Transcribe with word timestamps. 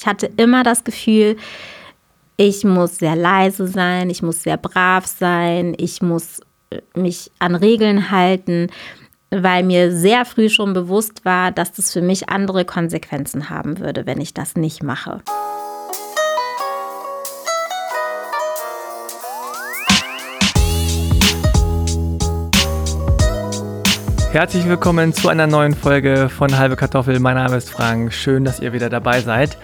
Ich 0.00 0.06
hatte 0.06 0.30
immer 0.38 0.62
das 0.62 0.82
Gefühl, 0.82 1.36
ich 2.38 2.64
muss 2.64 2.96
sehr 2.96 3.16
leise 3.16 3.68
sein, 3.68 4.08
ich 4.08 4.22
muss 4.22 4.42
sehr 4.42 4.56
brav 4.56 5.04
sein, 5.04 5.74
ich 5.76 6.00
muss 6.00 6.40
äh, 6.70 6.80
mich 6.98 7.30
an 7.38 7.54
Regeln 7.54 8.10
halten, 8.10 8.68
weil 9.30 9.62
mir 9.62 9.94
sehr 9.94 10.24
früh 10.24 10.48
schon 10.48 10.72
bewusst 10.72 11.26
war, 11.26 11.52
dass 11.52 11.72
das 11.72 11.92
für 11.92 12.00
mich 12.00 12.30
andere 12.30 12.64
Konsequenzen 12.64 13.50
haben 13.50 13.78
würde, 13.78 14.06
wenn 14.06 14.22
ich 14.22 14.32
das 14.32 14.56
nicht 14.56 14.82
mache. 14.82 15.20
Herzlich 24.32 24.64
willkommen 24.66 25.12
zu 25.12 25.28
einer 25.28 25.48
neuen 25.48 25.74
Folge 25.74 26.28
von 26.28 26.56
Halbe 26.56 26.76
Kartoffel. 26.76 27.18
Mein 27.18 27.34
Name 27.34 27.56
ist 27.56 27.68
Frank. 27.68 28.12
Schön, 28.12 28.44
dass 28.44 28.60
ihr 28.60 28.72
wieder 28.72 28.88
dabei 28.88 29.20
seid. 29.20 29.58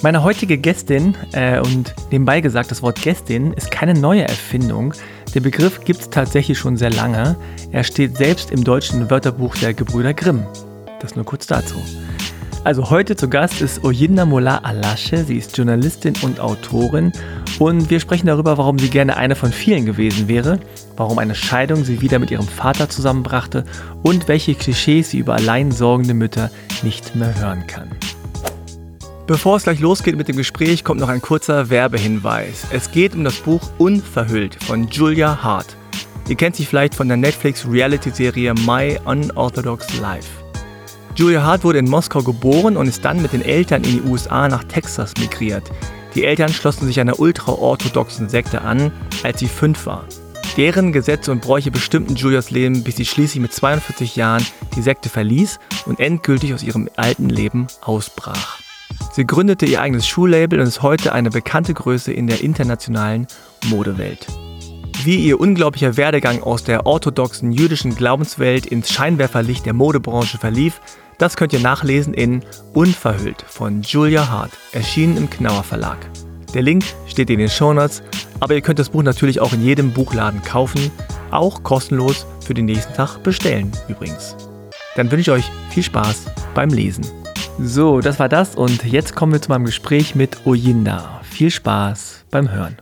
Meine 0.00 0.22
heutige 0.22 0.58
Gästin, 0.58 1.16
äh, 1.32 1.58
und 1.58 1.92
nebenbei 2.12 2.40
gesagt, 2.40 2.70
das 2.70 2.82
Wort 2.82 3.02
Gästin 3.02 3.52
ist 3.54 3.72
keine 3.72 3.94
neue 3.94 4.22
Erfindung. 4.22 4.94
Der 5.34 5.40
Begriff 5.40 5.84
gibt 5.84 6.00
es 6.00 6.10
tatsächlich 6.10 6.56
schon 6.56 6.76
sehr 6.76 6.90
lange. 6.90 7.36
Er 7.72 7.82
steht 7.82 8.16
selbst 8.16 8.52
im 8.52 8.62
deutschen 8.62 9.10
Wörterbuch 9.10 9.56
der 9.56 9.74
Gebrüder 9.74 10.14
Grimm. 10.14 10.46
Das 11.00 11.16
nur 11.16 11.24
kurz 11.24 11.48
dazu. 11.48 11.74
Also 12.62 12.90
heute 12.90 13.16
zu 13.16 13.28
Gast 13.28 13.60
ist 13.60 13.82
Oyinda 13.82 14.24
Mola 14.24 14.58
Alasche. 14.58 15.24
Sie 15.24 15.36
ist 15.36 15.56
Journalistin 15.56 16.14
und 16.22 16.38
Autorin 16.38 17.12
und 17.58 17.90
wir 17.90 17.98
sprechen 17.98 18.28
darüber, 18.28 18.56
warum 18.56 18.78
sie 18.78 18.90
gerne 18.90 19.16
eine 19.16 19.34
von 19.34 19.50
vielen 19.50 19.84
gewesen 19.84 20.28
wäre, 20.28 20.60
warum 20.96 21.18
eine 21.18 21.34
Scheidung 21.34 21.84
sie 21.84 22.00
wieder 22.00 22.20
mit 22.20 22.30
ihrem 22.30 22.46
Vater 22.46 22.88
zusammenbrachte 22.88 23.64
und 24.02 24.28
welche 24.28 24.54
Klischees 24.54 25.10
sie 25.10 25.18
über 25.18 25.34
allein 25.34 25.72
sorgende 25.72 26.14
Mütter 26.14 26.50
nicht 26.82 27.16
mehr 27.16 27.34
hören 27.40 27.66
kann. 27.66 27.88
Bevor 29.28 29.56
es 29.56 29.64
gleich 29.64 29.80
losgeht 29.80 30.16
mit 30.16 30.28
dem 30.28 30.38
Gespräch, 30.38 30.84
kommt 30.84 31.02
noch 31.02 31.10
ein 31.10 31.20
kurzer 31.20 31.68
Werbehinweis. 31.68 32.64
Es 32.70 32.90
geht 32.90 33.14
um 33.14 33.24
das 33.24 33.36
Buch 33.36 33.60
Unverhüllt 33.76 34.56
von 34.64 34.88
Julia 34.88 35.42
Hart. 35.42 35.76
Ihr 36.30 36.34
kennt 36.34 36.56
sie 36.56 36.64
vielleicht 36.64 36.94
von 36.94 37.08
der 37.08 37.18
Netflix-Reality-Serie 37.18 38.54
My 38.54 38.98
Unorthodox 39.04 40.00
Life. 40.00 40.30
Julia 41.14 41.42
Hart 41.42 41.62
wurde 41.62 41.80
in 41.80 41.90
Moskau 41.90 42.22
geboren 42.22 42.78
und 42.78 42.88
ist 42.88 43.04
dann 43.04 43.20
mit 43.20 43.34
den 43.34 43.42
Eltern 43.42 43.84
in 43.84 44.02
die 44.02 44.08
USA 44.08 44.48
nach 44.48 44.64
Texas 44.64 45.12
migriert. 45.20 45.70
Die 46.14 46.24
Eltern 46.24 46.48
schlossen 46.48 46.86
sich 46.86 46.98
einer 46.98 47.20
ultraorthodoxen 47.20 48.30
Sekte 48.30 48.62
an, 48.62 48.90
als 49.24 49.40
sie 49.40 49.48
fünf 49.48 49.84
war. 49.84 50.06
Deren 50.56 50.90
Gesetze 50.90 51.32
und 51.32 51.42
Bräuche 51.42 51.70
bestimmten 51.70 52.16
Julias 52.16 52.50
Leben, 52.50 52.82
bis 52.82 52.96
sie 52.96 53.04
schließlich 53.04 53.42
mit 53.42 53.52
42 53.52 54.16
Jahren 54.16 54.46
die 54.74 54.80
Sekte 54.80 55.10
verließ 55.10 55.58
und 55.84 56.00
endgültig 56.00 56.54
aus 56.54 56.62
ihrem 56.62 56.88
alten 56.96 57.28
Leben 57.28 57.66
ausbrach. 57.82 58.58
Sie 59.12 59.26
gründete 59.26 59.66
ihr 59.66 59.80
eigenes 59.80 60.06
Schuhlabel 60.06 60.60
und 60.60 60.66
ist 60.66 60.82
heute 60.82 61.12
eine 61.12 61.30
bekannte 61.30 61.74
Größe 61.74 62.12
in 62.12 62.26
der 62.26 62.42
internationalen 62.42 63.26
Modewelt. 63.66 64.26
Wie 65.04 65.16
ihr 65.16 65.40
unglaublicher 65.40 65.96
Werdegang 65.96 66.42
aus 66.42 66.64
der 66.64 66.86
orthodoxen 66.86 67.52
jüdischen 67.52 67.94
Glaubenswelt 67.94 68.66
ins 68.66 68.92
Scheinwerferlicht 68.92 69.64
der 69.64 69.72
Modebranche 69.72 70.38
verlief, 70.38 70.80
das 71.18 71.36
könnt 71.36 71.52
ihr 71.52 71.60
nachlesen 71.60 72.14
in 72.14 72.42
Unverhüllt 72.74 73.42
von 73.42 73.82
Julia 73.82 74.28
Hart, 74.28 74.52
erschienen 74.72 75.16
im 75.16 75.30
Knauer 75.30 75.64
Verlag. 75.64 75.98
Der 76.54 76.62
Link 76.62 76.84
steht 77.06 77.30
in 77.30 77.38
den 77.38 77.48
Shownotes, 77.48 78.02
aber 78.40 78.54
ihr 78.54 78.60
könnt 78.60 78.78
das 78.78 78.90
Buch 78.90 79.02
natürlich 79.02 79.40
auch 79.40 79.52
in 79.52 79.64
jedem 79.64 79.92
Buchladen 79.92 80.42
kaufen, 80.42 80.90
auch 81.30 81.62
kostenlos 81.62 82.26
für 82.44 82.54
den 82.54 82.66
nächsten 82.66 82.94
Tag 82.94 83.22
bestellen 83.22 83.72
übrigens. 83.88 84.36
Dann 84.96 85.10
wünsche 85.10 85.30
ich 85.30 85.38
euch 85.38 85.50
viel 85.70 85.82
Spaß 85.82 86.26
beim 86.54 86.70
Lesen. 86.70 87.04
So, 87.60 88.00
das 88.00 88.18
war 88.18 88.28
das 88.28 88.54
und 88.54 88.84
jetzt 88.84 89.16
kommen 89.16 89.32
wir 89.32 89.42
zu 89.42 89.50
meinem 89.50 89.64
Gespräch 89.64 90.14
mit 90.14 90.46
Oyinda. 90.46 91.20
Viel 91.24 91.50
Spaß 91.50 92.24
beim 92.30 92.50
Hören. 92.52 92.76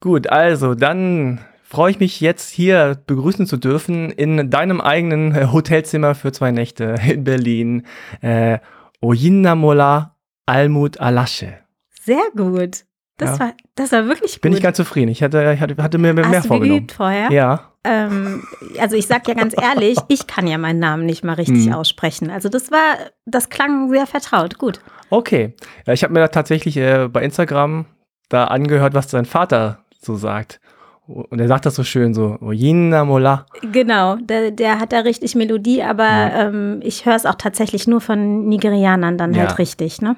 Gut, 0.00 0.28
also 0.28 0.74
dann 0.74 1.40
freue 1.62 1.90
ich 1.90 2.00
mich 2.00 2.20
jetzt 2.20 2.50
hier 2.50 2.98
begrüßen 3.06 3.46
zu 3.46 3.56
dürfen 3.56 4.10
in 4.10 4.50
deinem 4.50 4.80
eigenen 4.80 5.52
Hotelzimmer 5.52 6.14
für 6.14 6.32
zwei 6.32 6.52
Nächte 6.52 6.96
in 7.06 7.24
Berlin. 7.24 7.86
Äh, 8.22 8.58
Oyinnamola 9.02 10.16
Almut 10.46 11.00
Alasche. 11.00 11.58
Sehr 12.02 12.24
gut. 12.34 12.84
Das, 13.16 13.38
ja. 13.38 13.46
war, 13.46 13.52
das 13.76 13.92
war 13.92 14.06
wirklich 14.06 14.34
gut. 14.34 14.42
Bin 14.42 14.52
ich 14.52 14.62
ganz 14.62 14.76
zufrieden. 14.76 15.10
Ich 15.10 15.22
hatte, 15.22 15.58
hatte, 15.60 15.80
hatte 15.80 15.98
mir 15.98 16.12
mehr 16.12 16.28
Hast 16.28 16.46
vorgenommen. 16.46 16.80
Geübt 16.80 16.92
vorher? 16.92 17.30
Ja. 17.30 17.70
Ähm, 17.84 18.42
also 18.80 18.96
ich 18.96 19.06
sag 19.06 19.28
ja 19.28 19.34
ganz 19.34 19.54
ehrlich, 19.60 19.98
ich 20.08 20.26
kann 20.26 20.46
ja 20.46 20.58
meinen 20.58 20.80
Namen 20.80 21.06
nicht 21.06 21.22
mal 21.22 21.34
richtig 21.34 21.66
hm. 21.66 21.74
aussprechen. 21.74 22.30
Also 22.30 22.48
das 22.48 22.72
war, 22.72 22.96
das 23.24 23.50
klang 23.50 23.90
sehr 23.90 24.06
vertraut. 24.06 24.58
Gut. 24.58 24.80
Okay. 25.10 25.54
Ja, 25.86 25.92
ich 25.92 26.02
habe 26.02 26.12
mir 26.12 26.20
da 26.20 26.28
tatsächlich 26.28 26.76
äh, 26.76 27.08
bei 27.08 27.22
Instagram 27.22 27.86
da 28.28 28.44
angehört, 28.44 28.94
was 28.94 29.06
dein 29.06 29.26
Vater 29.26 29.84
so 30.00 30.16
sagt. 30.16 30.60
Und 31.06 31.38
er 31.38 31.48
sagt 31.48 31.66
das 31.66 31.74
so 31.74 31.84
schön, 31.84 32.14
so 32.14 32.38
Oyinna 32.40 33.04
Mola. 33.04 33.44
Genau, 33.60 34.16
der, 34.16 34.50
der 34.50 34.80
hat 34.80 34.92
da 34.92 35.00
richtig 35.00 35.34
Melodie, 35.34 35.82
aber 35.82 36.04
ja. 36.04 36.48
ähm, 36.48 36.80
ich 36.82 37.04
höre 37.04 37.14
es 37.14 37.26
auch 37.26 37.34
tatsächlich 37.34 37.86
nur 37.86 38.00
von 38.00 38.48
Nigerianern 38.48 39.18
dann 39.18 39.36
halt 39.36 39.58
richtig, 39.58 40.00
ne? 40.00 40.16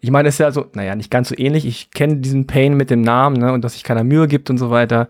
Ich 0.00 0.10
meine, 0.10 0.28
es 0.28 0.36
ist 0.36 0.38
ja 0.38 0.52
so, 0.52 0.66
naja, 0.74 0.94
nicht 0.94 1.10
ganz 1.10 1.28
so 1.28 1.34
ähnlich. 1.36 1.66
Ich 1.66 1.90
kenne 1.90 2.16
diesen 2.16 2.46
Pain 2.46 2.74
mit 2.76 2.90
dem 2.90 3.00
Namen, 3.00 3.36
ne, 3.36 3.52
und 3.52 3.64
dass 3.64 3.74
sich 3.74 3.84
keiner 3.84 4.04
Mühe 4.04 4.28
gibt 4.28 4.50
und 4.50 4.58
so 4.58 4.70
weiter. 4.70 5.08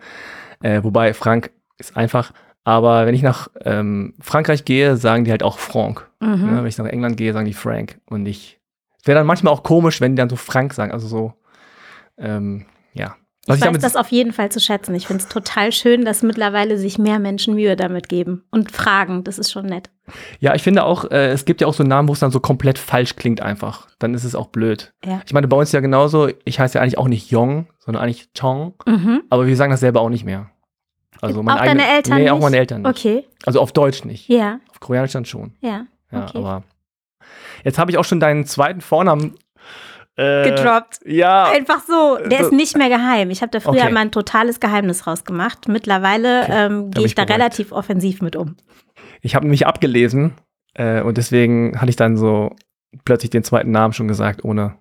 Äh, 0.60 0.82
wobei 0.82 1.14
Frank 1.14 1.50
ist 1.78 1.96
einfach. 1.96 2.32
Aber 2.64 3.06
wenn 3.06 3.14
ich 3.14 3.22
nach 3.22 3.48
ähm, 3.64 4.14
Frankreich 4.20 4.64
gehe, 4.64 4.96
sagen 4.96 5.24
die 5.24 5.30
halt 5.30 5.42
auch 5.42 5.58
Frank. 5.58 6.08
Mhm. 6.20 6.52
Ne? 6.52 6.56
Wenn 6.58 6.66
ich 6.66 6.78
nach 6.78 6.86
England 6.86 7.16
gehe, 7.16 7.32
sagen 7.32 7.46
die 7.46 7.54
Frank 7.54 7.98
und 8.06 8.22
nicht. 8.22 8.60
Es 9.00 9.06
wäre 9.08 9.18
dann 9.18 9.26
manchmal 9.26 9.52
auch 9.52 9.64
komisch, 9.64 10.00
wenn 10.00 10.12
die 10.12 10.20
dann 10.20 10.30
so 10.30 10.36
Frank 10.36 10.72
sagen. 10.74 10.92
Also 10.92 11.08
so, 11.08 11.34
ähm, 12.18 12.66
ja. 12.92 13.16
Was 13.46 13.58
ich, 13.58 13.64
ich 13.64 13.74
weiß 13.74 13.82
das 13.82 13.96
auf 13.96 14.08
jeden 14.08 14.32
Fall 14.32 14.52
zu 14.52 14.60
schätzen. 14.60 14.94
Ich 14.94 15.08
finde 15.08 15.22
es 15.22 15.28
total 15.28 15.72
schön, 15.72 16.04
dass 16.04 16.22
mittlerweile 16.22 16.78
sich 16.78 16.98
mehr 16.98 17.18
Menschen 17.18 17.54
Mühe 17.54 17.74
damit 17.74 18.08
geben 18.08 18.44
und 18.52 18.70
fragen. 18.70 19.24
Das 19.24 19.38
ist 19.38 19.50
schon 19.50 19.66
nett. 19.66 19.90
Ja, 20.38 20.54
ich 20.54 20.62
finde 20.62 20.84
auch, 20.84 21.10
äh, 21.10 21.30
es 21.30 21.44
gibt 21.44 21.60
ja 21.60 21.66
auch 21.66 21.74
so 21.74 21.82
Namen, 21.82 22.08
wo 22.08 22.12
es 22.12 22.20
dann 22.20 22.30
so 22.30 22.38
komplett 22.38 22.78
falsch 22.78 23.16
klingt 23.16 23.40
einfach. 23.40 23.88
Dann 23.98 24.14
ist 24.14 24.22
es 24.22 24.36
auch 24.36 24.46
blöd. 24.48 24.92
Ja. 25.04 25.22
Ich 25.26 25.32
meine, 25.32 25.48
bei 25.48 25.56
uns 25.56 25.72
ja 25.72 25.80
genauso, 25.80 26.28
ich 26.44 26.60
heiße 26.60 26.78
ja 26.78 26.82
eigentlich 26.82 26.98
auch 26.98 27.08
nicht 27.08 27.32
Yong, 27.32 27.66
sondern 27.80 28.04
eigentlich 28.04 28.32
Chong. 28.32 28.74
Mhm. 28.86 29.22
Aber 29.28 29.46
wir 29.46 29.56
sagen 29.56 29.72
das 29.72 29.80
selber 29.80 30.02
auch 30.02 30.08
nicht 30.08 30.24
mehr. 30.24 30.50
Also 31.20 31.42
meine 31.42 31.58
auch 31.58 31.64
eigene, 31.64 31.82
deine 31.82 31.96
Eltern 31.96 32.14
Nee, 32.16 32.22
nicht? 32.22 32.32
auch 32.32 32.40
meine 32.40 32.56
Eltern 32.56 32.82
nicht. 32.82 32.90
Okay. 32.90 33.24
Also 33.44 33.60
auf 33.60 33.72
Deutsch 33.72 34.04
nicht. 34.04 34.28
Ja. 34.28 34.60
Auf 34.70 34.80
Koreanisch 34.80 35.12
dann 35.12 35.24
schon. 35.24 35.54
Ja. 35.60 35.86
Ja, 36.12 36.24
okay. 36.24 36.38
aber 36.38 36.62
jetzt 37.64 37.78
habe 37.78 37.90
ich 37.90 37.98
auch 37.98 38.04
schon 38.04 38.20
deinen 38.20 38.44
zweiten 38.44 38.80
Vornamen 38.80 39.34
äh, 40.16 40.50
gedroppt. 40.50 41.00
Ja. 41.04 41.50
Einfach 41.50 41.82
so. 41.86 42.18
Der 42.26 42.40
ist 42.40 42.52
nicht 42.52 42.76
mehr 42.76 42.88
geheim. 42.88 43.30
Ich 43.30 43.42
habe 43.42 43.50
da 43.50 43.60
früher 43.60 43.80
okay. 43.80 43.90
immer 43.90 44.00
ein 44.00 44.10
totales 44.10 44.60
Geheimnis 44.60 45.06
rausgemacht. 45.06 45.68
Mittlerweile 45.68 46.42
okay. 46.42 46.66
ähm, 46.66 46.90
gehe 46.90 47.06
ich 47.06 47.14
da 47.14 47.24
beruhigt. 47.24 47.40
relativ 47.40 47.72
offensiv 47.72 48.20
mit 48.20 48.36
um. 48.36 48.56
Ich 49.22 49.34
habe 49.34 49.46
mich 49.46 49.66
abgelesen 49.66 50.34
äh, 50.74 51.02
und 51.02 51.16
deswegen 51.16 51.80
hatte 51.80 51.90
ich 51.90 51.96
dann 51.96 52.16
so 52.16 52.54
plötzlich 53.04 53.30
den 53.30 53.44
zweiten 53.44 53.70
Namen 53.70 53.94
schon 53.94 54.08
gesagt, 54.08 54.44
ohne 54.44 54.76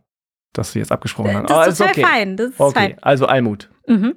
dass 0.54 0.76
wir 0.76 0.82
jetzt 0.82 0.92
abgesprochen 0.92 1.34
haben. 1.34 1.48
Das 1.48 1.70
ist 1.70 1.78
total 1.78 1.92
okay. 1.92 2.04
fein. 2.04 2.36
Das 2.36 2.50
ist 2.50 2.60
okay. 2.60 2.74
fein. 2.74 2.98
Also 3.02 3.26
Almut. 3.26 3.70
Mhm. 3.88 4.16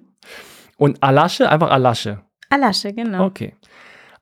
Und 0.77 1.01
Alasche, 1.03 1.49
einfach 1.49 1.71
Alasche. 1.71 2.23
Alasche, 2.51 2.93
genau. 2.93 3.27
Okay. 3.27 3.55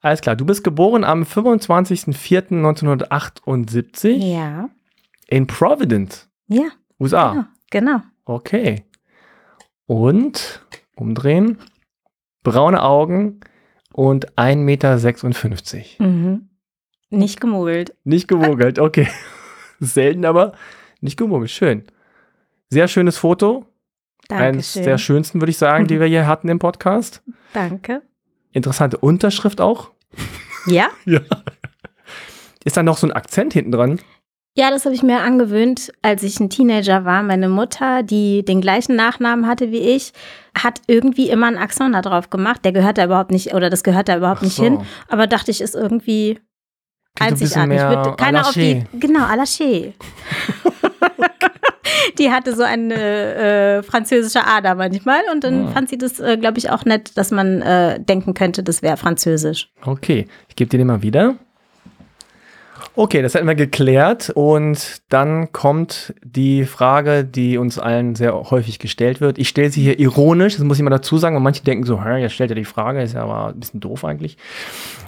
Alles 0.03 0.21
klar. 0.21 0.37
Du 0.37 0.45
bist 0.45 0.63
geboren 0.65 1.05
am 1.05 1.23
25.04.1978. 1.23 4.17
Ja. 4.17 4.69
In 5.29 5.47
Providence. 5.47 6.29
Ja. 6.49 6.65
USA. 7.03 7.33
Genau. 7.71 7.97
genau. 7.97 8.03
Okay. 8.25 8.85
Und 9.87 10.65
umdrehen. 10.97 11.59
Braune 12.43 12.83
Augen 12.83 13.41
und 13.93 14.33
1,56 14.37 14.57
Meter. 14.57 16.05
Mhm. 16.05 16.49
Nicht 17.11 17.41
gemogelt. 17.41 17.95
Nicht 18.05 18.29
gemogelt, 18.29 18.79
okay. 18.79 19.09
Selten, 19.81 20.25
aber 20.25 20.53
nicht 21.01 21.19
gemogelt. 21.19 21.51
Schön. 21.51 21.85
Sehr 22.71 22.89
schönes 22.89 23.19
Foto. 23.19 23.67
Dankeschön. 24.29 24.55
Eines 24.55 24.73
der 24.73 24.99
schönsten, 24.99 25.41
würde 25.41 25.51
ich 25.51 25.59
sagen, 25.59 25.87
die 25.87 26.01
wir 26.01 26.07
hier 26.07 26.27
hatten 26.27 26.49
im 26.49 26.59
Podcast. 26.59 27.23
Danke. 27.53 28.03
Interessante 28.53 28.97
Unterschrift 28.99 29.61
auch. 29.61 29.91
Ja? 30.67 30.89
ja. 31.05 31.21
Ist 32.65 32.77
da 32.77 32.83
noch 32.83 32.97
so 32.97 33.07
ein 33.07 33.13
Akzent 33.13 33.53
hinten 33.53 33.73
dran? 33.73 34.01
Ja, 34.55 34.71
das 34.71 34.85
habe 34.85 34.95
ich 34.95 35.03
mir 35.03 35.21
angewöhnt, 35.21 35.91
als 36.03 36.23
ich 36.23 36.39
ein 36.39 36.51
Teenager 36.51 37.07
war. 37.07 37.23
Meine 37.23 37.49
Mutter, 37.49 38.03
die 38.03 38.45
den 38.45 38.61
gleichen 38.61 38.95
Nachnamen 38.97 39.47
hatte 39.47 39.73
wie 39.73 39.79
ich, 39.79 40.13
hat 40.57 40.83
irgendwie 40.87 41.31
immer 41.31 41.47
einen 41.47 41.57
Akzent 41.57 41.95
da 41.95 42.03
drauf 42.03 42.29
gemacht. 42.29 42.63
Der 42.65 42.73
gehört 42.73 42.99
da 42.99 43.07
überhaupt 43.07 43.31
nicht, 43.31 43.55
oder 43.55 43.71
das 43.71 43.83
gehört 43.83 44.09
da 44.11 44.17
überhaupt 44.19 44.41
Ach 44.41 44.45
nicht 44.45 44.57
so. 44.57 44.65
hin. 44.65 44.81
Aber 45.09 45.27
dachte 45.27 45.51
ich, 45.51 45.63
ist 45.63 45.75
irgendwie 45.75 46.39
einzigartig. 47.19 47.81
Wird 47.81 48.19
keiner 48.19 48.43
auf 48.47 48.53
die. 48.53 48.85
Genau, 48.93 49.21
Alaché. 49.25 49.95
die 52.19 52.31
hatte 52.31 52.55
so 52.55 52.63
eine 52.63 52.95
äh, 52.95 53.83
französische 53.83 54.47
Ader 54.47 54.75
manchmal 54.75 55.21
und 55.33 55.45
dann 55.45 55.69
Ah. 55.69 55.73
fand 55.73 55.89
sie 55.89 55.99
das, 55.99 56.21
äh, 56.21 56.37
glaube 56.37 56.59
ich, 56.59 56.71
auch 56.71 56.85
nett, 56.85 57.17
dass 57.17 57.31
man 57.31 57.63
äh, 57.63 58.01
denken 58.01 58.35
könnte, 58.35 58.63
das 58.63 58.83
wäre 58.83 58.97
französisch. 58.97 59.71
Okay, 59.85 60.27
ich 60.49 60.57
gebe 60.57 60.69
dir 60.69 60.79
den 60.79 60.87
mal 60.89 61.03
wieder. 61.03 61.37
Okay, 62.95 63.23
das 63.23 63.35
hätten 63.35 63.47
wir 63.47 63.55
geklärt. 63.55 64.31
Und 64.31 65.03
dann 65.09 65.51
kommt 65.53 66.15
die 66.23 66.65
Frage, 66.65 67.25
die 67.25 67.57
uns 67.57 67.79
allen 67.79 68.15
sehr 68.15 68.35
häufig 68.51 68.79
gestellt 68.79 69.21
wird. 69.21 69.39
Ich 69.39 69.49
stelle 69.49 69.71
sie 69.71 69.83
hier 69.83 69.99
ironisch, 69.99 70.57
das 70.57 70.65
muss 70.65 70.77
ich 70.77 70.83
mal 70.83 70.91
dazu 70.91 71.17
sagen, 71.17 71.37
und 71.37 71.43
manche 71.43 71.63
denken 71.63 71.85
so, 71.85 71.99
jetzt 71.99 72.35
stellt 72.35 72.51
er 72.51 72.57
die 72.57 72.65
Frage, 72.65 73.03
ist 73.03 73.15
ja 73.15 73.23
aber 73.23 73.49
ein 73.49 73.61
bisschen 73.61 73.81
doof 73.81 74.05
eigentlich. 74.05 74.37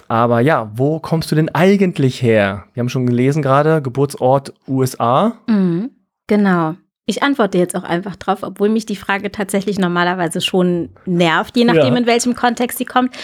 Aber 0.09 0.41
ja, 0.41 0.71
wo 0.75 0.99
kommst 0.99 1.31
du 1.31 1.35
denn 1.35 1.55
eigentlich 1.55 2.23
her? 2.23 2.65
Wir 2.73 2.81
haben 2.81 2.89
schon 2.89 3.07
gelesen 3.07 3.43
gerade, 3.43 3.83
Geburtsort 3.83 4.55
USA. 4.67 5.35
Mhm, 5.47 5.91
genau. 6.27 6.75
Ich 7.07 7.23
antworte 7.23 7.59
jetzt 7.59 7.77
auch 7.77 7.85
einfach 7.85 8.17
drauf, 8.17 8.39
obwohl 8.43 8.71
mich 8.71 8.87
die 8.87 8.97
Frage 8.97 9.31
tatsächlich 9.31 9.79
normalerweise 9.79 10.41
schon 10.41 10.91
nervt, 11.05 11.57
je 11.57 11.65
nachdem, 11.65 11.95
ja. 11.95 11.99
in 11.99 12.07
welchem 12.07 12.35
Kontext 12.35 12.79
sie 12.79 12.87
kommt. 12.87 13.15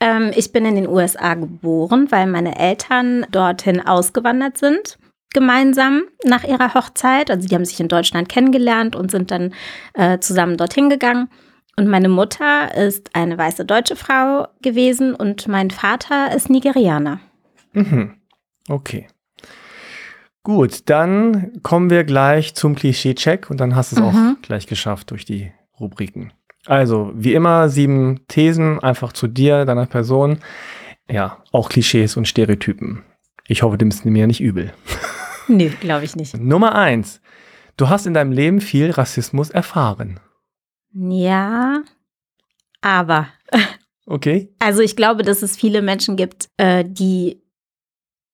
Ähm, 0.00 0.32
ich 0.34 0.52
bin 0.52 0.64
in 0.64 0.74
den 0.74 0.88
USA 0.88 1.34
geboren, 1.34 2.08
weil 2.10 2.26
meine 2.26 2.58
Eltern 2.58 3.26
dorthin 3.30 3.84
ausgewandert 3.86 4.58
sind 4.58 4.98
gemeinsam 5.32 6.04
nach 6.24 6.44
ihrer 6.44 6.74
Hochzeit. 6.74 7.30
Also 7.30 7.48
die 7.48 7.54
haben 7.54 7.64
sich 7.64 7.80
in 7.80 7.88
Deutschland 7.88 8.28
kennengelernt 8.28 8.96
und 8.96 9.10
sind 9.10 9.30
dann 9.30 9.54
äh, 9.94 10.18
zusammen 10.18 10.56
dorthin 10.56 10.88
gegangen. 10.88 11.28
Und 11.76 11.86
meine 11.86 12.08
Mutter 12.08 12.74
ist 12.74 13.14
eine 13.14 13.38
weiße 13.38 13.64
deutsche 13.64 13.94
Frau 13.94 14.48
gewesen 14.62 15.14
und 15.14 15.46
mein 15.46 15.70
Vater 15.70 16.34
ist 16.34 16.50
Nigerianer. 16.50 17.20
Mhm. 17.72 18.14
Okay. 18.68 19.06
Gut, 20.48 20.88
dann 20.88 21.60
kommen 21.62 21.90
wir 21.90 22.04
gleich 22.04 22.54
zum 22.54 22.74
Klischee-Check 22.74 23.50
und 23.50 23.60
dann 23.60 23.76
hast 23.76 23.92
du 23.92 23.96
es 23.96 24.00
mhm. 24.00 24.06
auch 24.38 24.40
gleich 24.40 24.66
geschafft 24.66 25.10
durch 25.10 25.26
die 25.26 25.52
Rubriken. 25.78 26.32
Also, 26.64 27.12
wie 27.14 27.34
immer, 27.34 27.68
sieben 27.68 28.26
Thesen 28.28 28.78
einfach 28.80 29.12
zu 29.12 29.26
dir, 29.26 29.66
deiner 29.66 29.84
Person. 29.84 30.38
Ja, 31.06 31.44
auch 31.52 31.68
Klischees 31.68 32.16
und 32.16 32.26
Stereotypen. 32.26 33.04
Ich 33.46 33.62
hoffe, 33.62 33.76
dem 33.76 33.88
ist 33.88 34.06
mir 34.06 34.26
nicht 34.26 34.40
übel. 34.40 34.72
Nee, 35.50 35.70
glaube 35.80 36.04
ich 36.04 36.14
nicht. 36.16 36.38
Nummer 36.38 36.74
eins. 36.74 37.22
Du 37.76 37.88
hast 37.88 38.06
in 38.06 38.12
deinem 38.14 38.32
Leben 38.32 38.60
viel 38.62 38.90
Rassismus 38.90 39.48
erfahren. 39.50 40.18
Ja, 40.92 41.82
aber. 42.80 43.28
Okay. 44.10 44.48
Also 44.58 44.80
ich 44.80 44.96
glaube, 44.96 45.22
dass 45.22 45.42
es 45.42 45.54
viele 45.54 45.82
Menschen 45.82 46.16
gibt, 46.16 46.48
äh, 46.56 46.82
die 46.82 47.42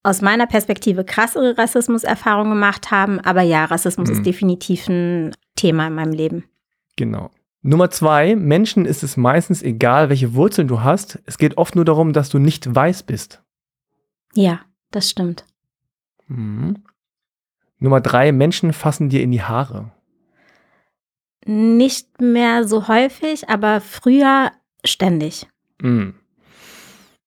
aus 0.04 0.20
meiner 0.20 0.46
Perspektive 0.46 1.02
krassere 1.04 1.58
Rassismuserfahrungen 1.58 2.52
gemacht 2.52 2.92
haben. 2.92 3.18
Aber 3.20 3.42
ja, 3.42 3.64
Rassismus 3.64 4.10
mhm. 4.10 4.14
ist 4.14 4.26
definitiv 4.26 4.88
ein 4.88 5.34
Thema 5.56 5.88
in 5.88 5.94
meinem 5.94 6.12
Leben. 6.12 6.44
Genau. 6.96 7.30
Nummer 7.62 7.90
zwei, 7.90 8.36
Menschen 8.36 8.84
ist 8.84 9.02
es 9.02 9.16
meistens 9.16 9.62
egal, 9.62 10.10
welche 10.10 10.34
Wurzeln 10.34 10.68
du 10.68 10.82
hast. 10.82 11.20
Es 11.24 11.38
geht 11.38 11.56
oft 11.56 11.74
nur 11.74 11.86
darum, 11.86 12.12
dass 12.12 12.28
du 12.28 12.38
nicht 12.38 12.72
weiß 12.72 13.04
bist. 13.04 13.42
Ja, 14.34 14.60
das 14.90 15.08
stimmt. 15.08 15.46
Mhm. 16.28 16.84
Nummer 17.78 18.02
drei, 18.02 18.32
Menschen 18.32 18.74
fassen 18.74 19.08
dir 19.08 19.22
in 19.22 19.32
die 19.32 19.42
Haare. 19.42 19.90
Nicht 21.46 22.20
mehr 22.20 22.68
so 22.68 22.88
häufig, 22.88 23.48
aber 23.48 23.80
früher 23.80 24.52
ständig. 24.84 25.46
Mhm. 25.80 26.14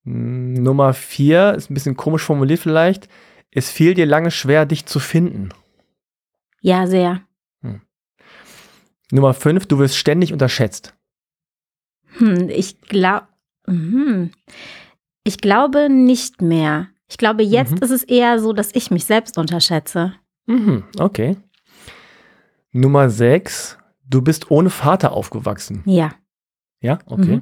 Nummer 0.09 0.93
vier, 0.93 1.53
ist 1.55 1.69
ein 1.69 1.73
bisschen 1.73 1.97
komisch 1.97 2.23
formuliert 2.23 2.61
vielleicht. 2.61 3.09
Es 3.51 3.69
fiel 3.69 3.93
dir 3.93 4.05
lange 4.05 4.31
schwer, 4.31 4.65
dich 4.65 4.85
zu 4.85 4.99
finden. 4.99 5.49
Ja, 6.61 6.87
sehr. 6.87 7.21
Hm. 7.61 7.81
Nummer 9.11 9.33
fünf, 9.33 9.65
du 9.65 9.79
wirst 9.79 9.97
ständig 9.97 10.31
unterschätzt. 10.31 10.95
Hm, 12.19 12.47
ich 12.49 12.79
glaube, 12.81 13.27
hm. 13.65 14.31
ich 15.25 15.39
glaube 15.39 15.89
nicht 15.89 16.41
mehr. 16.41 16.87
Ich 17.09 17.17
glaube, 17.17 17.43
jetzt 17.43 17.71
mhm. 17.71 17.79
ist 17.79 17.91
es 17.91 18.03
eher 18.03 18.39
so, 18.39 18.53
dass 18.53 18.75
ich 18.75 18.91
mich 18.91 19.05
selbst 19.05 19.37
unterschätze. 19.37 20.13
Mhm, 20.45 20.83
okay. 20.99 21.37
Nummer 22.71 23.09
sechs, 23.09 23.77
du 24.05 24.21
bist 24.21 24.51
ohne 24.51 24.69
Vater 24.69 25.11
aufgewachsen. 25.11 25.83
Ja. 25.85 26.13
Ja, 26.81 26.99
okay. 27.05 27.37
Mhm. 27.37 27.41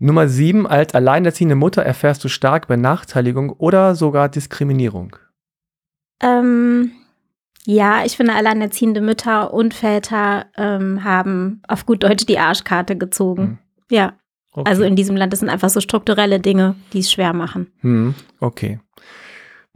Nummer 0.00 0.28
sieben, 0.28 0.66
als 0.66 0.94
alleinerziehende 0.94 1.54
Mutter 1.54 1.82
erfährst 1.82 2.24
du 2.24 2.28
stark 2.28 2.68
Benachteiligung 2.68 3.50
oder 3.50 3.94
sogar 3.94 4.30
Diskriminierung. 4.30 5.14
Ähm, 6.22 6.92
ja, 7.66 8.04
ich 8.04 8.16
finde, 8.16 8.34
alleinerziehende 8.34 9.02
Mütter 9.02 9.52
und 9.52 9.74
Väter 9.74 10.46
ähm, 10.56 11.04
haben 11.04 11.62
auf 11.68 11.84
gut 11.84 12.02
Deutsch 12.02 12.24
die 12.24 12.38
Arschkarte 12.38 12.96
gezogen. 12.96 13.42
Hm. 13.42 13.58
Ja. 13.90 14.14
Okay. 14.52 14.68
Also 14.68 14.82
in 14.82 14.96
diesem 14.96 15.16
Land, 15.16 15.32
das 15.32 15.40
sind 15.40 15.50
einfach 15.50 15.68
so 15.68 15.80
strukturelle 15.80 16.40
Dinge, 16.40 16.74
die 16.92 17.00
es 17.00 17.12
schwer 17.12 17.32
machen. 17.32 17.70
Hm, 17.82 18.14
okay. 18.40 18.80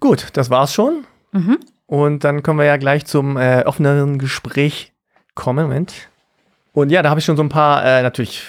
Gut, 0.01 0.29
das 0.33 0.51
war's 0.51 0.75
schon. 0.75 1.05
Mhm. 1.31 1.59
Und 1.87 2.25
dann 2.25 2.43
können 2.43 2.59
wir 2.59 2.65
ja 2.65 2.77
gleich 2.77 3.05
zum 3.05 3.37
äh, 3.37 3.63
offeneren 3.67 4.19
Gespräch 4.19 4.93
kommen. 5.37 5.67
Moment. 5.67 6.09
Und 6.73 6.91
ja, 6.91 7.03
da 7.03 7.11
habe 7.11 7.21
ich 7.21 7.25
schon 7.25 7.37
so 7.37 7.43
ein 7.43 7.51
paar 7.51 7.85
äh, 7.85 8.03
natürlich 8.03 8.43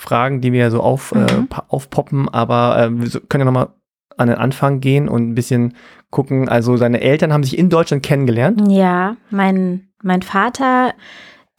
Fragen, 0.00 0.40
die 0.40 0.50
mir 0.50 0.70
so 0.70 0.80
auf, 0.80 1.12
äh, 1.12 1.18
mhm. 1.18 1.48
äh, 1.50 1.60
aufpoppen, 1.68 2.28
aber 2.28 2.78
äh, 2.78 2.90
wir 2.90 3.20
können 3.28 3.42
ja 3.42 3.44
nochmal 3.44 3.68
an 4.16 4.28
den 4.28 4.38
Anfang 4.38 4.80
gehen 4.80 5.08
und 5.08 5.30
ein 5.30 5.34
bisschen 5.34 5.74
gucken. 6.10 6.48
Also 6.48 6.76
seine 6.76 7.00
Eltern 7.00 7.32
haben 7.32 7.44
sich 7.44 7.58
in 7.58 7.68
Deutschland 7.68 8.02
kennengelernt. 8.02 8.62
Ja, 8.68 9.16
mein, 9.30 9.88
mein 10.02 10.22
Vater 10.22 10.94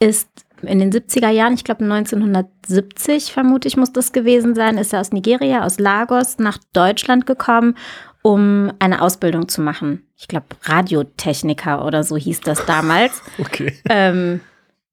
ist 0.00 0.28
in 0.62 0.80
den 0.80 0.92
70er 0.92 1.30
Jahren, 1.30 1.54
ich 1.54 1.64
glaube 1.64 1.84
1970 1.84 3.32
vermute 3.32 3.68
ich 3.68 3.76
muss 3.76 3.92
das 3.92 4.12
gewesen 4.12 4.54
sein, 4.54 4.76
ist 4.76 4.92
er 4.92 5.00
aus 5.00 5.12
Nigeria, 5.12 5.64
aus 5.64 5.78
Lagos 5.78 6.38
nach 6.38 6.58
Deutschland 6.72 7.26
gekommen, 7.26 7.76
um 8.22 8.72
eine 8.78 9.02
Ausbildung 9.02 9.48
zu 9.48 9.60
machen. 9.60 10.06
Ich 10.16 10.28
glaube 10.28 10.46
Radiotechniker 10.62 11.84
oder 11.84 12.02
so 12.04 12.16
hieß 12.16 12.40
das 12.40 12.64
damals. 12.66 13.22
Okay. 13.38 13.72
Ähm, 13.88 14.40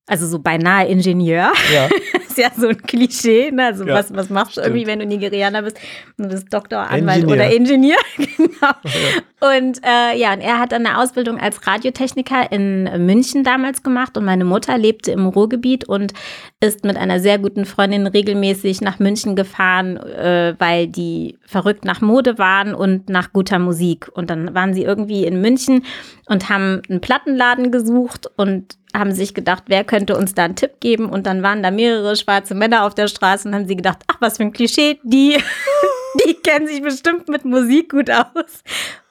also 0.09 0.25
so 0.25 0.39
beinahe 0.39 0.88
Ingenieur. 0.88 1.53
Ja. 1.71 1.88
ist 2.27 2.38
ja 2.38 2.50
so 2.57 2.67
ein 2.67 2.81
Klischee. 2.81 3.51
Ne? 3.51 3.67
Also 3.67 3.85
ja, 3.85 3.94
was, 3.94 4.13
was 4.13 4.29
machst 4.29 4.57
du 4.57 4.61
irgendwie, 4.61 4.88
wenn 4.88 5.00
du 5.00 5.06
Nigerianer 5.06 5.61
bist? 5.61 5.79
Du 6.17 6.27
bist 6.27 6.51
Doktor, 6.51 6.79
Anwalt 6.89 7.23
Ingenieur. 7.23 7.45
oder 7.45 7.56
Ingenieur. 7.56 7.97
genau. 8.17 8.50
Ja. 8.61 9.57
Und 9.57 9.81
äh, 9.85 10.17
ja, 10.17 10.33
und 10.33 10.41
er 10.41 10.59
hat 10.59 10.71
dann 10.71 10.85
eine 10.85 10.97
Ausbildung 10.97 11.39
als 11.39 11.65
Radiotechniker 11.65 12.51
in 12.51 13.06
München 13.06 13.44
damals 13.44 13.83
gemacht 13.83 14.17
und 14.17 14.25
meine 14.25 14.45
Mutter 14.45 14.77
lebte 14.77 15.11
im 15.11 15.27
Ruhrgebiet 15.27 15.88
und 15.88 16.13
ist 16.59 16.83
mit 16.83 16.97
einer 16.97 17.19
sehr 17.19 17.38
guten 17.39 17.65
Freundin 17.65 18.06
regelmäßig 18.07 18.81
nach 18.81 19.00
München 19.00 19.35
gefahren, 19.35 19.97
äh, 19.97 20.56
weil 20.57 20.88
die 20.88 21.38
verrückt 21.45 21.85
nach 21.85 22.01
Mode 22.01 22.38
waren 22.38 22.73
und 22.73 23.09
nach 23.09 23.31
guter 23.31 23.59
Musik. 23.59 24.09
Und 24.13 24.29
dann 24.29 24.53
waren 24.56 24.73
sie 24.73 24.83
irgendwie 24.83 25.25
in 25.25 25.39
München 25.39 25.85
und 26.25 26.50
haben 26.50 26.81
einen 26.89 27.00
Plattenladen 27.00 27.71
gesucht 27.71 28.29
und 28.35 28.78
haben 28.95 29.12
sich 29.12 29.33
gedacht, 29.33 29.63
wer 29.68 29.83
könnte 29.83 30.18
uns 30.18 30.33
da 30.33 30.45
einen 30.45 30.56
Tipp 30.56 30.80
geben? 30.80 31.09
Und 31.09 31.25
dann 31.28 31.44
waren 31.44 31.63
da 31.63 31.71
mehrere 31.71 32.16
schwarze 32.16 32.56
Männer 32.56 32.85
auf 32.85 32.95
der 32.95 33.07
Straße 33.07 33.47
und 33.47 33.56
haben 33.56 33.68
sie 33.68 33.75
gedacht, 33.75 33.99
ach, 34.07 34.18
was 34.19 34.37
für 34.37 34.44
ein 34.44 34.54
Klischee, 34.54 34.99
die, 35.04 35.37
die 36.25 36.33
kennen 36.33 36.68
sich 36.68 36.81
bestimmt 36.81 37.30
mit 37.30 37.45
Musik 37.45 37.92
gut 37.92 38.09
aus. 38.09 38.63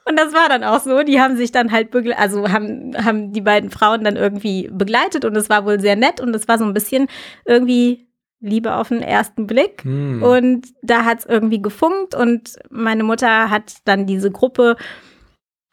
Und 0.05 0.19
das 0.19 0.33
war 0.33 0.49
dann 0.49 0.63
auch 0.63 0.79
so. 0.79 1.03
Die 1.03 1.21
haben 1.21 1.37
sich 1.37 1.51
dann 1.51 1.71
halt, 1.71 1.95
also 2.17 2.51
haben, 2.51 2.95
haben 2.97 3.31
die 3.31 3.41
beiden 3.41 3.69
Frauen 3.69 4.03
dann 4.03 4.15
irgendwie 4.15 4.67
begleitet 4.71 5.23
und 5.23 5.35
es 5.35 5.49
war 5.49 5.65
wohl 5.65 5.79
sehr 5.79 5.95
nett 5.95 6.19
und 6.19 6.35
es 6.35 6.47
war 6.47 6.57
so 6.57 6.65
ein 6.65 6.73
bisschen 6.73 7.07
irgendwie 7.45 8.07
Liebe 8.41 8.75
auf 8.75 8.89
den 8.89 9.01
ersten 9.01 9.47
Blick. 9.47 9.83
Hm. 9.83 10.23
Und 10.23 10.67
da 10.81 11.05
hat 11.05 11.19
es 11.19 11.25
irgendwie 11.25 11.61
gefunkt 11.61 12.15
und 12.15 12.55
meine 12.69 13.03
Mutter 13.03 13.49
hat 13.49 13.75
dann 13.85 14.05
diese 14.07 14.31
Gruppe 14.31 14.77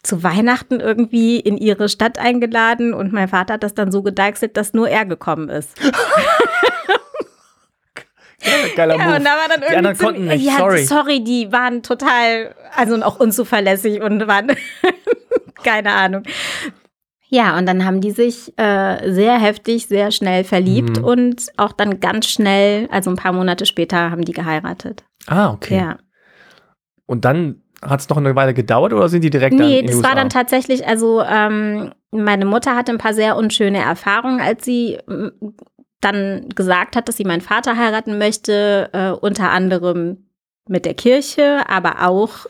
zu 0.07 0.23
Weihnachten 0.23 0.81
irgendwie 0.81 1.39
in 1.39 1.59
ihre 1.59 1.89
Stadt 1.89 2.19
eingeladen 2.19 2.95
und 2.95 3.13
mein 3.13 3.29
Vater 3.29 3.55
hat 3.55 3.63
das 3.63 3.75
dann 3.75 3.91
so 3.93 4.03
gedeichselt, 4.03 4.57
dass 4.57 4.73
nur 4.73 4.89
er 4.89 5.05
gekommen 5.05 5.49
ist. 5.49 5.71
Geiler 8.77 8.97
ja, 8.97 9.17
und 9.17 9.25
da 9.25 9.31
war 9.31 9.49
dann 9.49 9.63
irgendwie 9.63 9.71
die 9.71 9.77
anderen 9.77 9.99
konnten 9.99 10.27
nicht, 10.27 10.45
ja, 10.45 10.59
sorry. 10.59 10.85
sorry, 10.85 11.25
die 11.25 11.51
waren 11.51 11.83
total, 11.83 12.55
also 12.77 12.95
auch 13.03 13.19
unzuverlässig 13.19 14.03
und 14.03 14.29
waren, 14.29 14.53
keine 15.65 15.93
Ahnung. 15.93 16.23
Ja, 17.29 17.59
und 17.59 17.67
dann 17.67 17.85
haben 17.85 18.01
die 18.01 18.13
sich 18.13 18.57
äh, 18.57 19.11
sehr 19.11 19.39
heftig, 19.41 19.89
sehr 19.89 20.13
schnell 20.13 20.45
verliebt 20.45 20.99
mhm. 20.99 21.05
und 21.05 21.47
auch 21.57 21.73
dann 21.73 21.99
ganz 21.99 22.27
schnell, 22.29 22.89
also 22.93 23.11
ein 23.11 23.17
paar 23.17 23.33
Monate 23.33 23.67
später, 23.67 24.11
haben 24.11 24.25
die 24.25 24.33
geheiratet. 24.33 25.05
Ah, 25.27 25.51
okay. 25.51 25.79
Ja. 25.79 25.99
Und 27.07 27.25
dann 27.25 27.63
hat 27.83 28.01
es 28.01 28.09
noch 28.09 28.17
eine 28.17 28.35
Weile 28.35 28.55
gedauert 28.55 28.93
oder 28.93 29.09
sind 29.09 29.23
die 29.23 29.31
direkt 29.31 29.55
nee, 29.55 29.59
dann 29.59 29.69
Nee, 29.69 29.83
das 29.83 30.03
war 30.03 30.15
dann 30.15 30.31
tatsächlich, 30.31 30.87
also 30.87 31.23
ähm, 31.23 31.93
meine 32.11 32.45
Mutter 32.47 32.75
hatte 32.75 32.93
ein 32.93 32.99
paar 32.99 33.15
sehr 33.15 33.37
unschöne 33.37 33.79
Erfahrungen, 33.79 34.41
als 34.41 34.65
sie 34.65 34.99
dann 36.01 36.49
gesagt 36.55 36.97
hat, 36.97 37.09
dass 37.09 37.17
sie 37.17 37.25
meinen 37.25 37.41
Vater 37.41 37.77
heiraten 37.77 38.19
möchte, 38.19 38.91
äh, 38.93 39.11
unter 39.11 39.51
anderem 39.51 40.29
mit 40.69 40.85
der 40.85 40.95
Kirche, 40.95 41.69
aber 41.69 42.07
auch 42.07 42.47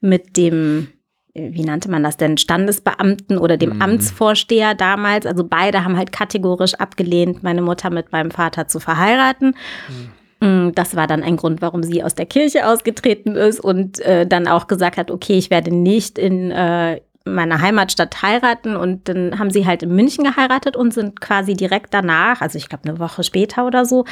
mit 0.00 0.36
dem, 0.36 0.88
wie 1.34 1.64
nannte 1.64 1.90
man 1.90 2.02
das 2.02 2.16
denn, 2.16 2.38
Standesbeamten 2.38 3.38
oder 3.38 3.56
dem 3.56 3.74
mhm. 3.74 3.82
Amtsvorsteher 3.82 4.74
damals. 4.74 5.26
Also 5.26 5.44
beide 5.44 5.84
haben 5.84 5.96
halt 5.96 6.12
kategorisch 6.12 6.74
abgelehnt, 6.74 7.42
meine 7.42 7.62
Mutter 7.62 7.90
mit 7.90 8.12
meinem 8.12 8.30
Vater 8.30 8.68
zu 8.68 8.80
verheiraten. 8.80 9.54
Mhm. 9.88 10.12
Mm, 10.40 10.70
das 10.74 10.96
war 10.96 11.06
dann 11.06 11.22
ein 11.22 11.36
Grund, 11.36 11.62
warum 11.62 11.82
sie 11.82 12.02
aus 12.02 12.14
der 12.14 12.26
Kirche 12.26 12.66
ausgetreten 12.66 13.36
ist 13.36 13.60
und 13.60 14.00
äh, 14.00 14.26
dann 14.26 14.48
auch 14.48 14.66
gesagt 14.66 14.96
hat, 14.96 15.10
okay, 15.10 15.38
ich 15.38 15.50
werde 15.50 15.74
nicht 15.74 16.18
in 16.18 16.50
äh, 16.50 17.00
meiner 17.26 17.60
Heimatstadt 17.60 18.22
heiraten. 18.22 18.76
Und 18.76 19.08
dann 19.08 19.38
haben 19.38 19.50
sie 19.50 19.66
halt 19.66 19.82
in 19.82 19.94
München 19.94 20.24
geheiratet 20.24 20.76
und 20.76 20.94
sind 20.94 21.20
quasi 21.20 21.54
direkt 21.54 21.92
danach, 21.92 22.40
also 22.40 22.56
ich 22.56 22.68
glaube 22.68 22.88
eine 22.88 22.98
Woche 22.98 23.22
später 23.24 23.66
oder 23.66 23.84
so, 23.84 24.04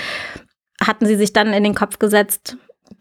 hatten 0.81 1.07
sie 1.07 1.17
sich 1.17 1.33
dann 1.33 1.53
in 1.53 1.65
den 1.65 1.75
Kopf 1.75 1.99
gesetzt, 1.99 2.57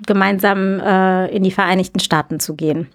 gemeinsam 0.05 0.79
äh, 0.79 1.27
in 1.35 1.43
die 1.43 1.51
Vereinigten 1.51 1.99
Staaten 1.99 2.39
zu 2.39 2.55
gehen. 2.55 2.89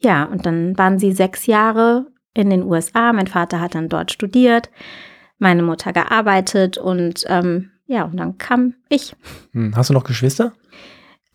Ja, 0.00 0.24
und 0.24 0.46
dann 0.46 0.76
waren 0.76 0.98
sie 0.98 1.12
sechs 1.12 1.46
Jahre 1.46 2.06
in 2.34 2.50
den 2.50 2.64
USA. 2.64 3.12
Mein 3.12 3.26
Vater 3.26 3.60
hat 3.60 3.74
dann 3.74 3.88
dort 3.88 4.12
studiert, 4.12 4.70
meine 5.38 5.62
Mutter 5.62 5.92
gearbeitet 5.92 6.78
und 6.78 7.24
ähm, 7.28 7.70
ja, 7.86 8.04
und 8.04 8.16
dann 8.16 8.38
kam 8.38 8.74
ich. 8.88 9.14
Hm. 9.52 9.76
Hast 9.76 9.90
du 9.90 9.94
noch 9.94 10.04
Geschwister? 10.04 10.52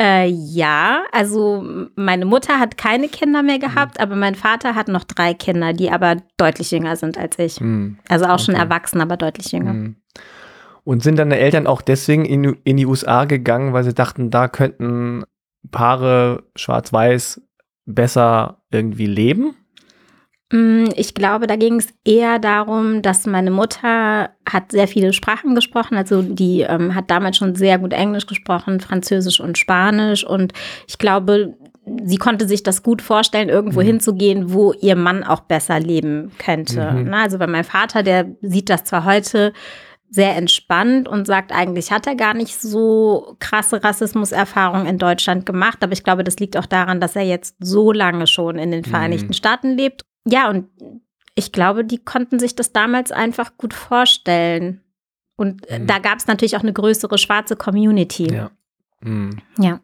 Äh, 0.01 0.27
ja, 0.29 1.03
also 1.12 1.65
meine 1.96 2.25
Mutter 2.25 2.58
hat 2.58 2.77
keine 2.77 3.10
Kinder 3.10 3.44
mehr 3.44 3.60
gehabt, 3.60 3.98
mhm. 3.98 4.03
aber 4.03 4.15
mein 4.15 4.36
Vater 4.36 4.74
hat 4.74 4.88
noch 4.88 5.03
drei 5.03 5.34
Kinder, 5.34 5.74
die 5.74 5.91
aber 5.91 6.18
deutlich 6.38 6.72
jünger 6.72 6.96
sind 6.96 7.18
als 7.18 7.38
ich. 7.38 7.60
Mhm. 7.60 7.98
Also 8.08 8.25
auch 8.25 8.36
okay. 8.36 8.44
schon 8.46 8.56
erwachsen, 8.56 9.01
aber 9.01 9.18
deutlich 9.18 9.51
jünger. 9.51 9.74
Mhm. 9.74 9.96
Und 10.86 11.03
sind 11.03 11.20
deine 11.20 11.38
Eltern 11.38 11.68
auch 11.68 11.82
deswegen 11.82 12.24
in, 12.24 12.58
in 12.63 12.77
die 12.77 12.86
USA 12.86 13.25
gegangen, 13.25 13.74
weil 13.74 13.84
sie 13.84 13.94
dachten, 13.94 14.32
da 14.32 14.48
könnten 14.48 15.25
Paare 15.70 16.44
schwarz-weiß 16.56 17.41
besser 17.86 18.63
irgendwie 18.72 19.06
leben? 19.06 19.56
Mm, 20.51 20.86
ich 20.96 21.13
glaube, 21.13 21.48
da 21.48 21.56
ging 21.56 21.75
es 21.75 21.89
eher 22.03 22.39
darum, 22.39 23.01
dass 23.01 23.25
meine 23.27 23.51
Mutter 23.51 24.32
hat 24.50 24.72
sehr 24.72 24.88
viele 24.88 25.13
Sprachen 25.13 25.53
gesprochen. 25.53 25.96
Also 25.96 26.22
die 26.22 26.62
ähm, 26.62 26.96
hat 26.96 27.12
damals 27.12 27.38
schon 27.38 27.56
sehr 27.56 27.77
gut 27.77 27.94
Englisch 27.94 28.25
gesprochen, 28.25 28.79
Französisch 28.79 29.39
und 29.39 29.58
Spanisch. 29.58 30.24
Und 30.24 30.53
ich 30.88 30.98
glaube, 30.98 31.56
sie 32.03 32.18
konnte 32.18 32.48
sich 32.48 32.63
das 32.63 32.84
gut 32.84 33.01
vorstellen, 33.01 33.50
irgendwo 33.50 33.82
mhm. 33.82 33.86
hinzugehen, 33.86 34.53
wo 34.53 34.74
ihr 34.74 34.96
Mann 34.96 35.24
auch 35.24 35.41
besser 35.41 35.79
leben 35.79 36.32
könnte. 36.39 36.91
Mhm. 36.91 37.13
also 37.13 37.38
bei 37.38 37.48
meinem 37.48 37.63
Vater, 37.63 38.03
der 38.03 38.27
sieht 38.41 38.70
das 38.70 38.84
zwar 38.84 39.06
heute 39.06 39.53
sehr 40.12 40.36
entspannt 40.36 41.08
und 41.08 41.27
sagt, 41.27 41.51
eigentlich 41.51 41.91
hat 41.91 42.08
er 42.08 42.15
gar 42.15 42.34
nicht 42.34 42.60
so 42.60 43.36
krasse 43.38 43.84
Rassismuserfahrungen 43.84 44.88
in 44.88 44.98
Deutschland 44.98 45.46
gemacht. 45.46 45.84
Aber 45.84 45.94
ich 45.94 46.03
glaube, 46.03 46.24
das 46.24 46.38
liegt 46.38 46.58
auch 46.58 46.65
daran, 46.65 47.00
dass 47.00 47.15
er 47.15 47.22
jetzt 47.22 47.56
so 47.60 47.91
lange 47.91 48.25
schon 48.25 48.58
in 48.58 48.72
den 48.72 48.84
Vereinigten 48.84 49.27
mhm. 49.27 49.34
Staaten 49.34 49.77
lebt. 49.77 50.06
Ja, 50.29 50.50
und 50.50 50.67
ich 51.36 51.51
glaube, 51.51 51.86
die 51.86 51.98
konnten 51.98 52.39
sich 52.39 52.55
das 52.55 52.71
damals 52.71 53.12
einfach 53.12 53.57
gut 53.57 53.74
vorstellen. 53.74 54.81
Und 55.36 55.69
mhm. 55.69 55.88
da 55.88 56.00
gab 56.00 56.17
es 56.17 56.27
natürlich 56.27 56.57
auch 56.57 56.63
eine 56.63 56.74
größere 56.74 57.17
schwarze 57.17 57.55
Community. 57.55 58.33
Ja. 58.33 58.51
Mhm. 59.01 59.38
Ja. 59.57 59.79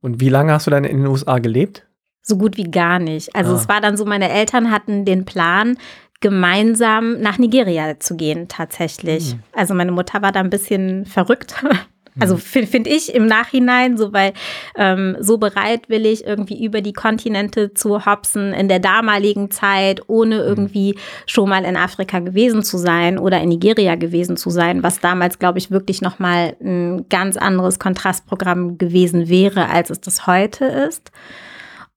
Und 0.00 0.20
wie 0.20 0.30
lange 0.30 0.52
hast 0.52 0.66
du 0.66 0.70
dann 0.70 0.84
in 0.84 0.98
den 0.98 1.06
USA 1.06 1.38
gelebt? 1.38 1.86
So 2.22 2.36
gut 2.36 2.56
wie 2.56 2.70
gar 2.70 2.98
nicht. 2.98 3.34
Also 3.34 3.52
ah. 3.52 3.56
es 3.56 3.68
war 3.68 3.80
dann 3.80 3.96
so, 3.96 4.04
meine 4.04 4.30
Eltern 4.30 4.70
hatten 4.70 5.04
den 5.04 5.24
Plan, 5.24 5.76
gemeinsam 6.20 7.20
nach 7.20 7.38
Nigeria 7.38 7.98
zu 8.00 8.16
gehen, 8.16 8.48
tatsächlich. 8.48 9.34
Mhm. 9.34 9.42
Also 9.52 9.74
meine 9.74 9.92
Mutter 9.92 10.22
war 10.22 10.32
da 10.32 10.40
ein 10.40 10.50
bisschen 10.50 11.04
verrückt. 11.04 11.54
Also 12.20 12.34
mhm. 12.34 12.40
finde 12.40 12.70
find 12.70 12.86
ich 12.86 13.14
im 13.14 13.26
Nachhinein 13.26 13.96
so, 13.96 14.12
weil 14.12 14.32
ähm, 14.76 15.16
so 15.20 15.38
bereitwillig 15.38 16.26
irgendwie 16.26 16.62
über 16.64 16.82
die 16.82 16.92
Kontinente 16.92 17.72
zu 17.72 18.04
hopsen 18.04 18.52
in 18.52 18.68
der 18.68 18.80
damaligen 18.80 19.50
Zeit, 19.50 20.02
ohne 20.08 20.36
mhm. 20.36 20.42
irgendwie 20.42 20.98
schon 21.26 21.48
mal 21.48 21.64
in 21.64 21.76
Afrika 21.76 22.18
gewesen 22.18 22.62
zu 22.62 22.76
sein 22.76 23.18
oder 23.18 23.40
in 23.40 23.48
Nigeria 23.48 23.94
gewesen 23.94 24.36
zu 24.36 24.50
sein, 24.50 24.82
was 24.82 25.00
damals, 25.00 25.38
glaube 25.38 25.58
ich, 25.58 25.70
wirklich 25.70 26.02
nochmal 26.02 26.54
ein 26.60 27.08
ganz 27.08 27.36
anderes 27.36 27.78
Kontrastprogramm 27.78 28.76
gewesen 28.76 29.28
wäre, 29.28 29.70
als 29.70 29.90
es 29.90 30.00
das 30.00 30.26
heute 30.26 30.66
ist. 30.66 31.10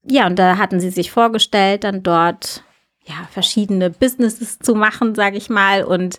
Ja, 0.08 0.28
und 0.28 0.38
da 0.38 0.58
hatten 0.58 0.80
sie 0.80 0.92
sich 0.92 1.12
vorgestellt, 1.12 1.84
dann 1.84 2.04
dort 2.04 2.64
ja, 3.08 3.28
verschiedene 3.32 3.90
Businesses 3.90 4.60
zu 4.60 4.74
machen, 4.76 5.14
sage 5.14 5.38
ich 5.38 5.50
mal. 5.50 5.84
Und 5.84 6.18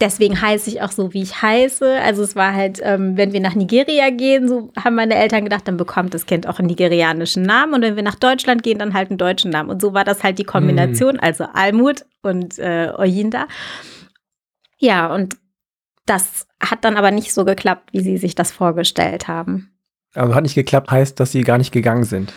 deswegen 0.00 0.40
heiße 0.40 0.68
ich 0.70 0.82
auch 0.82 0.90
so, 0.90 1.12
wie 1.12 1.22
ich 1.22 1.40
heiße. 1.40 2.00
Also 2.02 2.22
es 2.22 2.36
war 2.36 2.54
halt, 2.54 2.80
ähm, 2.82 3.16
wenn 3.16 3.32
wir 3.32 3.40
nach 3.40 3.54
Nigeria 3.54 4.10
gehen, 4.10 4.48
so 4.48 4.72
haben 4.76 4.96
meine 4.96 5.14
Eltern 5.14 5.44
gedacht, 5.44 5.68
dann 5.68 5.76
bekommt 5.76 6.14
das 6.14 6.26
Kind 6.26 6.46
auch 6.46 6.58
einen 6.58 6.68
nigerianischen 6.68 7.42
Namen. 7.42 7.74
Und 7.74 7.82
wenn 7.82 7.96
wir 7.96 8.02
nach 8.02 8.16
Deutschland 8.16 8.62
gehen, 8.62 8.78
dann 8.78 8.94
halt 8.94 9.10
einen 9.10 9.18
deutschen 9.18 9.50
Namen. 9.50 9.70
Und 9.70 9.80
so 9.80 9.94
war 9.94 10.04
das 10.04 10.22
halt 10.22 10.38
die 10.38 10.44
Kombination, 10.44 11.16
mm. 11.16 11.20
also 11.20 11.44
Almut 11.52 12.04
und 12.22 12.58
äh, 12.58 12.92
Oyinda. 12.96 13.46
Ja, 14.78 15.12
und 15.14 15.36
das 16.06 16.46
hat 16.60 16.84
dann 16.84 16.96
aber 16.96 17.10
nicht 17.10 17.32
so 17.32 17.44
geklappt, 17.44 17.90
wie 17.92 18.00
sie 18.00 18.18
sich 18.18 18.34
das 18.34 18.52
vorgestellt 18.52 19.28
haben. 19.28 19.70
Also 20.14 20.34
hat 20.34 20.42
nicht 20.42 20.54
geklappt, 20.54 20.90
heißt, 20.90 21.18
dass 21.18 21.32
sie 21.32 21.42
gar 21.42 21.58
nicht 21.58 21.72
gegangen 21.72 22.04
sind. 22.04 22.32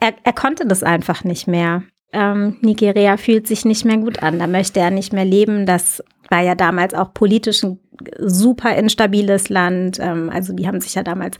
Er, 0.00 0.14
er 0.22 0.32
konnte 0.32 0.66
das 0.66 0.82
einfach 0.82 1.24
nicht 1.24 1.48
mehr 1.48 1.82
ähm, 2.12 2.56
Nigeria 2.62 3.16
fühlt 3.16 3.46
sich 3.46 3.64
nicht 3.64 3.84
mehr 3.84 3.98
gut 3.98 4.22
an, 4.22 4.38
da 4.38 4.46
möchte 4.46 4.80
er 4.80 4.90
nicht 4.90 5.12
mehr 5.12 5.24
leben. 5.24 5.66
Das 5.66 6.02
war 6.30 6.42
ja 6.42 6.54
damals 6.54 6.94
auch 6.94 7.14
politisch 7.14 7.62
ein 7.62 7.78
super 8.18 8.76
instabiles 8.76 9.48
Land. 9.48 9.98
Ähm, 10.00 10.30
also 10.32 10.52
die 10.52 10.66
haben 10.66 10.80
sich 10.80 10.94
ja 10.94 11.02
damals 11.02 11.38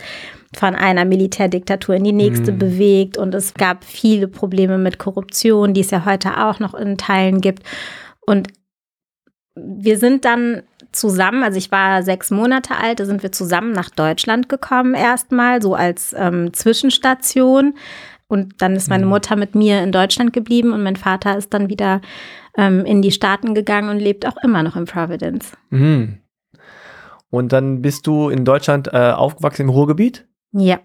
von 0.57 0.75
einer 0.75 1.05
Militärdiktatur 1.05 1.95
in 1.97 2.05
die 2.05 2.13
nächste 2.13 2.53
mhm. 2.53 2.59
bewegt 2.59 3.19
und 3.19 3.35
es 3.35 3.55
gab 3.55 3.85
viele 3.85 4.29
Probleme 4.29 4.79
mit 4.79 4.99
Korruption, 4.99 5.75
die 5.75 5.83
es 5.83 5.91
ja 5.91 6.05
heute 6.05 6.45
auch 6.45 6.59
noch 6.59 6.75
in 6.75 6.97
Teilen 6.97 7.41
gibt. 7.41 7.63
Und 8.27 8.49
wir 9.55 9.99
sind 9.99 10.25
dann 10.25 10.63
zusammen, 10.93 11.43
also 11.43 11.59
ich 11.59 11.71
war 11.71 12.03
sechs 12.03 12.31
Monate 12.31 12.77
alt, 12.77 13.01
da 13.01 13.05
sind 13.05 13.23
wir 13.23 13.33
zusammen 13.33 13.73
nach 13.73 13.91
Deutschland 13.91 14.49
gekommen 14.49 14.95
erstmal, 14.95 15.61
so 15.61 15.75
als 15.75 16.15
ähm, 16.17 16.53
Zwischenstation. 16.53 17.75
Und 18.27 18.61
dann 18.61 18.77
ist 18.77 18.91
meine 18.91 19.05
mhm. 19.05 19.11
Mutter 19.11 19.37
mit 19.37 19.55
mir 19.55 19.83
in 19.83 19.93
Deutschland 19.93 20.33
geblieben 20.33 20.73
und 20.73 20.83
mein 20.83 20.97
Vater 20.97 21.37
ist 21.37 21.55
dann 21.55 21.71
wieder 21.71 22.03
ähm, 22.59 22.85
in 22.85 23.01
die 23.01 23.13
Staaten 23.13 23.55
gegangen 23.55 23.89
und 23.89 23.99
lebt 24.01 24.27
auch 24.27 24.37
immer 24.43 24.63
noch 24.63 24.77
in 24.77 24.85
Providence. 24.85 25.53
Mhm. 25.71 26.19
Und 27.31 27.53
dann 27.53 27.81
bist 27.81 28.07
du 28.07 28.29
in 28.29 28.45
Deutschland 28.45 28.93
äh, 28.93 29.13
aufgewachsen 29.13 29.63
im 29.63 29.69
Ruhrgebiet? 29.69 30.27
Ja. 30.53 30.81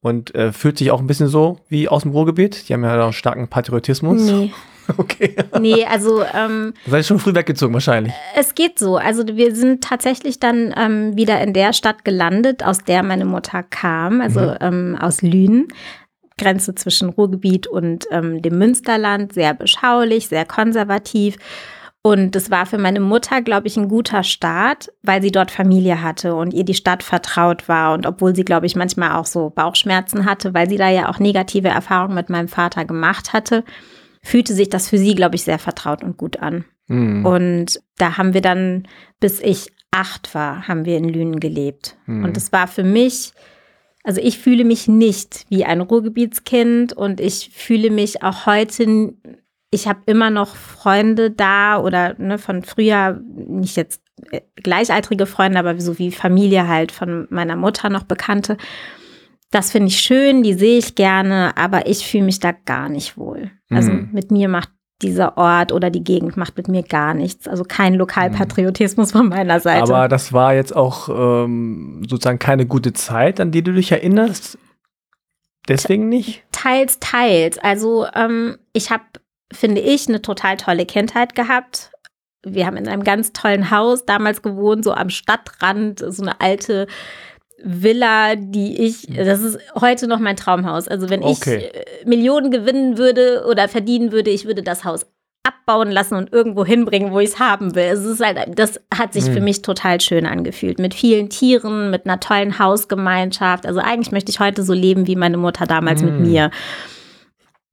Und 0.00 0.34
äh, 0.34 0.52
fühlt 0.52 0.78
sich 0.78 0.90
auch 0.90 1.00
ein 1.00 1.06
bisschen 1.06 1.28
so 1.28 1.60
wie 1.68 1.88
aus 1.88 2.02
dem 2.02 2.12
Ruhrgebiet? 2.12 2.68
Die 2.68 2.72
haben 2.72 2.82
ja 2.82 3.06
auch 3.06 3.12
starken 3.12 3.48
Patriotismus. 3.48 4.22
Nee. 4.22 4.52
Okay. 4.98 5.36
Nee, 5.60 5.84
also. 5.84 6.24
Ähm, 6.34 6.74
Seid 6.86 7.00
ihr 7.00 7.04
schon 7.04 7.20
früh 7.20 7.34
weggezogen 7.34 7.72
wahrscheinlich? 7.72 8.12
Es 8.34 8.56
geht 8.56 8.80
so. 8.80 8.96
Also 8.96 9.24
wir 9.28 9.54
sind 9.54 9.84
tatsächlich 9.84 10.40
dann 10.40 10.74
ähm, 10.76 11.16
wieder 11.16 11.40
in 11.40 11.52
der 11.52 11.72
Stadt 11.72 12.04
gelandet, 12.04 12.64
aus 12.64 12.78
der 12.82 13.04
meine 13.04 13.24
Mutter 13.24 13.62
kam, 13.62 14.20
also 14.20 14.40
mhm. 14.40 14.56
ähm, 14.60 14.98
aus 15.00 15.22
Lünen. 15.22 15.68
Grenze 16.42 16.74
zwischen 16.74 17.10
Ruhrgebiet 17.10 17.66
und 17.66 18.06
ähm, 18.10 18.42
dem 18.42 18.58
Münsterland, 18.58 19.32
sehr 19.32 19.54
beschaulich, 19.54 20.28
sehr 20.28 20.44
konservativ. 20.44 21.36
Und 22.04 22.34
das 22.34 22.50
war 22.50 22.66
für 22.66 22.78
meine 22.78 22.98
Mutter, 22.98 23.42
glaube 23.42 23.68
ich, 23.68 23.76
ein 23.76 23.88
guter 23.88 24.24
Start, 24.24 24.92
weil 25.02 25.22
sie 25.22 25.30
dort 25.30 25.52
Familie 25.52 26.02
hatte 26.02 26.34
und 26.34 26.52
ihr 26.52 26.64
die 26.64 26.74
Stadt 26.74 27.04
vertraut 27.04 27.68
war. 27.68 27.94
Und 27.94 28.06
obwohl 28.06 28.34
sie, 28.34 28.44
glaube 28.44 28.66
ich, 28.66 28.74
manchmal 28.74 29.12
auch 29.12 29.26
so 29.26 29.50
Bauchschmerzen 29.50 30.24
hatte, 30.24 30.52
weil 30.52 30.68
sie 30.68 30.78
da 30.78 30.88
ja 30.88 31.08
auch 31.08 31.20
negative 31.20 31.68
Erfahrungen 31.68 32.16
mit 32.16 32.28
meinem 32.28 32.48
Vater 32.48 32.84
gemacht 32.84 33.32
hatte, 33.32 33.62
fühlte 34.20 34.52
sich 34.52 34.68
das 34.68 34.88
für 34.88 34.98
sie, 34.98 35.14
glaube 35.14 35.36
ich, 35.36 35.44
sehr 35.44 35.60
vertraut 35.60 36.02
und 36.02 36.16
gut 36.16 36.40
an. 36.40 36.64
Mhm. 36.88 37.24
Und 37.24 37.80
da 37.98 38.18
haben 38.18 38.34
wir 38.34 38.42
dann, 38.42 38.88
bis 39.20 39.40
ich 39.40 39.72
acht 39.92 40.34
war, 40.34 40.66
haben 40.66 40.84
wir 40.84 40.96
in 40.96 41.08
Lünen 41.08 41.38
gelebt. 41.38 41.96
Mhm. 42.06 42.24
Und 42.24 42.36
das 42.36 42.50
war 42.50 42.66
für 42.66 42.84
mich 42.84 43.32
also 44.02 44.20
ich 44.20 44.38
fühle 44.38 44.64
mich 44.64 44.88
nicht 44.88 45.46
wie 45.48 45.64
ein 45.64 45.80
Ruhrgebietskind 45.80 46.92
und 46.92 47.20
ich 47.20 47.50
fühle 47.52 47.90
mich 47.90 48.22
auch 48.22 48.46
heute, 48.46 49.14
ich 49.70 49.86
habe 49.86 50.00
immer 50.06 50.30
noch 50.30 50.56
Freunde 50.56 51.30
da 51.30 51.78
oder 51.80 52.14
ne, 52.18 52.38
von 52.38 52.62
früher, 52.62 53.20
nicht 53.24 53.76
jetzt 53.76 54.02
äh, 54.30 54.40
gleichaltrige 54.56 55.26
Freunde, 55.26 55.58
aber 55.58 55.80
so 55.80 55.98
wie 55.98 56.10
Familie 56.10 56.66
halt 56.66 56.90
von 56.90 57.26
meiner 57.30 57.56
Mutter 57.56 57.90
noch 57.90 58.02
Bekannte. 58.02 58.56
Das 59.50 59.70
finde 59.70 59.88
ich 59.88 60.00
schön, 60.00 60.42
die 60.42 60.54
sehe 60.54 60.78
ich 60.78 60.94
gerne, 60.94 61.56
aber 61.56 61.86
ich 61.86 62.06
fühle 62.06 62.24
mich 62.24 62.40
da 62.40 62.52
gar 62.52 62.88
nicht 62.88 63.16
wohl. 63.16 63.50
Also 63.70 63.92
mhm. 63.92 64.08
mit 64.12 64.30
mir 64.30 64.48
macht 64.48 64.70
dieser 65.02 65.36
Ort 65.36 65.72
oder 65.72 65.90
die 65.90 66.04
Gegend 66.04 66.36
macht 66.36 66.56
mit 66.56 66.68
mir 66.68 66.82
gar 66.82 67.14
nichts. 67.14 67.48
Also 67.48 67.64
kein 67.64 67.94
Lokalpatriotismus 67.94 69.12
von 69.12 69.28
meiner 69.28 69.60
Seite. 69.60 69.82
Aber 69.82 70.08
das 70.08 70.32
war 70.32 70.54
jetzt 70.54 70.74
auch 70.74 71.08
ähm, 71.08 72.02
sozusagen 72.08 72.38
keine 72.38 72.66
gute 72.66 72.92
Zeit, 72.92 73.40
an 73.40 73.50
die 73.50 73.62
du 73.62 73.72
dich 73.72 73.92
erinnerst. 73.92 74.58
Deswegen 75.68 76.08
nicht? 76.08 76.42
Teils, 76.52 76.98
teils. 77.00 77.58
Also 77.58 78.06
ähm, 78.14 78.58
ich 78.72 78.90
habe, 78.90 79.04
finde 79.52 79.80
ich, 79.80 80.08
eine 80.08 80.22
total 80.22 80.56
tolle 80.56 80.86
Kindheit 80.86 81.34
gehabt. 81.34 81.92
Wir 82.44 82.66
haben 82.66 82.76
in 82.76 82.88
einem 82.88 83.04
ganz 83.04 83.32
tollen 83.32 83.70
Haus 83.70 84.04
damals 84.04 84.42
gewohnt, 84.42 84.84
so 84.84 84.92
am 84.92 85.10
Stadtrand, 85.10 86.00
so 86.00 86.22
eine 86.22 86.40
alte 86.40 86.88
Villa, 87.64 88.34
die 88.36 88.80
ich, 88.80 89.02
hm. 89.02 89.16
das 89.16 89.40
ist 89.40 89.58
heute 89.80 90.06
noch 90.06 90.18
mein 90.18 90.36
Traumhaus. 90.36 90.88
Also 90.88 91.10
wenn 91.10 91.22
okay. 91.22 91.70
ich 91.70 91.74
äh, 91.74 91.84
Millionen 92.04 92.50
gewinnen 92.50 92.98
würde 92.98 93.44
oder 93.48 93.68
verdienen 93.68 94.12
würde, 94.12 94.30
ich 94.30 94.46
würde 94.46 94.62
das 94.62 94.84
Haus 94.84 95.06
abbauen 95.44 95.90
lassen 95.90 96.14
und 96.14 96.32
irgendwo 96.32 96.64
hinbringen, 96.64 97.12
wo 97.12 97.18
ich 97.18 97.30
es 97.30 97.38
haben 97.38 97.74
will. 97.74 97.84
Es 97.84 98.04
ist 98.04 98.20
halt, 98.20 98.58
das 98.58 98.80
hat 98.94 99.12
sich 99.12 99.26
mhm. 99.26 99.32
für 99.32 99.40
mich 99.40 99.62
total 99.62 100.00
schön 100.00 100.26
angefühlt. 100.26 100.78
Mit 100.78 100.94
vielen 100.94 101.30
Tieren, 101.30 101.90
mit 101.90 102.06
einer 102.06 102.20
tollen 102.20 102.58
Hausgemeinschaft. 102.58 103.66
Also 103.66 103.80
eigentlich 103.80 104.12
möchte 104.12 104.30
ich 104.30 104.40
heute 104.40 104.62
so 104.62 104.72
leben 104.72 105.06
wie 105.06 105.16
meine 105.16 105.36
Mutter 105.36 105.66
damals 105.66 106.02
mhm. 106.02 106.08
mit 106.08 106.20
mir. 106.20 106.50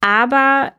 Aber 0.02 0.72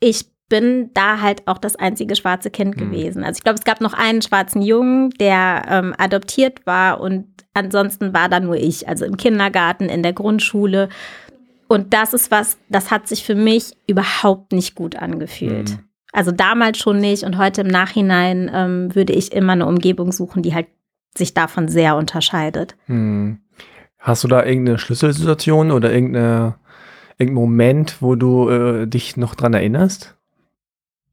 ich 0.00 0.26
bin 0.48 0.90
da 0.94 1.20
halt 1.20 1.46
auch 1.46 1.58
das 1.58 1.76
einzige 1.76 2.16
schwarze 2.16 2.50
Kind 2.50 2.76
mhm. 2.76 2.80
gewesen. 2.80 3.24
Also 3.24 3.38
ich 3.38 3.44
glaube, 3.44 3.58
es 3.58 3.64
gab 3.64 3.80
noch 3.80 3.94
einen 3.94 4.22
schwarzen 4.22 4.62
Jungen, 4.62 5.10
der 5.10 5.64
ähm, 5.68 5.94
adoptiert 5.98 6.66
war 6.66 7.00
und 7.00 7.26
ansonsten 7.54 8.14
war 8.14 8.28
da 8.28 8.40
nur 8.40 8.56
ich. 8.56 8.88
Also 8.88 9.04
im 9.04 9.16
Kindergarten, 9.16 9.88
in 9.88 10.02
der 10.02 10.12
Grundschule. 10.12 10.88
Und 11.68 11.94
das 11.94 12.14
ist 12.14 12.30
was, 12.30 12.58
das 12.68 12.90
hat 12.90 13.08
sich 13.08 13.24
für 13.24 13.34
mich 13.34 13.72
überhaupt 13.88 14.52
nicht 14.52 14.74
gut 14.74 14.96
angefühlt. 14.96 15.70
Mhm. 15.70 15.78
Also 16.12 16.30
damals 16.30 16.78
schon 16.78 16.98
nicht 16.98 17.24
und 17.24 17.36
heute 17.36 17.60
im 17.62 17.66
Nachhinein 17.66 18.50
ähm, 18.54 18.94
würde 18.94 19.12
ich 19.12 19.32
immer 19.32 19.52
eine 19.52 19.66
Umgebung 19.66 20.12
suchen, 20.12 20.42
die 20.42 20.54
halt 20.54 20.68
sich 21.14 21.34
davon 21.34 21.68
sehr 21.68 21.96
unterscheidet. 21.96 22.76
Hm. 22.86 23.40
Hast 23.98 24.24
du 24.24 24.28
da 24.28 24.44
irgendeine 24.44 24.78
Schlüsselsituation 24.78 25.70
oder 25.70 25.92
irgendeine, 25.92 26.54
irgendein 27.18 27.42
Moment, 27.42 27.96
wo 28.00 28.14
du 28.14 28.48
äh, 28.48 28.86
dich 28.86 29.16
noch 29.16 29.34
dran 29.34 29.52
erinnerst? 29.52 30.15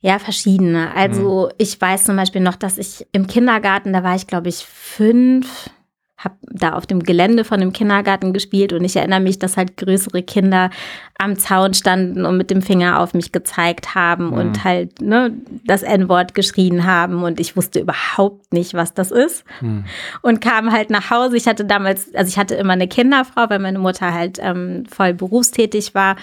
Ja, 0.04 0.20
verschiedene. 0.20 0.94
Also 0.94 1.48
hm. 1.48 1.56
ich 1.58 1.80
weiß 1.80 2.04
zum 2.04 2.18
Beispiel 2.18 2.42
noch, 2.42 2.58
dass 2.58 2.78
ich 2.78 3.08
im 3.14 3.26
Kindergarten, 3.26 3.94
da 3.94 4.04
war 4.04 4.16
ich 4.16 4.28
glaube 4.28 4.50
ich 4.50 4.58
fünf, 4.58 5.70
habe 6.18 6.36
da 6.42 6.74
auf 6.74 6.86
dem 6.86 7.04
Gelände 7.04 7.46
von 7.46 7.62
dem 7.62 7.72
Kindergarten 7.72 8.34
gespielt 8.34 8.74
und 8.74 8.84
ich 8.84 8.98
erinnere 8.98 9.22
mich, 9.22 9.40
dass 9.40 9.56
halt 9.56 9.78
größere 9.78 10.22
Kinder 10.22 10.72
am 11.18 11.38
Zaun 11.38 11.74
standen 11.74 12.26
und 12.26 12.36
mit 12.36 12.50
dem 12.50 12.62
Finger 12.62 13.00
auf 13.00 13.14
mich 13.14 13.32
gezeigt 13.32 13.96
haben 13.96 14.28
mhm. 14.28 14.34
und 14.34 14.64
halt 14.66 15.02
ne, 15.02 15.34
das 15.66 15.84
N-Wort 15.84 16.36
geschrien 16.36 16.86
haben 16.86 17.24
und 17.24 17.40
ich 17.40 17.56
wusste 17.56 17.80
überhaupt 17.80 18.52
nicht, 18.54 18.74
was 18.74 18.94
das 18.94 19.10
ist 19.10 19.46
mhm. 19.62 19.86
und 20.22 20.42
kam 20.42 20.74
halt 20.74 20.90
nach 20.90 21.12
Hause. 21.12 21.38
Ich 21.38 21.48
hatte 21.48 21.64
damals, 21.64 22.14
also 22.14 22.28
ich 22.28 22.38
hatte 22.38 22.56
immer 22.56 22.74
eine 22.74 22.90
Kinderfrau, 22.90 23.50
weil 23.50 23.60
meine 23.60 23.80
Mutter 23.80 24.14
halt 24.14 24.38
ähm, 24.42 24.84
voll 24.90 25.14
berufstätig 25.14 25.96
war. 25.96 26.18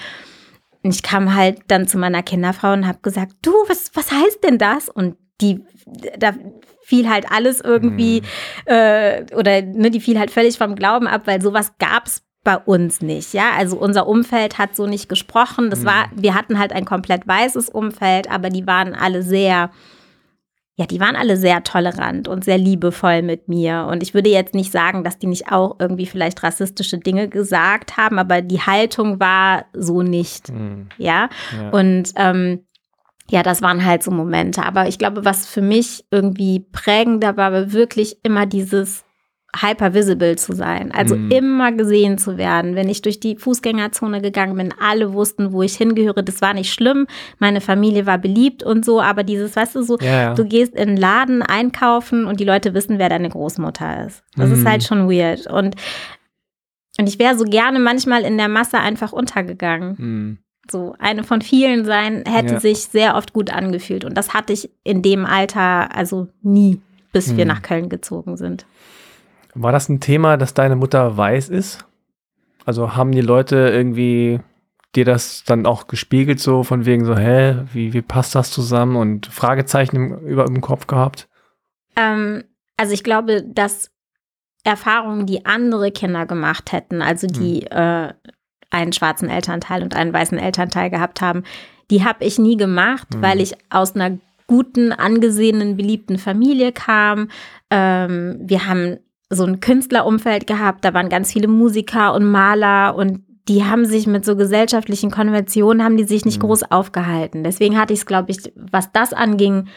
Und 0.82 0.94
ich 0.94 1.02
kam 1.02 1.34
halt 1.34 1.60
dann 1.68 1.86
zu 1.86 1.98
meiner 1.98 2.22
Kinderfrau 2.22 2.72
und 2.72 2.86
habe 2.86 3.00
gesagt, 3.02 3.32
du, 3.42 3.52
was, 3.68 3.90
was 3.94 4.10
heißt 4.10 4.42
denn 4.44 4.58
das? 4.58 4.88
Und 4.88 5.16
die, 5.40 5.64
da 6.18 6.34
fiel 6.82 7.08
halt 7.08 7.30
alles 7.30 7.60
irgendwie, 7.60 8.20
mhm. 8.20 8.26
äh, 8.66 9.24
oder 9.34 9.62
ne, 9.62 9.90
die 9.90 10.00
fiel 10.00 10.18
halt 10.18 10.30
völlig 10.30 10.58
vom 10.58 10.74
Glauben 10.74 11.06
ab, 11.06 11.22
weil 11.26 11.40
sowas 11.40 11.72
gab 11.78 12.06
es 12.06 12.22
bei 12.42 12.56
uns 12.56 13.02
nicht, 13.02 13.34
ja. 13.34 13.50
Also 13.56 13.76
unser 13.76 14.06
Umfeld 14.06 14.58
hat 14.58 14.74
so 14.74 14.86
nicht 14.86 15.08
gesprochen. 15.08 15.68
Das 15.68 15.80
mhm. 15.80 15.86
war, 15.86 16.10
wir 16.14 16.34
hatten 16.34 16.58
halt 16.58 16.72
ein 16.72 16.86
komplett 16.86 17.28
weißes 17.28 17.68
Umfeld, 17.68 18.30
aber 18.30 18.48
die 18.48 18.66
waren 18.66 18.94
alle 18.94 19.22
sehr, 19.22 19.70
ja, 20.76 20.86
die 20.86 21.00
waren 21.00 21.16
alle 21.16 21.36
sehr 21.36 21.62
tolerant 21.62 22.26
und 22.26 22.44
sehr 22.44 22.56
liebevoll 22.56 23.22
mit 23.22 23.48
mir. 23.48 23.86
Und 23.90 24.02
ich 24.02 24.14
würde 24.14 24.30
jetzt 24.30 24.54
nicht 24.54 24.72
sagen, 24.72 25.04
dass 25.04 25.18
die 25.18 25.26
nicht 25.26 25.52
auch 25.52 25.76
irgendwie 25.78 26.06
vielleicht 26.06 26.42
rassistische 26.42 26.98
Dinge 26.98 27.28
gesagt 27.28 27.96
haben, 27.96 28.18
aber 28.18 28.40
die 28.40 28.60
Haltung 28.62 29.20
war 29.20 29.66
so 29.74 30.02
nicht, 30.02 30.50
mhm. 30.50 30.88
ja? 30.96 31.28
ja. 31.54 31.70
Und 31.70 32.12
ähm, 32.16 32.64
ja, 33.30 33.42
das 33.42 33.62
waren 33.62 33.84
halt 33.84 34.02
so 34.02 34.10
Momente. 34.10 34.64
Aber 34.64 34.88
ich 34.88 34.98
glaube, 34.98 35.24
was 35.24 35.46
für 35.46 35.62
mich 35.62 36.04
irgendwie 36.10 36.60
prägender 36.72 37.36
war, 37.36 37.52
war 37.52 37.72
wirklich 37.72 38.18
immer 38.24 38.46
dieses 38.46 39.04
hypervisible 39.56 40.36
zu 40.36 40.54
sein. 40.54 40.92
Also 40.92 41.16
mm. 41.16 41.30
immer 41.30 41.72
gesehen 41.72 42.18
zu 42.18 42.38
werden. 42.38 42.76
Wenn 42.76 42.88
ich 42.88 43.02
durch 43.02 43.20
die 43.20 43.36
Fußgängerzone 43.36 44.20
gegangen 44.20 44.56
bin, 44.56 44.74
alle 44.80 45.12
wussten, 45.12 45.52
wo 45.52 45.62
ich 45.62 45.76
hingehöre. 45.76 46.22
Das 46.22 46.40
war 46.40 46.54
nicht 46.54 46.72
schlimm. 46.72 47.06
Meine 47.38 47.60
Familie 47.60 48.06
war 48.06 48.18
beliebt 48.18 48.62
und 48.62 48.84
so. 48.84 49.00
Aber 49.00 49.24
dieses, 49.24 49.56
weißt 49.56 49.74
du, 49.74 49.82
so, 49.82 49.98
ja, 49.98 50.22
ja. 50.22 50.34
du 50.34 50.44
gehst 50.44 50.74
in 50.74 50.90
einen 50.90 50.96
Laden 50.96 51.42
einkaufen 51.42 52.26
und 52.26 52.40
die 52.40 52.44
Leute 52.44 52.74
wissen, 52.74 52.98
wer 52.98 53.08
deine 53.08 53.28
Großmutter 53.28 54.06
ist. 54.06 54.22
Das 54.36 54.50
mm. 54.50 54.52
ist 54.52 54.66
halt 54.66 54.84
schon 54.84 55.10
weird. 55.10 55.46
Und, 55.46 55.74
und 56.98 57.08
ich 57.08 57.18
wäre 57.18 57.36
so 57.36 57.44
gerne 57.44 57.78
manchmal 57.78 58.22
in 58.22 58.38
der 58.38 58.48
Masse 58.48 58.78
einfach 58.78 59.12
untergegangen. 59.12 59.96
Mm 59.98 60.38
so 60.70 60.94
eine 60.98 61.24
von 61.24 61.42
vielen 61.42 61.84
sein, 61.84 62.24
hätte 62.26 62.54
ja. 62.54 62.60
sich 62.60 62.82
sehr 62.82 63.16
oft 63.16 63.32
gut 63.32 63.52
angefühlt. 63.52 64.04
Und 64.04 64.16
das 64.16 64.34
hatte 64.34 64.52
ich 64.52 64.70
in 64.84 65.02
dem 65.02 65.26
Alter 65.26 65.94
also 65.94 66.28
nie, 66.42 66.80
bis 67.12 67.36
wir 67.36 67.44
nach 67.44 67.62
Köln 67.62 67.88
gezogen 67.88 68.36
sind. 68.36 68.66
War 69.54 69.72
das 69.72 69.88
ein 69.88 70.00
Thema, 70.00 70.36
dass 70.36 70.54
deine 70.54 70.76
Mutter 70.76 71.16
weiß 71.16 71.48
ist? 71.48 71.84
Also 72.64 72.94
haben 72.94 73.12
die 73.12 73.20
Leute 73.20 73.56
irgendwie 73.56 74.40
dir 74.94 75.04
das 75.04 75.44
dann 75.44 75.66
auch 75.66 75.86
gespiegelt, 75.86 76.40
so 76.40 76.62
von 76.62 76.84
wegen 76.84 77.04
so, 77.04 77.16
hä, 77.16 77.62
wie, 77.72 77.92
wie 77.92 78.02
passt 78.02 78.34
das 78.34 78.50
zusammen 78.50 78.96
und 78.96 79.26
Fragezeichen 79.26 79.96
im, 79.96 80.18
über 80.26 80.46
im 80.46 80.60
Kopf 80.60 80.86
gehabt? 80.86 81.28
Ähm, 81.96 82.44
also 82.76 82.92
ich 82.92 83.04
glaube, 83.04 83.42
dass 83.42 83.90
Erfahrungen, 84.64 85.26
die 85.26 85.46
andere 85.46 85.90
Kinder 85.90 86.26
gemacht 86.26 86.72
hätten, 86.72 87.02
also 87.02 87.26
die 87.26 87.60
hm. 87.70 87.78
äh, 87.78 88.14
einen 88.70 88.92
schwarzen 88.92 89.28
Elternteil 89.28 89.82
und 89.82 89.94
einen 89.94 90.12
weißen 90.12 90.38
Elternteil 90.38 90.90
gehabt 90.90 91.20
haben, 91.20 91.44
die 91.90 92.04
habe 92.04 92.24
ich 92.24 92.38
nie 92.38 92.56
gemacht, 92.56 93.08
mhm. 93.14 93.22
weil 93.22 93.40
ich 93.40 93.54
aus 93.68 93.96
einer 93.96 94.18
guten, 94.46 94.92
angesehenen, 94.92 95.76
beliebten 95.76 96.18
Familie 96.18 96.72
kam. 96.72 97.28
Ähm, 97.70 98.38
wir 98.42 98.66
haben 98.66 98.98
so 99.30 99.44
ein 99.44 99.60
Künstlerumfeld 99.60 100.46
gehabt, 100.46 100.84
da 100.84 100.92
waren 100.92 101.08
ganz 101.08 101.32
viele 101.32 101.48
Musiker 101.48 102.14
und 102.14 102.24
Maler 102.24 102.96
und 102.96 103.22
die 103.48 103.64
haben 103.64 103.84
sich 103.84 104.06
mit 104.06 104.24
so 104.24 104.36
gesellschaftlichen 104.36 105.10
Konventionen, 105.10 105.82
haben 105.82 105.96
die 105.96 106.04
sich 106.04 106.24
nicht 106.24 106.42
mhm. 106.42 106.46
groß 106.46 106.70
aufgehalten. 106.70 107.42
Deswegen 107.44 107.78
hatte 107.78 107.92
ich 107.92 108.00
es, 108.00 108.06
glaube 108.06 108.30
ich, 108.30 108.52
was 108.54 108.92
das 108.92 109.12
anging, 109.12 109.68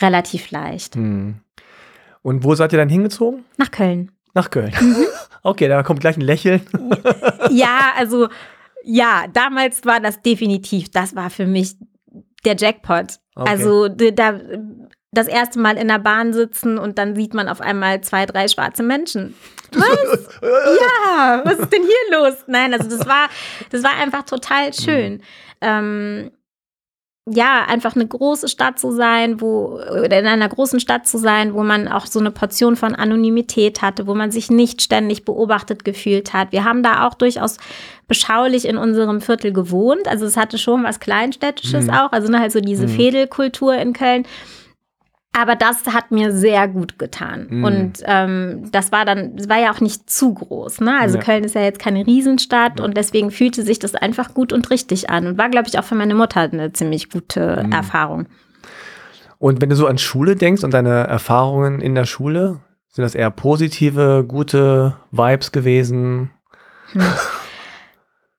relativ 0.00 0.50
leicht. 0.50 0.96
Mhm. 0.96 1.36
Und 2.22 2.42
wo 2.42 2.54
seid 2.54 2.72
ihr 2.72 2.78
dann 2.78 2.88
hingezogen? 2.88 3.44
Nach 3.58 3.70
Köln. 3.70 4.10
Nach 4.34 4.50
Köln. 4.50 4.72
Mhm. 4.80 5.06
Okay, 5.46 5.68
da 5.68 5.82
kommt 5.82 6.00
gleich 6.00 6.16
ein 6.16 6.22
Lächeln. 6.22 6.62
ja, 7.50 7.92
also 7.98 8.28
ja, 8.82 9.26
damals 9.30 9.84
war 9.84 10.00
das 10.00 10.22
definitiv, 10.22 10.90
das 10.90 11.14
war 11.14 11.28
für 11.28 11.44
mich 11.44 11.76
der 12.46 12.56
Jackpot. 12.56 13.18
Okay. 13.34 13.50
Also 13.50 13.88
da 13.88 14.40
das 15.14 15.28
erste 15.28 15.58
Mal 15.58 15.76
in 15.76 15.88
der 15.88 15.98
Bahn 15.98 16.32
sitzen 16.32 16.78
und 16.78 16.98
dann 16.98 17.14
sieht 17.14 17.34
man 17.34 17.48
auf 17.48 17.60
einmal 17.60 18.00
zwei, 18.02 18.26
drei 18.26 18.48
schwarze 18.48 18.82
Menschen. 18.82 19.34
Was? 19.72 20.40
ja, 20.42 21.42
was 21.44 21.58
ist 21.58 21.72
denn 21.72 21.82
hier 21.82 22.18
los? 22.18 22.34
Nein, 22.46 22.72
also 22.74 22.88
das 22.88 23.06
war, 23.06 23.28
das 23.70 23.82
war 23.82 23.96
einfach 23.96 24.24
total 24.24 24.72
schön. 24.72 25.22
Ähm, 25.60 26.30
ja, 27.26 27.64
einfach 27.64 27.96
eine 27.96 28.06
große 28.06 28.48
Stadt 28.48 28.78
zu 28.78 28.90
sein, 28.90 29.40
wo, 29.40 29.78
oder 29.78 30.18
in 30.18 30.26
einer 30.26 30.48
großen 30.48 30.78
Stadt 30.78 31.06
zu 31.06 31.16
sein, 31.16 31.54
wo 31.54 31.62
man 31.62 31.88
auch 31.88 32.04
so 32.04 32.20
eine 32.20 32.30
Portion 32.30 32.76
von 32.76 32.94
Anonymität 32.94 33.80
hatte, 33.80 34.06
wo 34.06 34.14
man 34.14 34.30
sich 34.30 34.50
nicht 34.50 34.82
ständig 34.82 35.24
beobachtet 35.24 35.86
gefühlt 35.86 36.34
hat. 36.34 36.52
Wir 36.52 36.64
haben 36.64 36.82
da 36.82 37.06
auch 37.06 37.14
durchaus 37.14 37.56
beschaulich 38.08 38.66
in 38.66 38.76
unserem 38.76 39.22
Viertel 39.22 39.54
gewohnt. 39.54 40.06
Also 40.06 40.26
es 40.26 40.36
hatte 40.36 40.58
schon 40.58 40.84
was 40.84 41.00
Kleinstädtisches 41.00 41.86
mhm. 41.86 41.94
auch, 41.94 42.12
also 42.12 42.30
ne, 42.30 42.40
halt 42.40 42.52
so 42.52 42.60
diese 42.60 42.88
mhm. 42.88 42.90
Fädelkultur 42.90 43.74
in 43.74 43.94
Köln. 43.94 44.26
Aber 45.36 45.56
das 45.56 45.86
hat 45.86 46.12
mir 46.12 46.32
sehr 46.32 46.68
gut 46.68 46.98
getan. 46.98 47.48
Mm. 47.50 47.64
Und 47.64 47.92
ähm, 48.04 48.70
das 48.70 48.92
war 48.92 49.04
dann, 49.04 49.36
das 49.36 49.48
war 49.48 49.58
ja 49.60 49.72
auch 49.72 49.80
nicht 49.80 50.08
zu 50.08 50.32
groß. 50.32 50.80
Ne? 50.80 50.96
Also 50.98 51.18
ja. 51.18 51.24
Köln 51.24 51.42
ist 51.42 51.56
ja 51.56 51.62
jetzt 51.62 51.80
keine 51.80 52.06
Riesenstadt 52.06 52.78
ja. 52.78 52.84
und 52.84 52.96
deswegen 52.96 53.32
fühlte 53.32 53.62
sich 53.62 53.80
das 53.80 53.96
einfach 53.96 54.32
gut 54.32 54.52
und 54.52 54.70
richtig 54.70 55.10
an 55.10 55.26
und 55.26 55.36
war, 55.36 55.50
glaube 55.50 55.68
ich, 55.68 55.78
auch 55.78 55.84
für 55.84 55.96
meine 55.96 56.14
Mutter 56.14 56.40
eine 56.40 56.72
ziemlich 56.72 57.10
gute 57.10 57.64
mm. 57.66 57.72
Erfahrung. 57.72 58.26
Und 59.38 59.60
wenn 59.60 59.70
du 59.70 59.76
so 59.76 59.88
an 59.88 59.98
Schule 59.98 60.36
denkst 60.36 60.62
und 60.62 60.72
deine 60.72 61.04
Erfahrungen 61.08 61.80
in 61.80 61.96
der 61.96 62.06
Schule, 62.06 62.60
sind 62.88 63.02
das 63.02 63.16
eher 63.16 63.30
positive, 63.30 64.24
gute 64.26 64.96
Vibes 65.10 65.52
gewesen? 65.52 66.30
Hm. 66.92 67.02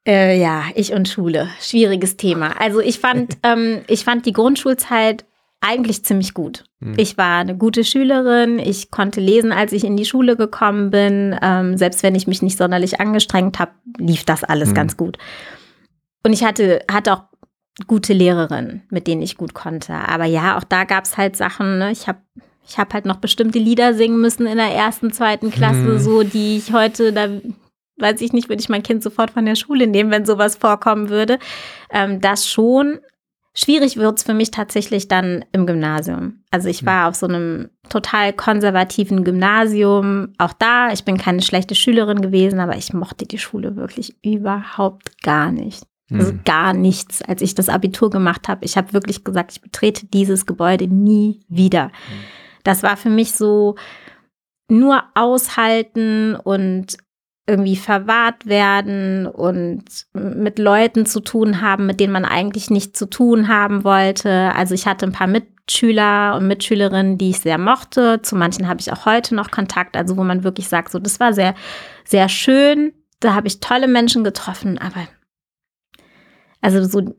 Äh, 0.08 0.40
ja, 0.40 0.66
ich 0.76 0.94
und 0.94 1.10
Schule. 1.10 1.50
Schwieriges 1.60 2.16
Thema. 2.16 2.62
Also 2.62 2.80
ich 2.80 3.00
fand, 3.00 3.40
ähm, 3.44 3.82
ich 3.88 4.06
fand 4.06 4.28
die 4.28 4.34
Grundschulzeit 4.34 5.26
eigentlich 5.66 6.04
ziemlich 6.06 6.34
gut. 6.34 6.64
Mhm. 6.80 6.94
Ich 6.98 7.18
war 7.18 7.40
eine 7.40 7.58
gute 7.58 7.84
Schülerin, 7.84 8.60
ich 8.60 8.92
konnte 8.92 9.20
lesen, 9.20 9.52
als 9.52 9.74
ich 9.74 9.84
in 9.84 9.98
die 9.98 10.06
Schule 10.06 10.36
gekommen 10.36 10.92
bin. 10.92 11.36
Ähm, 11.42 11.78
selbst 11.78 12.04
wenn 12.04 12.16
ich 12.16 12.28
mich 12.28 12.42
nicht 12.42 12.58
sonderlich 12.58 13.00
angestrengt 13.00 13.60
habe, 13.60 13.72
lief 13.98 14.24
das 14.24 14.44
alles 14.44 14.70
mhm. 14.70 14.74
ganz 14.74 14.98
gut. 14.98 15.18
Und 16.24 16.34
ich 16.34 16.44
hatte, 16.44 16.82
hatte 16.92 17.14
auch 17.14 17.24
gute 17.88 18.14
Lehrerinnen, 18.14 18.84
mit 18.90 19.08
denen 19.08 19.22
ich 19.22 19.38
gut 19.38 19.54
konnte. 19.54 19.94
Aber 19.94 20.26
ja, 20.26 20.58
auch 20.58 20.64
da 20.64 20.84
gab 20.86 21.06
es 21.06 21.18
halt 21.18 21.36
Sachen, 21.36 21.80
ne? 21.80 21.92
ich 21.92 22.08
habe 22.08 22.20
ich 22.68 22.80
hab 22.80 22.94
halt 22.94 23.06
noch 23.06 23.18
bestimmte 23.18 23.60
Lieder 23.60 23.94
singen 23.94 24.20
müssen 24.20 24.48
in 24.48 24.58
der 24.58 24.72
ersten, 24.72 25.12
zweiten 25.12 25.52
Klasse, 25.52 25.82
mhm. 25.82 26.00
so 26.00 26.24
die 26.24 26.58
ich 26.58 26.74
heute, 26.74 27.14
da 27.14 27.28
weiß 27.98 28.22
ich 28.22 28.34
nicht, 28.34 28.50
würde 28.50 28.62
ich 28.62 28.70
mein 28.70 28.84
Kind 28.84 29.04
sofort 29.04 29.32
von 29.32 29.46
der 29.46 29.56
Schule 29.56 29.88
nehmen, 29.88 30.12
wenn 30.12 30.26
sowas 30.26 30.56
vorkommen 30.56 31.10
würde. 31.10 31.38
Ähm, 31.92 32.22
das 32.22 32.50
schon, 32.50 33.00
Schwierig 33.58 33.96
wird's 33.96 34.24
für 34.24 34.34
mich 34.34 34.52
tatsächlich 34.52 35.08
dann 35.08 35.46
im 35.54 35.66
Gymnasium. 35.66 36.44
Also 36.52 36.68
ich 36.68 36.82
hm. 36.82 36.88
war 36.88 37.08
auf 37.08 37.16
so 37.16 37.26
einem 37.26 37.70
total 37.90 38.34
konservativen 38.34 39.24
Gymnasium. 39.24 40.34
Auch 40.38 40.54
da, 40.54 40.92
ich 40.92 41.06
bin 41.06 41.18
keine 41.18 41.42
schlechte 41.42 41.74
Schülerin 41.74 42.22
gewesen, 42.22 42.60
aber 42.60 42.76
ich 42.76 42.94
mochte 42.94 43.26
die 43.26 43.38
Schule 43.38 43.76
wirklich 43.78 44.16
überhaupt 44.24 45.22
gar 45.24 45.52
nicht. 45.52 45.88
Also 46.12 46.34
mhm. 46.34 46.42
gar 46.46 46.74
nichts, 46.74 47.24
als 47.24 47.42
ich 47.42 47.56
das 47.56 47.68
Abitur 47.68 48.12
gemacht 48.12 48.48
habe. 48.48 48.64
Ich 48.64 48.78
habe 48.78 48.94
wirklich 48.94 49.24
gesagt, 49.24 49.54
ich 49.54 49.62
betrete 49.62 50.06
dieses 50.06 50.46
Gebäude 50.46 50.88
nie 50.88 51.44
wieder. 51.48 51.86
Mhm. 51.88 51.92
Das 52.64 52.84
war 52.84 52.96
für 52.96 53.10
mich 53.10 53.32
so 53.32 53.76
nur 54.70 55.04
aushalten 55.16 56.36
und 56.36 56.98
irgendwie 57.48 57.76
verwahrt 57.76 58.48
werden 58.48 59.28
und 59.28 59.84
mit 60.14 60.58
Leuten 60.58 61.06
zu 61.06 61.20
tun 61.20 61.62
haben, 61.62 61.86
mit 61.86 62.00
denen 62.00 62.14
man 62.14 62.26
eigentlich 62.26 62.72
nicht 62.72 62.98
zu 62.98 63.08
tun 63.08 63.48
haben 63.48 63.84
wollte. 63.84 64.52
Also 64.56 64.74
ich 64.74 64.88
hatte 64.88 65.06
ein 65.06 65.12
paar 65.12 65.28
Mitschüler 65.28 66.36
und 66.36 66.48
Mitschülerinnen, 66.48 67.20
die 67.20 67.30
ich 67.32 67.40
sehr 67.40 67.60
mochte. 67.60 68.22
Zu 68.24 68.36
manchen 68.36 68.68
habe 68.68 68.80
ich 68.80 68.92
auch 68.92 69.06
heute 69.06 69.36
noch 69.36 69.52
Kontakt, 69.52 69.96
also 69.96 70.18
wo 70.18 70.24
man 70.24 70.44
wirklich 70.44 70.68
sagt, 70.68 70.92
so 70.92 70.98
das 70.98 71.20
war 71.20 71.34
sehr, 71.34 71.54
sehr 72.04 72.30
schön. 72.30 72.94
Da 73.20 73.36
habe 73.36 73.48
ich 73.48 73.60
tolle 73.60 73.88
Menschen 73.88 74.24
getroffen, 74.24 74.80
aber 74.80 75.08
also 76.62 76.84
so 76.84 77.16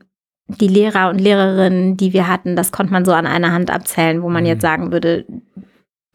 die 0.49 0.67
Lehrer 0.67 1.09
und 1.09 1.19
Lehrerinnen, 1.19 1.95
die 1.95 2.11
wir 2.11 2.27
hatten, 2.27 2.55
das 2.55 2.71
konnte 2.71 2.91
man 2.91 3.05
so 3.05 3.13
an 3.13 3.27
einer 3.27 3.53
Hand 3.53 3.71
abzählen, 3.71 4.21
wo 4.21 4.29
man 4.29 4.43
mhm. 4.43 4.47
jetzt 4.47 4.61
sagen 4.61 4.91
würde, 4.91 5.25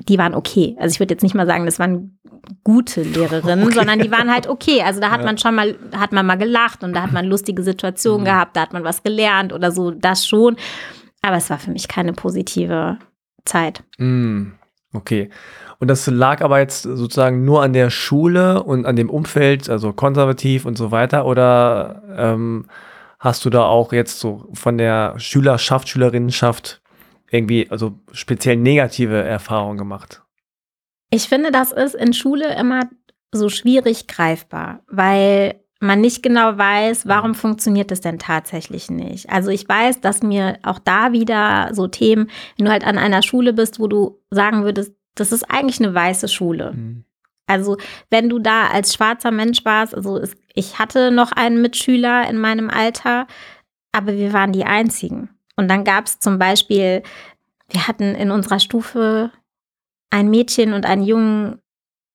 die 0.08 0.18
waren 0.18 0.34
okay. 0.34 0.76
Also 0.78 0.94
ich 0.94 1.00
würde 1.00 1.14
jetzt 1.14 1.22
nicht 1.22 1.34
mal 1.34 1.46
sagen, 1.46 1.64
das 1.64 1.78
waren 1.78 2.18
gute 2.64 3.02
Lehrerinnen, 3.02 3.66
okay. 3.66 3.74
sondern 3.74 3.98
die 4.00 4.10
waren 4.10 4.32
halt 4.32 4.48
okay. 4.48 4.82
Also 4.82 5.00
da 5.00 5.10
hat 5.10 5.20
ja. 5.20 5.26
man 5.26 5.38
schon 5.38 5.54
mal, 5.54 5.76
hat 5.96 6.12
man 6.12 6.26
mal 6.26 6.36
gelacht 6.36 6.82
und 6.82 6.92
da 6.92 7.02
hat 7.02 7.12
man 7.12 7.26
lustige 7.26 7.62
Situationen 7.62 8.22
mhm. 8.22 8.26
gehabt, 8.26 8.56
da 8.56 8.62
hat 8.62 8.72
man 8.72 8.84
was 8.84 9.02
gelernt 9.02 9.52
oder 9.52 9.70
so, 9.70 9.90
das 9.90 10.26
schon. 10.26 10.56
Aber 11.22 11.36
es 11.36 11.50
war 11.50 11.58
für 11.58 11.70
mich 11.70 11.88
keine 11.88 12.12
positive 12.12 12.98
Zeit. 13.44 13.82
Mhm. 13.98 14.54
Okay. 14.92 15.30
Und 15.78 15.88
das 15.88 16.06
lag 16.06 16.42
aber 16.42 16.58
jetzt 16.58 16.82
sozusagen 16.82 17.44
nur 17.44 17.62
an 17.62 17.72
der 17.72 17.90
Schule 17.90 18.62
und 18.62 18.86
an 18.86 18.96
dem 18.96 19.10
Umfeld, 19.10 19.68
also 19.70 19.92
konservativ 19.92 20.64
und 20.64 20.76
so 20.76 20.90
weiter, 20.90 21.26
oder 21.26 22.02
ähm, 22.16 22.66
hast 23.18 23.44
du 23.44 23.50
da 23.50 23.64
auch 23.64 23.92
jetzt 23.92 24.20
so 24.20 24.48
von 24.52 24.78
der 24.78 25.18
Schülerschaft, 25.18 25.88
Schülerinnenschaft 25.88 26.81
irgendwie, 27.32 27.70
also 27.70 27.98
speziell 28.12 28.56
negative 28.56 29.22
Erfahrungen 29.22 29.78
gemacht? 29.78 30.22
Ich 31.10 31.28
finde, 31.28 31.50
das 31.50 31.72
ist 31.72 31.94
in 31.94 32.12
Schule 32.12 32.54
immer 32.56 32.88
so 33.32 33.48
schwierig 33.48 34.06
greifbar, 34.06 34.82
weil 34.86 35.62
man 35.80 36.00
nicht 36.00 36.22
genau 36.22 36.56
weiß, 36.56 37.08
warum 37.08 37.34
funktioniert 37.34 37.90
es 37.90 38.00
denn 38.00 38.18
tatsächlich 38.18 38.88
nicht. 38.88 39.28
Also 39.30 39.50
ich 39.50 39.68
weiß, 39.68 40.00
dass 40.00 40.22
mir 40.22 40.58
auch 40.62 40.78
da 40.78 41.12
wieder 41.12 41.70
so 41.72 41.88
Themen, 41.88 42.30
wenn 42.56 42.66
du 42.66 42.70
halt 42.70 42.86
an 42.86 42.98
einer 42.98 43.22
Schule 43.22 43.52
bist, 43.52 43.80
wo 43.80 43.88
du 43.88 44.20
sagen 44.30 44.62
würdest, 44.62 44.94
das 45.16 45.32
ist 45.32 45.50
eigentlich 45.50 45.80
eine 45.80 45.92
weiße 45.92 46.28
Schule. 46.28 46.72
Mhm. 46.72 47.04
Also 47.46 47.76
wenn 48.10 48.28
du 48.28 48.38
da 48.38 48.68
als 48.68 48.94
schwarzer 48.94 49.32
Mensch 49.32 49.64
warst, 49.64 49.94
also 49.94 50.18
es, 50.18 50.34
ich 50.54 50.78
hatte 50.78 51.10
noch 51.10 51.32
einen 51.32 51.60
Mitschüler 51.60 52.28
in 52.30 52.38
meinem 52.38 52.70
Alter, 52.70 53.26
aber 53.90 54.14
wir 54.14 54.32
waren 54.32 54.52
die 54.52 54.64
einzigen. 54.64 55.30
Und 55.56 55.68
dann 55.68 55.84
gab 55.84 56.06
es 56.06 56.18
zum 56.18 56.38
Beispiel, 56.38 57.02
wir 57.68 57.88
hatten 57.88 58.14
in 58.14 58.30
unserer 58.30 58.60
Stufe 58.60 59.30
ein 60.10 60.30
Mädchen 60.30 60.72
und 60.72 60.86
einen 60.86 61.02
Jungen 61.02 61.62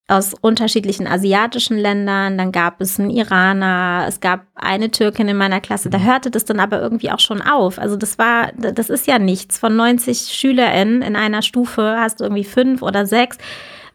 aus 0.09 0.33
unterschiedlichen 0.33 1.05
asiatischen 1.05 1.77
Ländern, 1.77 2.37
dann 2.37 2.53
gab 2.53 2.79
es 2.79 2.97
einen 2.97 3.09
Iraner, 3.09 4.05
es 4.07 4.21
gab 4.21 4.45
eine 4.55 4.89
Türkin 4.89 5.27
in 5.27 5.35
meiner 5.35 5.59
Klasse, 5.59 5.89
da 5.89 5.99
hörte 5.99 6.31
das 6.31 6.45
dann 6.45 6.61
aber 6.61 6.79
irgendwie 6.79 7.11
auch 7.11 7.19
schon 7.19 7.41
auf. 7.41 7.77
Also 7.77 7.97
das 7.97 8.17
war, 8.17 8.53
das 8.53 8.89
ist 8.89 9.05
ja 9.05 9.19
nichts. 9.19 9.57
Von 9.57 9.75
90 9.75 10.33
SchülerInnen 10.33 11.01
in 11.01 11.17
einer 11.17 11.41
Stufe 11.41 11.97
hast 11.99 12.21
du 12.21 12.23
irgendwie 12.23 12.45
fünf 12.45 12.81
oder 12.81 13.05
sechs, 13.05 13.37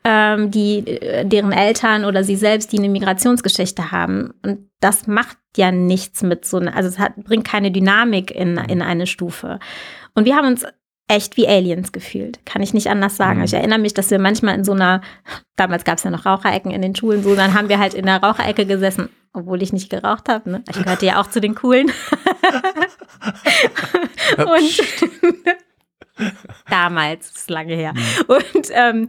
ähm, 0.05 0.51
die, 0.51 0.87
äh, 0.87 1.25
deren 1.25 1.53
Eltern 1.53 2.05
oder 2.05 2.25
sie 2.25 2.37
selbst, 2.37 2.73
die 2.73 2.79
eine 2.79 2.89
Migrationsgeschichte 2.89 3.93
haben. 3.93 4.35
Und 4.43 4.71
das 4.81 5.07
macht 5.07 5.37
ja 5.57 5.71
nichts 5.71 6.23
mit 6.23 6.45
so 6.45 6.59
einer, 6.59 6.75
also 6.75 6.89
es 6.89 6.99
hat, 6.99 7.17
bringt 7.17 7.47
keine 7.47 7.71
Dynamik 7.71 8.31
in, 8.31 8.57
in 8.57 8.83
eine 8.83 9.07
Stufe. 9.07 9.59
Und 10.15 10.25
wir 10.25 10.37
haben 10.37 10.49
uns 10.49 10.65
echt 11.09 11.37
wie 11.37 11.47
Aliens 11.47 11.93
gefühlt. 11.93 12.45
Kann 12.47 12.63
ich 12.63 12.75
nicht 12.75 12.89
anders 12.89 13.17
sagen. 13.17 13.39
Mhm. 13.39 13.45
Ich 13.45 13.55
erinnere 13.55 13.79
mich, 13.79 13.95
dass 13.95 14.11
wir 14.11 14.19
manchmal 14.19 14.55
in 14.55 14.65
so 14.65 14.73
einer, 14.73 15.03
damals 15.57 15.85
gab 15.85 15.99
es 15.99 16.05
ja 16.05 16.11
noch 16.11 16.27
Raucherecken 16.27 16.71
in 16.71 16.83
den 16.83 16.97
Schulen, 16.97 17.23
so, 17.23 17.35
dann 17.35 17.55
haben 17.55 17.69
wir 17.69 17.79
halt 17.79 17.95
in 17.95 18.07
der 18.07 18.23
Raucherecke 18.23 18.67
gesessen, 18.67 19.09
obwohl 19.33 19.63
ich 19.63 19.73
nicht 19.73 19.91
geraucht 19.91 20.29
habe. 20.29 20.51
Ne? 20.51 20.65
Ich 20.71 20.83
gehörte 20.83 21.07
ja 21.07 21.21
auch 21.21 21.29
zu 21.29 21.41
den 21.41 21.55
Coolen. 21.55 21.87
Und 24.39 24.81
damals, 26.71 27.33
das 27.33 27.43
ist 27.43 27.51
lange 27.51 27.75
her. 27.75 27.93
Mhm. 27.95 28.25
Und 28.29 28.69
ähm, 28.71 29.09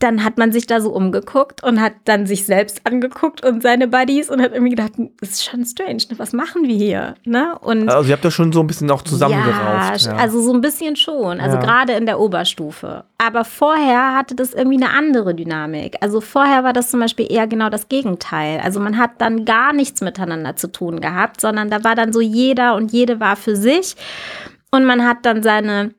dann 0.00 0.24
hat 0.24 0.38
man 0.38 0.50
sich 0.50 0.66
da 0.66 0.80
so 0.80 0.90
umgeguckt 0.90 1.62
und 1.62 1.80
hat 1.80 1.92
dann 2.06 2.26
sich 2.26 2.46
selbst 2.46 2.86
angeguckt 2.86 3.44
und 3.44 3.62
seine 3.62 3.86
Buddies 3.86 4.30
und 4.30 4.40
hat 4.40 4.52
irgendwie 4.52 4.70
gedacht, 4.74 4.92
das 5.20 5.30
ist 5.30 5.44
schon 5.44 5.64
strange, 5.64 6.02
ne? 6.10 6.18
was 6.18 6.32
machen 6.32 6.66
wir 6.66 6.74
hier? 6.74 7.14
Ne? 7.24 7.56
Und 7.60 7.88
also 7.88 8.08
ihr 8.08 8.14
habt 8.14 8.24
ja 8.24 8.30
schon 8.30 8.52
so 8.52 8.60
ein 8.60 8.66
bisschen 8.66 8.90
auch 8.90 9.02
zusammengerauft. 9.02 10.06
Ja, 10.06 10.12
ja. 10.12 10.16
also 10.16 10.40
so 10.40 10.54
ein 10.54 10.62
bisschen 10.62 10.96
schon, 10.96 11.38
also 11.38 11.56
ja. 11.56 11.62
gerade 11.62 11.92
in 11.92 12.06
der 12.06 12.18
Oberstufe. 12.18 13.04
Aber 13.18 13.44
vorher 13.44 14.16
hatte 14.16 14.34
das 14.34 14.54
irgendwie 14.54 14.82
eine 14.82 14.90
andere 14.90 15.34
Dynamik. 15.34 15.96
Also 16.00 16.22
vorher 16.22 16.64
war 16.64 16.72
das 16.72 16.90
zum 16.90 17.00
Beispiel 17.00 17.30
eher 17.30 17.46
genau 17.46 17.68
das 17.68 17.88
Gegenteil. 17.88 18.60
Also 18.64 18.80
man 18.80 18.96
hat 18.96 19.12
dann 19.18 19.44
gar 19.44 19.74
nichts 19.74 20.00
miteinander 20.00 20.56
zu 20.56 20.72
tun 20.72 21.00
gehabt, 21.00 21.40
sondern 21.42 21.68
da 21.68 21.84
war 21.84 21.94
dann 21.94 22.14
so 22.14 22.22
jeder 22.22 22.74
und 22.74 22.90
jede 22.90 23.20
war 23.20 23.36
für 23.36 23.54
sich 23.54 23.96
und 24.70 24.84
man 24.84 25.06
hat 25.06 25.18
dann 25.26 25.42
seine 25.42 25.92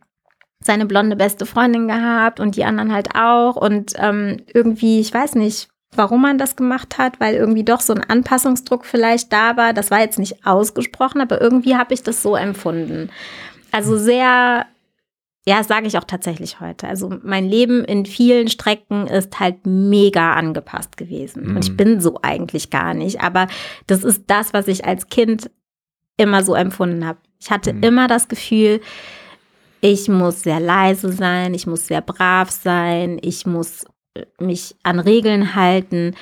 seine 0.63 0.85
blonde 0.85 1.15
beste 1.15 1.45
Freundin 1.45 1.87
gehabt 1.87 2.39
und 2.39 2.55
die 2.55 2.63
anderen 2.63 2.93
halt 2.93 3.15
auch. 3.15 3.55
Und 3.55 3.93
ähm, 3.97 4.37
irgendwie, 4.53 4.99
ich 4.99 5.13
weiß 5.13 5.35
nicht, 5.35 5.69
warum 5.95 6.21
man 6.21 6.37
das 6.37 6.55
gemacht 6.55 6.97
hat, 6.97 7.19
weil 7.19 7.35
irgendwie 7.35 7.63
doch 7.63 7.81
so 7.81 7.93
ein 7.93 8.03
Anpassungsdruck 8.03 8.85
vielleicht 8.85 9.33
da 9.33 9.57
war. 9.57 9.73
Das 9.73 9.91
war 9.91 9.99
jetzt 9.99 10.19
nicht 10.19 10.45
ausgesprochen, 10.45 11.21
aber 11.21 11.41
irgendwie 11.41 11.75
habe 11.75 11.93
ich 11.93 12.03
das 12.03 12.21
so 12.21 12.35
empfunden. 12.35 13.09
Also 13.71 13.97
sehr, 13.97 14.65
ja, 15.45 15.57
das 15.57 15.67
sage 15.67 15.87
ich 15.87 15.97
auch 15.97 16.03
tatsächlich 16.03 16.59
heute. 16.59 16.87
Also 16.87 17.11
mein 17.23 17.49
Leben 17.49 17.83
in 17.83 18.05
vielen 18.05 18.47
Strecken 18.47 19.07
ist 19.07 19.39
halt 19.39 19.65
mega 19.65 20.33
angepasst 20.33 20.95
gewesen. 20.95 21.49
Mhm. 21.49 21.55
Und 21.55 21.65
ich 21.65 21.71
mhm. 21.71 21.77
bin 21.77 22.01
so 22.01 22.19
eigentlich 22.21 22.69
gar 22.69 22.93
nicht. 22.93 23.21
Aber 23.21 23.47
das 23.87 24.03
ist 24.03 24.23
das, 24.27 24.53
was 24.53 24.67
ich 24.67 24.85
als 24.85 25.07
Kind 25.07 25.49
immer 26.17 26.43
so 26.43 26.53
empfunden 26.53 27.05
habe. 27.05 27.19
Ich 27.39 27.49
hatte 27.49 27.73
mhm. 27.73 27.83
immer 27.83 28.07
das 28.07 28.27
Gefühl, 28.27 28.79
ich 29.81 30.07
muss 30.07 30.43
sehr 30.43 30.59
leise 30.59 31.11
sein, 31.11 31.53
ich 31.53 31.67
muss 31.67 31.87
sehr 31.87 32.01
brav 32.01 32.51
sein, 32.51 33.19
ich 33.21 33.45
muss 33.45 33.85
äh, 34.13 34.25
mich 34.39 34.75
an 34.83 34.99
Regeln 34.99 35.55
halten, 35.55 36.15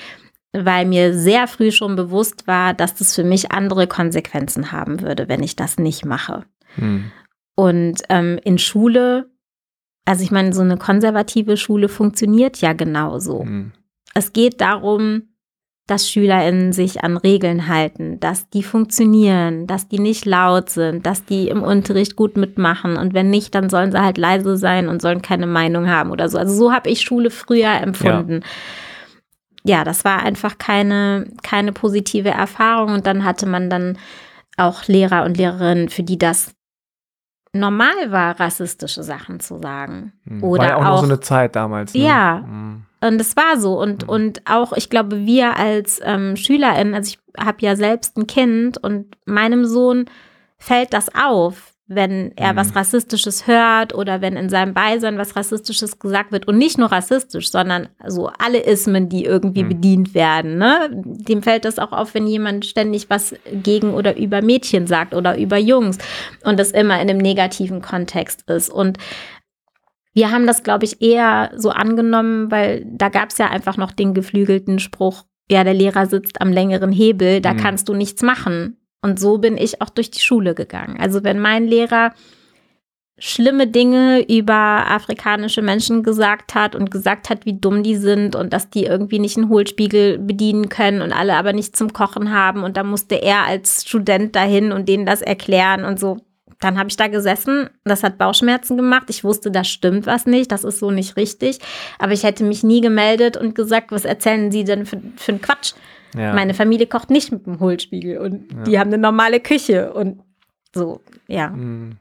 weil 0.53 0.85
mir 0.85 1.13
sehr 1.13 1.47
früh 1.47 1.71
schon 1.71 1.95
bewusst 1.95 2.47
war, 2.47 2.73
dass 2.73 2.95
das 2.95 3.13
für 3.13 3.23
mich 3.23 3.51
andere 3.51 3.85
Konsequenzen 3.85 4.71
haben 4.71 5.01
würde, 5.01 5.27
wenn 5.27 5.43
ich 5.43 5.55
das 5.55 5.77
nicht 5.77 6.05
mache. 6.05 6.45
Hm. 6.75 7.11
Und 7.55 8.01
ähm, 8.09 8.39
in 8.43 8.57
Schule, 8.57 9.29
also 10.05 10.23
ich 10.23 10.31
meine, 10.31 10.53
so 10.53 10.61
eine 10.61 10.77
konservative 10.77 11.57
Schule 11.57 11.89
funktioniert 11.89 12.61
ja 12.61 12.73
genauso. 12.73 13.41
Hm. 13.43 13.73
Es 14.15 14.33
geht 14.33 14.61
darum, 14.61 15.28
dass 15.89 16.09
SchülerInnen 16.09 16.71
sich 16.71 17.03
an 17.03 17.17
Regeln 17.17 17.67
halten, 17.67 18.19
dass 18.19 18.49
die 18.49 18.63
funktionieren, 18.63 19.65
dass 19.65 19.87
die 19.87 19.99
nicht 19.99 20.25
laut 20.25 20.69
sind, 20.69 21.05
dass 21.05 21.25
die 21.25 21.47
im 21.47 21.63
Unterricht 21.63 22.15
gut 22.15 22.37
mitmachen 22.37 22.95
und 22.95 23.13
wenn 23.13 23.29
nicht, 23.29 23.55
dann 23.55 23.69
sollen 23.69 23.91
sie 23.91 24.01
halt 24.01 24.17
leise 24.17 24.57
sein 24.57 24.87
und 24.87 25.01
sollen 25.01 25.21
keine 25.21 25.47
Meinung 25.47 25.89
haben 25.89 26.11
oder 26.11 26.29
so. 26.29 26.37
Also 26.37 26.55
so 26.55 26.71
habe 26.71 26.89
ich 26.89 27.01
Schule 27.01 27.31
früher 27.31 27.71
empfunden. 27.71 28.41
Ja. 29.63 29.77
ja, 29.77 29.83
das 29.83 30.05
war 30.05 30.21
einfach 30.21 30.57
keine, 30.57 31.25
keine 31.41 31.73
positive 31.73 32.29
Erfahrung 32.29 32.93
und 32.93 33.07
dann 33.07 33.23
hatte 33.23 33.47
man 33.47 33.69
dann 33.69 33.97
auch 34.57 34.87
Lehrer 34.87 35.23
und 35.23 35.37
Lehrerinnen, 35.37 35.89
für 35.89 36.03
die 36.03 36.19
das 36.19 36.53
normal 37.53 38.11
war, 38.11 38.39
rassistische 38.39 39.03
Sachen 39.03 39.39
zu 39.39 39.59
sagen. 39.59 40.13
Hm. 40.27 40.43
Oder 40.43 40.63
war 40.63 40.69
ja 40.69 40.75
auch, 40.75 40.81
auch 40.81 40.85
noch 40.85 40.99
so 40.99 41.05
eine 41.05 41.19
Zeit 41.19 41.55
damals. 41.55 41.93
Ne? 41.93 42.03
Ja. 42.03 42.43
Mhm. 42.45 42.85
Und 43.01 43.21
es 43.21 43.35
war 43.35 43.57
so. 43.57 43.79
Und, 43.79 44.03
mhm. 44.03 44.09
und 44.09 44.41
auch, 44.45 44.73
ich 44.73 44.89
glaube, 44.89 45.25
wir 45.25 45.57
als 45.57 45.99
ähm, 46.03 46.35
SchülerInnen, 46.35 46.93
also 46.93 47.15
ich 47.15 47.43
habe 47.43 47.57
ja 47.61 47.75
selbst 47.75 48.17
ein 48.17 48.27
Kind 48.27 48.77
und 48.77 49.15
meinem 49.25 49.65
Sohn 49.65 50.05
fällt 50.57 50.93
das 50.93 51.13
auf, 51.15 51.73
wenn 51.89 52.31
er 52.37 52.53
mhm. 52.53 52.57
was 52.57 52.75
Rassistisches 52.75 53.47
hört 53.47 53.95
oder 53.95 54.21
wenn 54.21 54.37
in 54.37 54.47
seinem 54.47 54.75
Beisein 54.75 55.17
was 55.17 55.35
Rassistisches 55.35 55.97
gesagt 55.97 56.31
wird. 56.31 56.47
Und 56.47 56.59
nicht 56.59 56.77
nur 56.77 56.91
rassistisch, 56.91 57.49
sondern 57.49 57.89
so 58.07 58.29
alle 58.37 58.59
Ismen, 58.59 59.09
die 59.09 59.25
irgendwie 59.25 59.63
mhm. 59.63 59.69
bedient 59.69 60.13
werden. 60.13 60.59
Ne? 60.59 60.89
Dem 61.03 61.41
fällt 61.41 61.65
das 61.65 61.79
auch 61.79 61.91
auf, 61.91 62.13
wenn 62.13 62.27
jemand 62.27 62.67
ständig 62.67 63.09
was 63.09 63.33
gegen 63.51 63.95
oder 63.95 64.17
über 64.17 64.43
Mädchen 64.43 64.85
sagt 64.85 65.15
oder 65.15 65.37
über 65.37 65.57
Jungs 65.57 65.97
und 66.43 66.59
das 66.59 66.71
immer 66.71 67.01
in 67.01 67.09
einem 67.09 67.17
negativen 67.17 67.81
Kontext 67.81 68.47
ist. 68.47 68.69
Und 68.69 68.99
wir 70.13 70.31
haben 70.31 70.45
das, 70.45 70.61
glaube 70.61 70.85
ich, 70.85 71.01
eher 71.01 71.51
so 71.55 71.71
angenommen, 71.71 72.51
weil 72.51 72.85
da 72.85 73.09
gab 73.09 73.29
es 73.29 73.39
ja 73.39 73.47
einfach 73.47 73.77
noch 73.77 73.91
den 73.91 74.13
geflügelten 74.13 74.77
Spruch, 74.77 75.23
ja, 75.51 75.63
der 75.63 75.73
Lehrer 75.73 76.05
sitzt 76.05 76.41
am 76.41 76.51
längeren 76.51 76.91
Hebel, 76.91 77.41
da 77.41 77.53
mhm. 77.53 77.57
kannst 77.57 77.89
du 77.89 77.95
nichts 77.95 78.21
machen. 78.21 78.78
Und 79.01 79.19
so 79.19 79.37
bin 79.37 79.57
ich 79.57 79.81
auch 79.81 79.89
durch 79.89 80.11
die 80.11 80.19
Schule 80.19 80.55
gegangen. 80.55 80.97
Also 80.99 81.23
wenn 81.23 81.39
mein 81.39 81.67
Lehrer 81.67 82.13
schlimme 83.19 83.67
Dinge 83.67 84.25
über 84.27 84.53
afrikanische 84.89 85.61
Menschen 85.61 86.03
gesagt 86.03 86.55
hat 86.55 86.75
und 86.75 86.89
gesagt 86.89 87.29
hat, 87.29 87.45
wie 87.45 87.59
dumm 87.59 87.83
die 87.83 87.97
sind 87.97 88.35
und 88.35 88.53
dass 88.53 88.69
die 88.69 88.85
irgendwie 88.85 89.19
nicht 89.19 89.37
einen 89.37 89.49
Hohlspiegel 89.49 90.17
bedienen 90.17 90.69
können 90.69 91.01
und 91.01 91.11
alle 91.11 91.35
aber 91.35 91.53
nichts 91.53 91.77
zum 91.77 91.93
Kochen 91.93 92.33
haben. 92.33 92.63
Und 92.63 92.77
da 92.77 92.83
musste 92.83 93.15
er 93.15 93.45
als 93.45 93.83
Student 93.85 94.35
dahin 94.35 94.71
und 94.71 94.87
denen 94.87 95.05
das 95.05 95.21
erklären 95.21 95.83
und 95.83 95.99
so. 95.99 96.17
Dann 96.61 96.77
habe 96.77 96.89
ich 96.89 96.97
da 96.97 97.07
gesessen, 97.07 97.69
das 97.85 98.03
hat 98.03 98.17
Bauchschmerzen 98.17 98.75
gemacht. 98.75 99.05
Ich 99.09 99.23
wusste, 99.23 99.49
da 99.49 99.63
stimmt 99.63 100.05
was 100.05 100.25
nicht, 100.25 100.51
das 100.51 100.65
ist 100.65 100.79
so 100.79 100.91
nicht 100.91 101.15
richtig. 101.15 101.59
Aber 101.99 102.11
ich 102.11 102.23
hätte 102.23 102.43
mich 102.43 102.63
nie 102.63 102.81
gemeldet 102.81 103.37
und 103.37 103.55
gesagt, 103.55 103.91
was 103.91 104.03
erzählen 104.03 104.51
Sie 104.51 104.65
denn 104.65 104.85
für, 104.85 105.01
für 105.15 105.31
einen 105.31 105.41
Quatsch? 105.41 105.73
Ja. 106.15 106.33
Meine 106.33 106.53
Familie 106.53 106.87
kocht 106.87 107.09
nicht 107.09 107.31
mit 107.31 107.45
dem 107.45 107.59
Hohlspiegel 107.59 108.17
und 108.17 108.51
ja. 108.51 108.63
die 108.63 108.79
haben 108.79 108.87
eine 108.87 108.97
normale 108.97 109.39
Küche 109.39 109.93
und 109.93 110.21
so, 110.73 111.01
ja. 111.27 111.49
Mhm. 111.49 111.97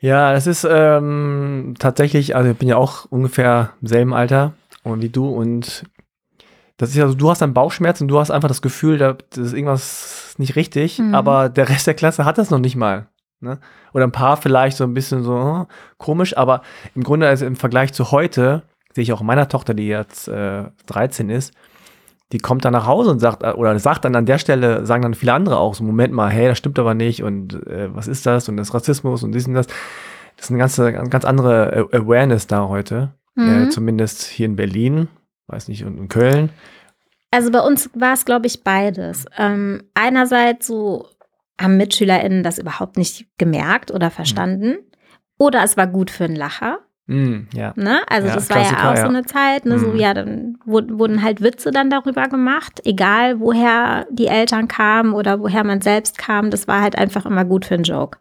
Ja, 0.00 0.32
das 0.32 0.46
ist 0.46 0.66
ähm, 0.68 1.74
tatsächlich, 1.78 2.36
also 2.36 2.50
ich 2.50 2.56
bin 2.56 2.68
ja 2.68 2.76
auch 2.76 3.06
ungefähr 3.06 3.70
im 3.80 3.88
selben 3.88 4.14
Alter 4.14 4.52
und 4.84 5.02
wie 5.02 5.08
du 5.08 5.28
und 5.28 5.84
das 6.76 6.90
ist 6.90 6.96
ja 6.96 7.08
so, 7.08 7.14
du 7.14 7.28
hast 7.28 7.42
dann 7.42 7.54
Bauchschmerzen 7.54 8.04
und 8.04 8.08
du 8.08 8.20
hast 8.20 8.30
einfach 8.30 8.48
das 8.48 8.62
Gefühl, 8.62 8.98
da 8.98 9.16
ist 9.36 9.52
irgendwas 9.52 10.34
nicht 10.38 10.54
richtig, 10.54 11.00
mhm. 11.00 11.14
aber 11.14 11.48
der 11.48 11.68
Rest 11.68 11.88
der 11.88 11.94
Klasse 11.94 12.24
hat 12.24 12.38
das 12.38 12.50
noch 12.50 12.60
nicht 12.60 12.76
mal. 12.76 13.08
Ne? 13.40 13.58
Oder 13.92 14.04
ein 14.04 14.12
paar 14.12 14.36
vielleicht 14.36 14.76
so 14.76 14.84
ein 14.84 14.94
bisschen 14.94 15.22
so 15.22 15.34
oh, 15.34 15.66
komisch, 15.96 16.36
aber 16.36 16.62
im 16.94 17.02
Grunde, 17.02 17.26
also 17.26 17.46
im 17.46 17.56
Vergleich 17.56 17.92
zu 17.92 18.12
heute, 18.12 18.62
sehe 18.92 19.02
ich 19.02 19.12
auch 19.12 19.22
meiner 19.22 19.48
Tochter, 19.48 19.74
die 19.74 19.88
jetzt 19.88 20.28
äh, 20.28 20.64
13 20.86 21.30
ist, 21.30 21.52
die 22.32 22.38
kommt 22.38 22.64
dann 22.64 22.72
nach 22.72 22.86
Hause 22.86 23.10
und 23.10 23.20
sagt, 23.20 23.42
äh, 23.42 23.52
oder 23.52 23.78
sagt 23.78 24.04
dann 24.04 24.14
an 24.14 24.26
der 24.26 24.38
Stelle, 24.38 24.84
sagen 24.84 25.02
dann 25.02 25.14
viele 25.14 25.32
andere 25.32 25.58
auch 25.58 25.74
so, 25.74 25.84
Moment 25.84 26.12
mal, 26.12 26.30
hey, 26.30 26.48
das 26.48 26.58
stimmt 26.58 26.78
aber 26.78 26.94
nicht 26.94 27.22
und 27.22 27.54
äh, 27.66 27.94
was 27.94 28.08
ist 28.08 28.26
das 28.26 28.48
und 28.48 28.56
das 28.56 28.74
Rassismus 28.74 29.22
und 29.22 29.32
dies 29.32 29.46
und 29.46 29.54
das. 29.54 29.66
Das 30.36 30.46
ist 30.46 30.50
eine 30.50 30.58
ganze, 30.60 30.92
ganz 30.92 31.24
andere 31.24 31.88
Awareness 31.90 32.46
da 32.46 32.68
heute, 32.68 33.14
äh, 33.36 33.40
mhm. 33.40 33.64
äh, 33.64 33.68
zumindest 33.70 34.22
hier 34.22 34.46
in 34.46 34.54
Berlin, 34.54 35.08
weiß 35.48 35.66
nicht, 35.66 35.84
und 35.84 35.98
in 35.98 36.08
Köln. 36.08 36.50
Also 37.32 37.50
bei 37.50 37.60
uns 37.60 37.90
war 37.94 38.14
es, 38.14 38.24
glaube 38.24 38.46
ich, 38.46 38.62
beides. 38.62 39.26
Ähm, 39.36 39.82
einerseits 39.94 40.68
so 40.68 41.08
haben 41.60 41.76
MitschülerInnen 41.76 42.42
das 42.42 42.58
überhaupt 42.58 42.96
nicht 42.96 43.26
gemerkt 43.36 43.90
oder 43.90 44.10
verstanden. 44.10 44.70
Mhm. 44.70 44.78
Oder 45.38 45.62
es 45.64 45.76
war 45.76 45.86
gut 45.86 46.10
für 46.10 46.24
einen 46.24 46.36
Lacher. 46.36 46.78
Mm, 47.08 47.48
ja. 47.54 47.72
Ne? 47.74 48.02
Also 48.06 48.28
ja, 48.28 48.34
das 48.34 48.50
war 48.50 48.60
ja 48.60 48.92
auch 48.92 48.96
so 48.96 49.08
eine 49.08 49.24
Zeit, 49.24 49.64
ne? 49.64 49.76
Mm. 49.76 49.78
so 49.78 49.94
ja, 49.94 50.12
dann 50.12 50.58
wurden 50.66 51.22
halt 51.22 51.40
Witze 51.40 51.70
dann 51.70 51.88
darüber 51.88 52.28
gemacht, 52.28 52.82
egal 52.84 53.40
woher 53.40 54.06
die 54.10 54.26
Eltern 54.26 54.68
kamen 54.68 55.14
oder 55.14 55.40
woher 55.40 55.64
man 55.64 55.80
selbst 55.80 56.18
kam, 56.18 56.50
das 56.50 56.68
war 56.68 56.82
halt 56.82 56.98
einfach 56.98 57.24
immer 57.24 57.46
gut 57.46 57.64
für 57.64 57.74
einen 57.74 57.84
Joke. 57.84 58.18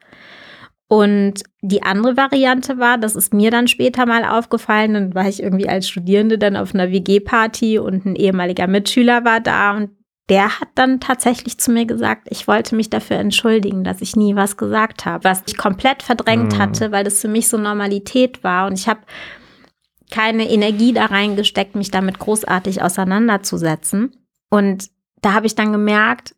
Und 0.87 1.43
die 1.61 1.83
andere 1.83 2.15
Variante 2.15 2.77
war, 2.77 2.97
das 2.97 3.17
ist 3.17 3.33
mir 3.33 3.51
dann 3.51 3.67
später 3.67 4.05
mal 4.05 4.23
aufgefallen, 4.23 4.93
dann 4.93 5.15
war 5.15 5.27
ich 5.27 5.43
irgendwie 5.43 5.67
als 5.67 5.89
Studierende 5.89 6.37
dann 6.37 6.55
auf 6.55 6.73
einer 6.73 6.89
WG-Party 6.89 7.79
und 7.79 8.05
ein 8.05 8.15
ehemaliger 8.15 8.67
Mitschüler 8.67 9.25
war 9.25 9.41
da 9.41 9.75
und 9.75 9.89
der 10.29 10.59
hat 10.59 10.69
dann 10.75 10.99
tatsächlich 10.99 11.57
zu 11.57 11.71
mir 11.71 11.85
gesagt, 11.85 12.27
ich 12.29 12.47
wollte 12.47 12.75
mich 12.75 12.89
dafür 12.89 13.17
entschuldigen, 13.17 13.83
dass 13.83 14.01
ich 14.01 14.15
nie 14.15 14.35
was 14.35 14.57
gesagt 14.57 15.05
habe, 15.05 15.23
was 15.23 15.41
ich 15.47 15.57
komplett 15.57 16.03
verdrängt 16.03 16.53
mhm. 16.53 16.57
hatte, 16.57 16.91
weil 16.91 17.03
das 17.03 17.21
für 17.21 17.29
mich 17.29 17.47
so 17.47 17.57
Normalität 17.57 18.43
war 18.43 18.67
und 18.67 18.77
ich 18.77 18.87
habe 18.87 18.99
keine 20.11 20.49
Energie 20.49 20.93
da 20.93 21.05
reingesteckt, 21.05 21.75
mich 21.75 21.91
damit 21.91 22.19
großartig 22.19 22.81
auseinanderzusetzen. 22.81 24.15
Und 24.49 24.89
da 25.21 25.33
habe 25.33 25.47
ich 25.47 25.55
dann 25.55 25.71
gemerkt, 25.71 26.35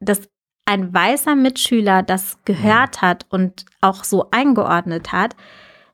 dass 0.00 0.28
ein 0.66 0.92
weißer 0.92 1.34
Mitschüler 1.34 2.02
das 2.02 2.38
gehört 2.44 3.02
mhm. 3.02 3.06
hat 3.06 3.26
und 3.30 3.66
auch 3.80 4.04
so 4.04 4.30
eingeordnet 4.30 5.12
hat, 5.12 5.36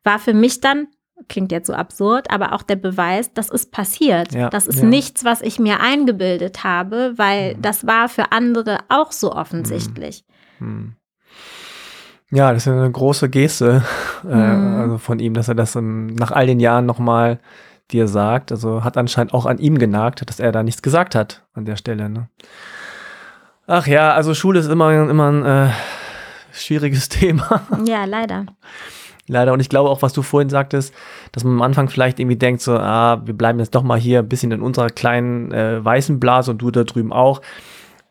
war 0.05 0.19
für 0.19 0.35
mich 0.35 0.61
dann 0.61 0.89
klingt 1.31 1.53
jetzt 1.53 1.69
so 1.69 1.73
absurd, 1.73 2.31
aber 2.31 2.53
auch 2.53 2.63
der 2.63 2.77
Beweis, 2.77 3.33
das 3.33 3.49
ist 3.49 3.73
passiert. 3.73 4.35
Ja, 4.35 4.51
das 4.51 4.67
ist 4.67 4.81
ja. 4.81 4.85
nichts, 4.85 5.25
was 5.25 5.41
ich 5.41 5.59
mir 5.59 5.81
eingebildet 5.81 6.63
habe, 6.65 7.15
weil 7.17 7.55
mhm. 7.55 7.63
das 7.63 7.87
war 7.87 8.11
für 8.11 8.33
andere 8.33 8.81
auch 8.91 9.13
so 9.13 9.33
offensichtlich. 9.33 10.25
Mhm. 10.59 10.69
mhm. 10.69 10.97
Ja, 12.33 12.53
das 12.53 12.65
ist 12.65 12.73
eine 12.73 12.89
große 12.89 13.29
Geste 13.29 13.83
äh, 14.25 14.37
mhm. 14.37 14.77
also 14.77 14.99
von 14.99 15.19
ihm, 15.19 15.35
dass 15.35 15.49
er 15.49 15.57
das 15.57 15.75
um, 15.75 16.07
nach 16.07 16.31
all 16.31 16.47
den 16.47 16.61
Jahren 16.61 16.87
nochmal 16.87 17.41
dir 17.91 18.07
sagt. 18.07 18.53
Also 18.53 18.85
hat 18.85 18.97
anscheinend 18.97 19.35
auch 19.35 19.47
an 19.47 19.59
ihm 19.59 19.79
genagt, 19.79 20.29
dass 20.29 20.39
er 20.39 20.53
da 20.53 20.63
nichts 20.63 20.83
gesagt 20.83 21.17
hat 21.17 21.45
an 21.55 21.65
der 21.65 21.75
Stelle. 21.75 22.09
Ne? 22.09 22.29
Ach 23.67 23.89
ja, 23.89 24.13
also 24.13 24.35
Schule 24.35 24.61
ist 24.61 24.69
immer, 24.69 24.93
immer 24.93 25.33
ein 25.33 25.45
äh, 25.45 25.71
schwieriges 26.53 27.09
Thema. 27.09 27.63
Ja, 27.85 28.05
leider 28.05 28.47
leider. 29.33 29.53
Und 29.53 29.61
ich 29.61 29.69
glaube 29.69 29.91
auch, 29.91 30.03
was 30.03 30.13
du 30.13 30.23
vorhin 30.23 30.51
sagtest, 30.51 30.95
dass 31.33 31.45
man 31.45 31.55
am 31.55 31.63
Anfang 31.63 31.89
vielleicht 31.89 32.19
irgendwie 32.21 32.37
denkt, 32.37 32.63
so, 32.63 32.77
ah, 32.77 33.23
wir 33.25 33.35
bleiben 33.35 33.59
jetzt 33.59 33.75
doch 33.75 33.83
mal 33.83 33.99
hier 33.99 34.21
ein 34.21 34.29
bisschen 34.29 34.53
in 34.53 34.63
unserer 34.63 34.89
kleinen 34.89 35.53
äh, 35.53 35.85
weißen 35.85 36.21
Blase 36.21 36.51
und 36.51 36.59
du 36.59 36.71
da 36.71 36.85
drüben 36.85 37.13
auch. 37.13 37.41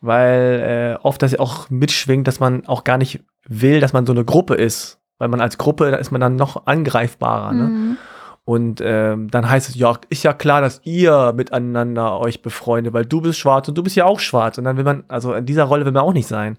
Weil 0.00 0.96
äh, 1.00 1.04
oft 1.04 1.22
das 1.22 1.32
ja 1.32 1.40
auch 1.40 1.68
mitschwingt, 1.70 2.26
dass 2.26 2.40
man 2.40 2.66
auch 2.66 2.84
gar 2.84 2.98
nicht 2.98 3.20
will, 3.46 3.80
dass 3.80 3.92
man 3.92 4.06
so 4.06 4.12
eine 4.12 4.24
Gruppe 4.24 4.54
ist. 4.54 4.98
Weil 5.18 5.28
man 5.28 5.40
als 5.40 5.58
Gruppe, 5.58 5.90
da 5.90 5.98
ist 5.98 6.10
man 6.10 6.20
dann 6.20 6.36
noch 6.36 6.66
angreifbarer. 6.66 7.52
Ne? 7.52 7.64
Mhm. 7.64 7.96
Und 8.44 8.80
ähm, 8.82 9.30
dann 9.30 9.48
heißt 9.48 9.68
es, 9.68 9.76
ja, 9.76 9.96
ist 10.08 10.24
ja 10.24 10.32
klar, 10.32 10.60
dass 10.60 10.80
ihr 10.84 11.32
miteinander 11.36 12.18
euch 12.18 12.42
befreundet, 12.42 12.92
weil 12.94 13.04
du 13.04 13.20
bist 13.20 13.38
schwarz 13.38 13.68
und 13.68 13.76
du 13.76 13.82
bist 13.82 13.96
ja 13.96 14.06
auch 14.06 14.18
schwarz. 14.18 14.58
Und 14.58 14.64
dann 14.64 14.76
will 14.76 14.84
man, 14.84 15.04
also 15.08 15.34
in 15.34 15.46
dieser 15.46 15.64
Rolle 15.64 15.84
will 15.84 15.92
man 15.92 16.02
auch 16.02 16.14
nicht 16.14 16.26
sein. 16.26 16.58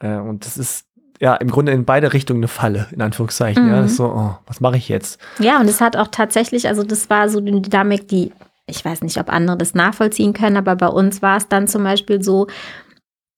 Äh, 0.00 0.16
und 0.16 0.44
das 0.44 0.56
ist 0.56 0.87
ja 1.20 1.34
im 1.36 1.50
Grunde 1.50 1.72
in 1.72 1.84
beide 1.84 2.12
Richtungen 2.12 2.40
eine 2.40 2.48
Falle, 2.48 2.86
in 2.90 3.00
Anführungszeichen. 3.00 3.64
Mhm. 3.64 3.70
Ja, 3.70 3.82
das 3.82 3.92
ist 3.92 3.96
so, 3.96 4.06
oh, 4.06 4.38
was 4.46 4.60
mache 4.60 4.76
ich 4.76 4.88
jetzt? 4.88 5.20
Ja, 5.38 5.60
und 5.60 5.68
es 5.68 5.80
hat 5.80 5.96
auch 5.96 6.08
tatsächlich, 6.08 6.68
also 6.68 6.82
das 6.82 7.10
war 7.10 7.28
so 7.28 7.38
eine 7.38 7.60
Dynamik, 7.60 8.08
die, 8.08 8.32
ich 8.66 8.84
weiß 8.84 9.02
nicht, 9.02 9.18
ob 9.18 9.32
andere 9.32 9.56
das 9.56 9.74
nachvollziehen 9.74 10.32
können, 10.32 10.56
aber 10.56 10.76
bei 10.76 10.88
uns 10.88 11.22
war 11.22 11.36
es 11.36 11.48
dann 11.48 11.68
zum 11.68 11.84
Beispiel 11.84 12.22
so, 12.22 12.46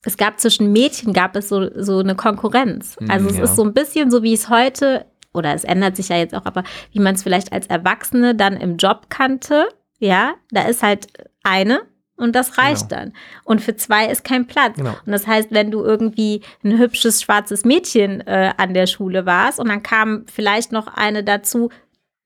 es 0.03 0.17
gab 0.17 0.41
zwischen 0.41 0.73
Mädchen 0.73 1.13
gab 1.13 1.37
es 1.37 1.49
so, 1.49 1.69
so 1.77 1.99
eine 1.99 2.15
Konkurrenz. 2.15 2.97
Mhm, 2.99 3.11
also 3.11 3.29
es 3.29 3.37
ja. 3.37 3.45
ist 3.45 3.57
so 3.57 3.65
ein 3.65 3.75
bisschen 3.75 4.11
so, 4.11 4.23
wie 4.23 4.33
es 4.33 4.49
heute, 4.49 5.07
oder 5.33 5.55
es 5.55 5.65
ändert 5.65 5.97
sich 5.97 6.09
ja 6.09 6.17
jetzt 6.17 6.35
auch, 6.35 6.47
aber 6.47 6.65
wie 6.93 7.01
man 7.01 7.15
es 7.15 7.23
vielleicht 7.23 7.53
als 7.53 7.67
Erwachsene 7.67 8.35
dann 8.35 8.57
im 8.57 8.77
Job 8.77 9.07
kannte. 9.11 9.69
Ja, 9.99 10.35
da 10.51 10.63
ist 10.63 10.83
halt 10.83 11.09
eine 11.43 11.83
und 12.21 12.35
das 12.37 12.59
reicht 12.59 12.89
genau. 12.89 13.03
dann. 13.03 13.13
Und 13.45 13.61
für 13.61 13.77
zwei 13.77 14.07
ist 14.07 14.25
kein 14.25 14.47
Platz. 14.47 14.77
Genau. 14.77 14.95
Und 15.05 15.13
das 15.13 15.27
heißt, 15.27 15.49
wenn 15.51 15.71
du 15.71 15.83
irgendwie 15.83 16.43
ein 16.65 16.79
hübsches 16.79 17.23
schwarzes 17.23 17.65
Mädchen 17.65 18.21
äh, 18.27 18.53
an 18.57 18.75
der 18.75 18.87
Schule 18.87 19.27
warst 19.27 19.59
und 19.59 19.69
dann 19.69 19.83
kam 19.83 20.25
vielleicht 20.27 20.73
noch 20.73 20.87
eine 20.87 21.25
dazu, 21.25 21.71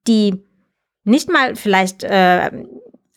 die 0.07 0.43
nicht 1.05 1.31
mal 1.31 1.57
vielleicht 1.57 2.05
äh, 2.05 2.51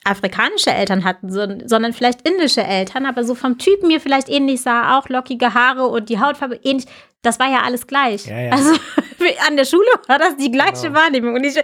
afrikanische 0.08 0.72
Eltern 0.72 1.04
hatten, 1.04 1.30
sondern 1.30 1.94
vielleicht 1.94 2.28
indische 2.28 2.64
Eltern, 2.64 3.06
aber 3.06 3.24
so 3.24 3.36
vom 3.36 3.58
Typ 3.58 3.84
mir 3.84 4.00
vielleicht 4.00 4.30
ähnlich 4.30 4.62
sah, 4.62 4.98
auch 4.98 5.10
lockige 5.10 5.54
Haare 5.54 5.88
und 5.88 6.10
die 6.10 6.20
Hautfarbe 6.20 6.60
ähnlich. 6.64 6.86
Das 7.22 7.40
war 7.40 7.50
ja 7.50 7.62
alles 7.64 7.88
gleich. 7.88 8.26
Ja, 8.28 8.40
ja. 8.40 8.52
Also 8.52 8.72
an 9.48 9.58
der 9.58 9.66
Schule 9.66 9.88
war 10.08 10.20
das 10.20 10.38
die 10.38 10.52
gleiche 10.52 10.88
genau. 10.88 11.00
Wahrnehmung. 11.00 11.36
Und, 11.36 11.44
ich, 11.44 11.56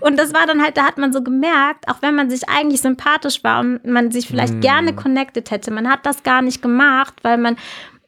und 0.00 0.18
das 0.18 0.32
war 0.32 0.46
dann 0.46 0.62
halt, 0.62 0.76
da 0.76 0.84
hat 0.84 0.98
man 0.98 1.12
so 1.12 1.22
gemerkt, 1.22 1.88
auch 1.88 2.00
wenn 2.00 2.14
man 2.14 2.30
sich 2.30 2.48
eigentlich 2.48 2.80
sympathisch 2.80 3.42
war 3.44 3.60
und 3.60 3.84
man 3.84 4.10
sich 4.10 4.26
vielleicht 4.28 4.54
mm. 4.54 4.60
gerne 4.60 4.94
connected 4.94 5.50
hätte, 5.50 5.70
man 5.70 5.88
hat 5.90 6.06
das 6.06 6.22
gar 6.22 6.42
nicht 6.42 6.62
gemacht, 6.62 7.14
weil 7.22 7.38
man 7.38 7.56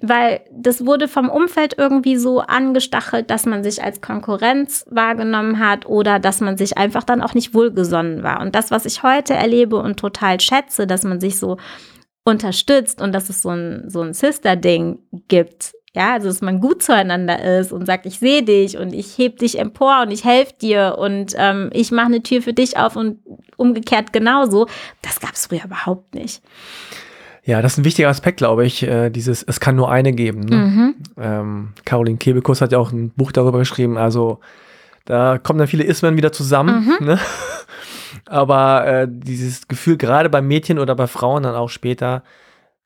weil 0.02 0.40
das 0.50 0.84
wurde 0.84 1.06
vom 1.06 1.30
Umfeld 1.30 1.78
irgendwie 1.78 2.16
so 2.16 2.40
angestachelt, 2.40 3.30
dass 3.30 3.46
man 3.46 3.62
sich 3.62 3.82
als 3.84 4.00
Konkurrenz 4.00 4.84
wahrgenommen 4.90 5.60
hat 5.60 5.86
oder 5.86 6.18
dass 6.18 6.40
man 6.40 6.58
sich 6.58 6.76
einfach 6.76 7.04
dann 7.04 7.22
auch 7.22 7.34
nicht 7.34 7.54
wohlgesonnen 7.54 8.24
war. 8.24 8.40
Und 8.40 8.56
das, 8.56 8.72
was 8.72 8.84
ich 8.84 9.04
heute 9.04 9.34
erlebe 9.34 9.76
und 9.76 10.00
total 10.00 10.40
schätze, 10.40 10.88
dass 10.88 11.04
man 11.04 11.20
sich 11.20 11.38
so 11.38 11.56
unterstützt 12.24 13.00
und 13.00 13.12
dass 13.12 13.28
es 13.28 13.42
so 13.42 13.50
ein, 13.50 13.84
so 13.88 14.02
ein 14.02 14.12
Sister-Ding 14.12 14.98
gibt. 15.28 15.72
Ja, 15.94 16.14
also 16.14 16.28
dass 16.28 16.40
man 16.40 16.60
gut 16.60 16.82
zueinander 16.82 17.58
ist 17.58 17.70
und 17.70 17.84
sagt, 17.84 18.06
ich 18.06 18.18
sehe 18.18 18.42
dich 18.42 18.78
und 18.78 18.94
ich 18.94 19.18
heb 19.18 19.38
dich 19.38 19.58
empor 19.58 20.02
und 20.02 20.10
ich 20.10 20.24
helfe 20.24 20.54
dir 20.60 20.96
und 20.98 21.34
ähm, 21.36 21.68
ich 21.74 21.90
mache 21.92 22.06
eine 22.06 22.22
Tür 22.22 22.40
für 22.40 22.54
dich 22.54 22.78
auf 22.78 22.96
und 22.96 23.18
umgekehrt 23.56 24.10
genauso. 24.12 24.68
Das 25.02 25.20
gab 25.20 25.34
es 25.34 25.46
früher 25.46 25.64
überhaupt 25.64 26.14
nicht. 26.14 26.42
Ja, 27.44 27.60
das 27.60 27.72
ist 27.72 27.78
ein 27.78 27.84
wichtiger 27.84 28.08
Aspekt, 28.08 28.38
glaube 28.38 28.64
ich, 28.64 28.84
äh, 28.84 29.10
dieses, 29.10 29.42
es 29.42 29.60
kann 29.60 29.76
nur 29.76 29.90
eine 29.90 30.12
geben. 30.12 30.40
Ne? 30.40 30.56
Mhm. 30.56 30.94
Ähm, 31.18 31.68
Caroline 31.84 32.16
Kebekus 32.16 32.62
hat 32.62 32.72
ja 32.72 32.78
auch 32.78 32.92
ein 32.92 33.10
Buch 33.10 33.32
darüber 33.32 33.58
geschrieben, 33.58 33.98
also 33.98 34.40
da 35.04 35.38
kommen 35.38 35.58
dann 35.58 35.68
viele 35.68 35.84
Ismen 35.84 36.16
wieder 36.16 36.32
zusammen. 36.32 36.94
Mhm. 37.00 37.06
Ne? 37.06 37.18
Aber 38.26 38.86
äh, 38.86 39.08
dieses 39.10 39.68
Gefühl, 39.68 39.96
gerade 39.96 40.30
bei 40.30 40.40
Mädchen 40.40 40.78
oder 40.78 40.94
bei 40.94 41.06
Frauen 41.06 41.42
dann 41.42 41.56
auch 41.56 41.68
später, 41.68 42.22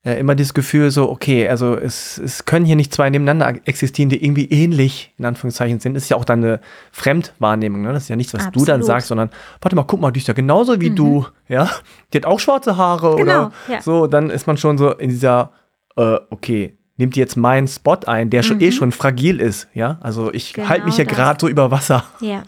äh, 0.05 0.21
immer 0.21 0.35
dieses 0.37 0.55
Gefühl 0.55 0.91
so, 0.91 1.11
okay, 1.11 1.49
also 1.49 1.75
es, 1.77 2.19
es 2.19 2.45
können 2.45 2.65
hier 2.65 2.77
nicht 2.77 2.95
zwei 2.95 3.11
nebeneinander 3.11 3.61
existieren, 3.67 4.09
die 4.09 4.25
irgendwie 4.25 4.45
ähnlich 4.47 5.13
in 5.19 5.25
Anführungszeichen 5.25 5.81
sind. 5.81 5.95
Das 5.95 6.05
ist 6.05 6.09
ja 6.09 6.17
auch 6.17 6.25
dann 6.25 6.45
eine 6.45 6.61
Fremdwahrnehmung, 6.93 7.83
ne? 7.83 7.93
Das 7.93 8.05
ist 8.05 8.09
ja 8.09 8.17
nichts, 8.17 8.33
was 8.33 8.47
Absolut. 8.47 8.69
du 8.69 8.73
dann 8.73 8.83
sagst, 8.85 9.09
sondern 9.09 9.31
warte 9.61 9.75
mal, 9.75 9.83
guck 9.83 10.01
mal, 10.01 10.13
die 10.13 10.21
ist 10.21 10.29
ja 10.29 10.35
genauso 10.35 10.81
wie 10.81 10.91
mhm. 10.91 10.97
du, 10.97 11.27
ja? 11.49 11.71
Die 12.13 12.19
hat 12.19 12.25
auch 12.25 12.39
schwarze 12.39 12.77
Haare 12.77 13.17
genau, 13.17 13.47
oder 13.47 13.53
ja. 13.69 13.83
so. 13.83 14.07
Dann 14.07 14.31
ist 14.31 14.47
man 14.47 14.57
schon 14.57 14.79
so 14.79 14.93
in 14.93 15.11
dieser, 15.11 15.51
äh, 15.97 16.19
okay, 16.31 16.79
nimmt 16.99 17.17
jetzt 17.17 17.37
meinen 17.37 17.67
Spot 17.67 17.99
ein, 18.07 18.31
der 18.31 18.43
schon 18.43 18.61
eh 18.61 18.73
schon 18.73 18.93
fragil 18.93 19.41
ist, 19.41 19.69
ja? 19.75 19.99
Also 20.03 20.33
ich 20.33 20.53
Genau 20.53 20.69
halte 20.69 20.87
mich 20.87 20.99
ja 20.99 21.05
gerade 21.05 21.39
so 21.41 21.49
über 21.49 21.71
Wasser. 21.71 22.05
Ja. 22.21 22.45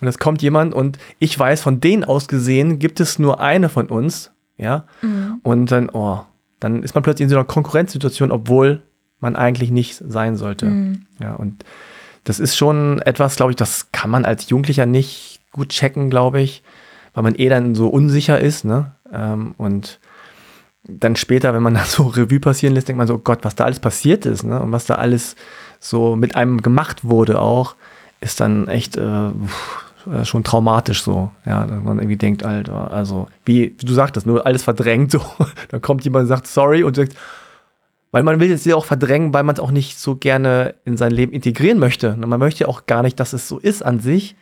Und 0.00 0.08
es 0.08 0.18
kommt 0.18 0.42
jemand 0.42 0.74
und 0.74 0.98
ich 1.18 1.36
weiß, 1.36 1.60
von 1.60 1.80
denen 1.80 2.04
aus 2.04 2.28
gesehen 2.28 2.78
gibt 2.78 3.00
es 3.00 3.18
nur 3.18 3.40
eine 3.40 3.68
von 3.68 3.88
uns, 3.88 4.32
ja. 4.56 4.84
Und 5.42 5.72
dann, 5.72 5.90
oh, 5.90 6.20
dann 6.60 6.82
ist 6.82 6.94
man 6.94 7.02
plötzlich 7.02 7.24
in 7.24 7.30
so 7.30 7.36
einer 7.36 7.44
Konkurrenzsituation, 7.44 8.30
obwohl 8.30 8.82
man 9.20 9.36
eigentlich 9.36 9.70
nicht 9.70 9.96
sein 10.06 10.36
sollte. 10.36 10.66
Ja, 11.20 11.34
und 11.34 11.64
das 12.24 12.40
ist 12.40 12.56
schon 12.56 13.00
etwas, 13.02 13.36
glaube 13.36 13.52
ich, 13.52 13.56
das 13.56 13.92
kann 13.92 14.10
man 14.10 14.24
als 14.24 14.48
Jugendlicher 14.48 14.86
nicht 14.86 15.40
gut 15.52 15.68
checken, 15.68 16.10
glaube 16.10 16.40
ich, 16.40 16.62
weil 17.12 17.22
man 17.22 17.34
eh 17.34 17.48
dann 17.48 17.74
so 17.74 17.88
unsicher 17.88 18.40
ist, 18.40 18.64
ne? 18.64 18.92
Ähm, 19.12 19.54
und 19.56 20.00
dann 20.82 21.16
später, 21.16 21.54
wenn 21.54 21.62
man 21.62 21.74
das 21.74 21.92
so 21.92 22.04
Revue 22.04 22.40
passieren 22.40 22.74
lässt, 22.74 22.88
denkt 22.88 22.98
man 22.98 23.06
so, 23.06 23.14
oh 23.14 23.18
Gott, 23.22 23.40
was 23.42 23.54
da 23.54 23.64
alles 23.64 23.80
passiert 23.80 24.26
ist, 24.26 24.42
ne? 24.42 24.60
Und 24.60 24.72
was 24.72 24.86
da 24.86 24.96
alles 24.96 25.36
so 25.80 26.16
mit 26.16 26.34
einem 26.34 26.62
gemacht 26.62 27.04
wurde 27.04 27.40
auch, 27.40 27.76
ist 28.20 28.40
dann 28.40 28.68
echt 28.68 28.96
äh, 28.96 29.30
äh, 30.12 30.24
schon 30.24 30.44
traumatisch 30.44 31.02
so, 31.02 31.30
ja, 31.46 31.66
dass 31.66 31.82
man 31.82 31.98
irgendwie 31.98 32.16
denkt, 32.16 32.44
Alter, 32.44 32.92
also 32.92 33.28
wie, 33.44 33.74
wie 33.78 33.86
du 33.86 33.92
sagtest, 33.92 34.26
nur 34.26 34.46
alles 34.46 34.62
verdrängt 34.62 35.10
so, 35.12 35.20
dann 35.68 35.80
kommt 35.80 36.04
jemand 36.04 36.22
und 36.24 36.28
sagt 36.28 36.46
sorry 36.46 36.82
und 36.82 36.96
sagt, 36.96 37.16
weil 38.10 38.22
man 38.22 38.38
will 38.38 38.52
es 38.52 38.64
ja 38.64 38.76
auch 38.76 38.84
verdrängen, 38.84 39.34
weil 39.34 39.42
man 39.42 39.56
es 39.56 39.60
auch 39.60 39.72
nicht 39.72 39.98
so 39.98 40.14
gerne 40.14 40.76
in 40.84 40.96
sein 40.96 41.10
Leben 41.10 41.32
integrieren 41.32 41.80
möchte. 41.80 42.16
Man 42.16 42.38
möchte 42.38 42.62
ja 42.64 42.68
auch 42.68 42.86
gar 42.86 43.02
nicht, 43.02 43.18
dass 43.18 43.32
es 43.32 43.48
so 43.48 43.58
ist 43.58 43.84
an 43.84 43.98
sich. 43.98 44.36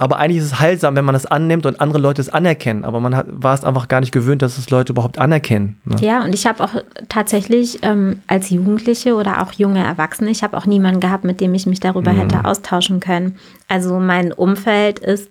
Aber 0.00 0.16
eigentlich 0.16 0.38
ist 0.38 0.46
es 0.46 0.60
heilsam, 0.60 0.96
wenn 0.96 1.04
man 1.04 1.14
es 1.14 1.26
annimmt 1.26 1.66
und 1.66 1.78
andere 1.78 1.98
Leute 1.98 2.22
es 2.22 2.30
anerkennen. 2.30 2.86
Aber 2.86 3.00
man 3.00 3.14
hat, 3.14 3.26
war 3.28 3.52
es 3.52 3.64
einfach 3.64 3.86
gar 3.86 4.00
nicht 4.00 4.12
gewöhnt, 4.12 4.40
dass 4.40 4.56
es 4.56 4.70
Leute 4.70 4.94
überhaupt 4.94 5.18
anerkennen. 5.18 5.78
Ne? 5.84 5.96
Ja, 6.00 6.24
und 6.24 6.34
ich 6.34 6.46
habe 6.46 6.64
auch 6.64 6.70
tatsächlich 7.10 7.80
ähm, 7.82 8.22
als 8.26 8.48
Jugendliche 8.48 9.14
oder 9.14 9.42
auch 9.42 9.52
junge 9.52 9.84
Erwachsene, 9.84 10.30
ich 10.30 10.42
habe 10.42 10.56
auch 10.56 10.64
niemanden 10.64 11.00
gehabt, 11.00 11.24
mit 11.24 11.42
dem 11.42 11.52
ich 11.52 11.66
mich 11.66 11.80
darüber 11.80 12.12
hätte 12.12 12.46
austauschen 12.46 13.00
können. 13.00 13.36
Also 13.68 14.00
mein 14.00 14.32
Umfeld 14.32 15.00
ist 15.00 15.30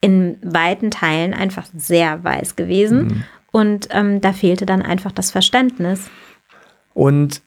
in 0.00 0.38
weiten 0.42 0.90
Teilen 0.90 1.34
einfach 1.34 1.66
sehr 1.76 2.24
weiß 2.24 2.56
gewesen. 2.56 3.26
Und 3.52 3.88
ähm, 3.90 4.22
da 4.22 4.32
fehlte 4.32 4.64
dann 4.64 4.80
einfach 4.80 5.12
das 5.12 5.30
Verständnis. 5.30 6.08
Und 6.94 7.42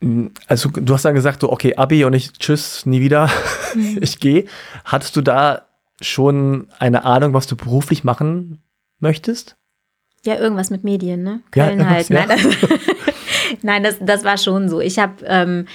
mh, 0.00 0.30
also 0.46 0.70
du 0.70 0.94
hast 0.94 1.04
dann 1.04 1.14
gesagt, 1.14 1.42
so, 1.42 1.52
okay, 1.52 1.76
Abi 1.76 2.06
und 2.06 2.14
ich, 2.14 2.32
tschüss, 2.32 2.86
nie 2.86 3.02
wieder, 3.02 3.28
ich 4.00 4.18
gehe. 4.18 4.46
Hattest 4.86 5.14
du 5.16 5.20
da 5.20 5.66
schon 6.00 6.68
eine 6.78 7.04
Ahnung, 7.04 7.34
was 7.34 7.46
du 7.46 7.56
beruflich 7.56 8.04
machen 8.04 8.62
möchtest? 8.98 9.56
Ja, 10.24 10.36
irgendwas 10.36 10.70
mit 10.70 10.84
Medien, 10.84 11.22
ne? 11.22 11.40
Ja, 11.54 11.68
Köln 11.68 11.88
halt. 11.88 12.10
irgendwas, 12.10 12.28
Nein, 12.28 12.28
das, 12.28 12.80
Nein, 13.62 13.82
das, 13.82 13.96
das 14.00 14.24
war 14.24 14.38
schon 14.38 14.68
so. 14.68 14.80
Ich 14.80 14.98
habe 14.98 15.14
ähm, 15.26 15.66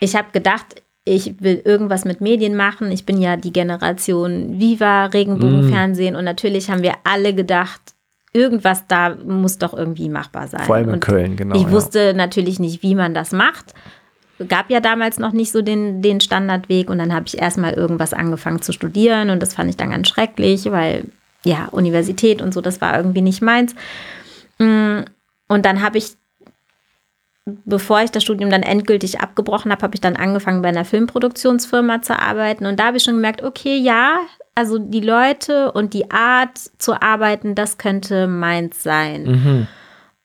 ich 0.00 0.14
hab 0.14 0.32
gedacht, 0.32 0.82
ich 1.04 1.40
will 1.40 1.60
irgendwas 1.64 2.04
mit 2.04 2.20
Medien 2.20 2.56
machen. 2.56 2.90
Ich 2.90 3.06
bin 3.06 3.20
ja 3.20 3.36
die 3.36 3.52
Generation 3.52 4.58
Viva, 4.58 5.06
Regenbogenfernsehen 5.06 6.16
und 6.16 6.24
natürlich 6.24 6.70
haben 6.70 6.82
wir 6.82 6.94
alle 7.04 7.34
gedacht, 7.34 7.80
irgendwas 8.32 8.86
da 8.86 9.14
muss 9.14 9.58
doch 9.58 9.74
irgendwie 9.74 10.08
machbar 10.08 10.48
sein. 10.48 10.64
Vor 10.64 10.76
allem 10.76 10.88
in 10.88 10.94
und 10.94 11.00
Köln, 11.00 11.36
genau, 11.36 11.56
Ich 11.56 11.62
ja. 11.62 11.70
wusste 11.70 12.14
natürlich 12.14 12.58
nicht, 12.58 12.82
wie 12.82 12.94
man 12.94 13.14
das 13.14 13.32
macht. 13.32 13.74
Gab 14.48 14.68
ja 14.70 14.80
damals 14.80 15.18
noch 15.18 15.32
nicht 15.32 15.52
so 15.52 15.62
den, 15.62 16.02
den 16.02 16.20
Standardweg 16.20 16.90
und 16.90 16.98
dann 16.98 17.14
habe 17.14 17.26
ich 17.26 17.38
erstmal 17.38 17.74
irgendwas 17.74 18.12
angefangen 18.12 18.62
zu 18.62 18.72
studieren 18.72 19.30
und 19.30 19.40
das 19.40 19.54
fand 19.54 19.70
ich 19.70 19.76
dann 19.76 19.90
ganz 19.90 20.08
schrecklich, 20.08 20.70
weil 20.70 21.04
ja, 21.44 21.66
Universität 21.70 22.42
und 22.42 22.52
so, 22.52 22.60
das 22.60 22.80
war 22.80 22.96
irgendwie 22.96 23.20
nicht 23.20 23.42
meins. 23.42 23.74
Mm, 24.58 25.00
Und 25.46 25.66
dann 25.66 25.82
habe 25.82 25.98
ich, 25.98 26.14
bevor 27.44 28.00
ich 28.02 28.10
das 28.10 28.22
Studium 28.22 28.50
dann 28.50 28.62
endgültig 28.62 29.20
abgebrochen 29.20 29.70
habe, 29.70 29.82
habe 29.82 29.94
ich 29.94 30.00
dann 30.00 30.16
angefangen 30.16 30.62
bei 30.62 30.68
einer 30.68 30.84
Filmproduktionsfirma 30.86 32.02
zu 32.02 32.18
arbeiten 32.18 32.64
und 32.66 32.80
da 32.80 32.86
habe 32.86 32.96
ich 32.96 33.02
schon 33.02 33.14
gemerkt, 33.16 33.42
okay, 33.42 33.76
ja, 33.76 34.20
also 34.54 34.78
die 34.78 35.00
Leute 35.00 35.70
und 35.72 35.92
die 35.94 36.10
Art 36.10 36.58
zu 36.78 37.00
arbeiten, 37.00 37.54
das 37.54 37.76
könnte 37.76 38.26
meins 38.26 38.82
sein. 38.82 39.26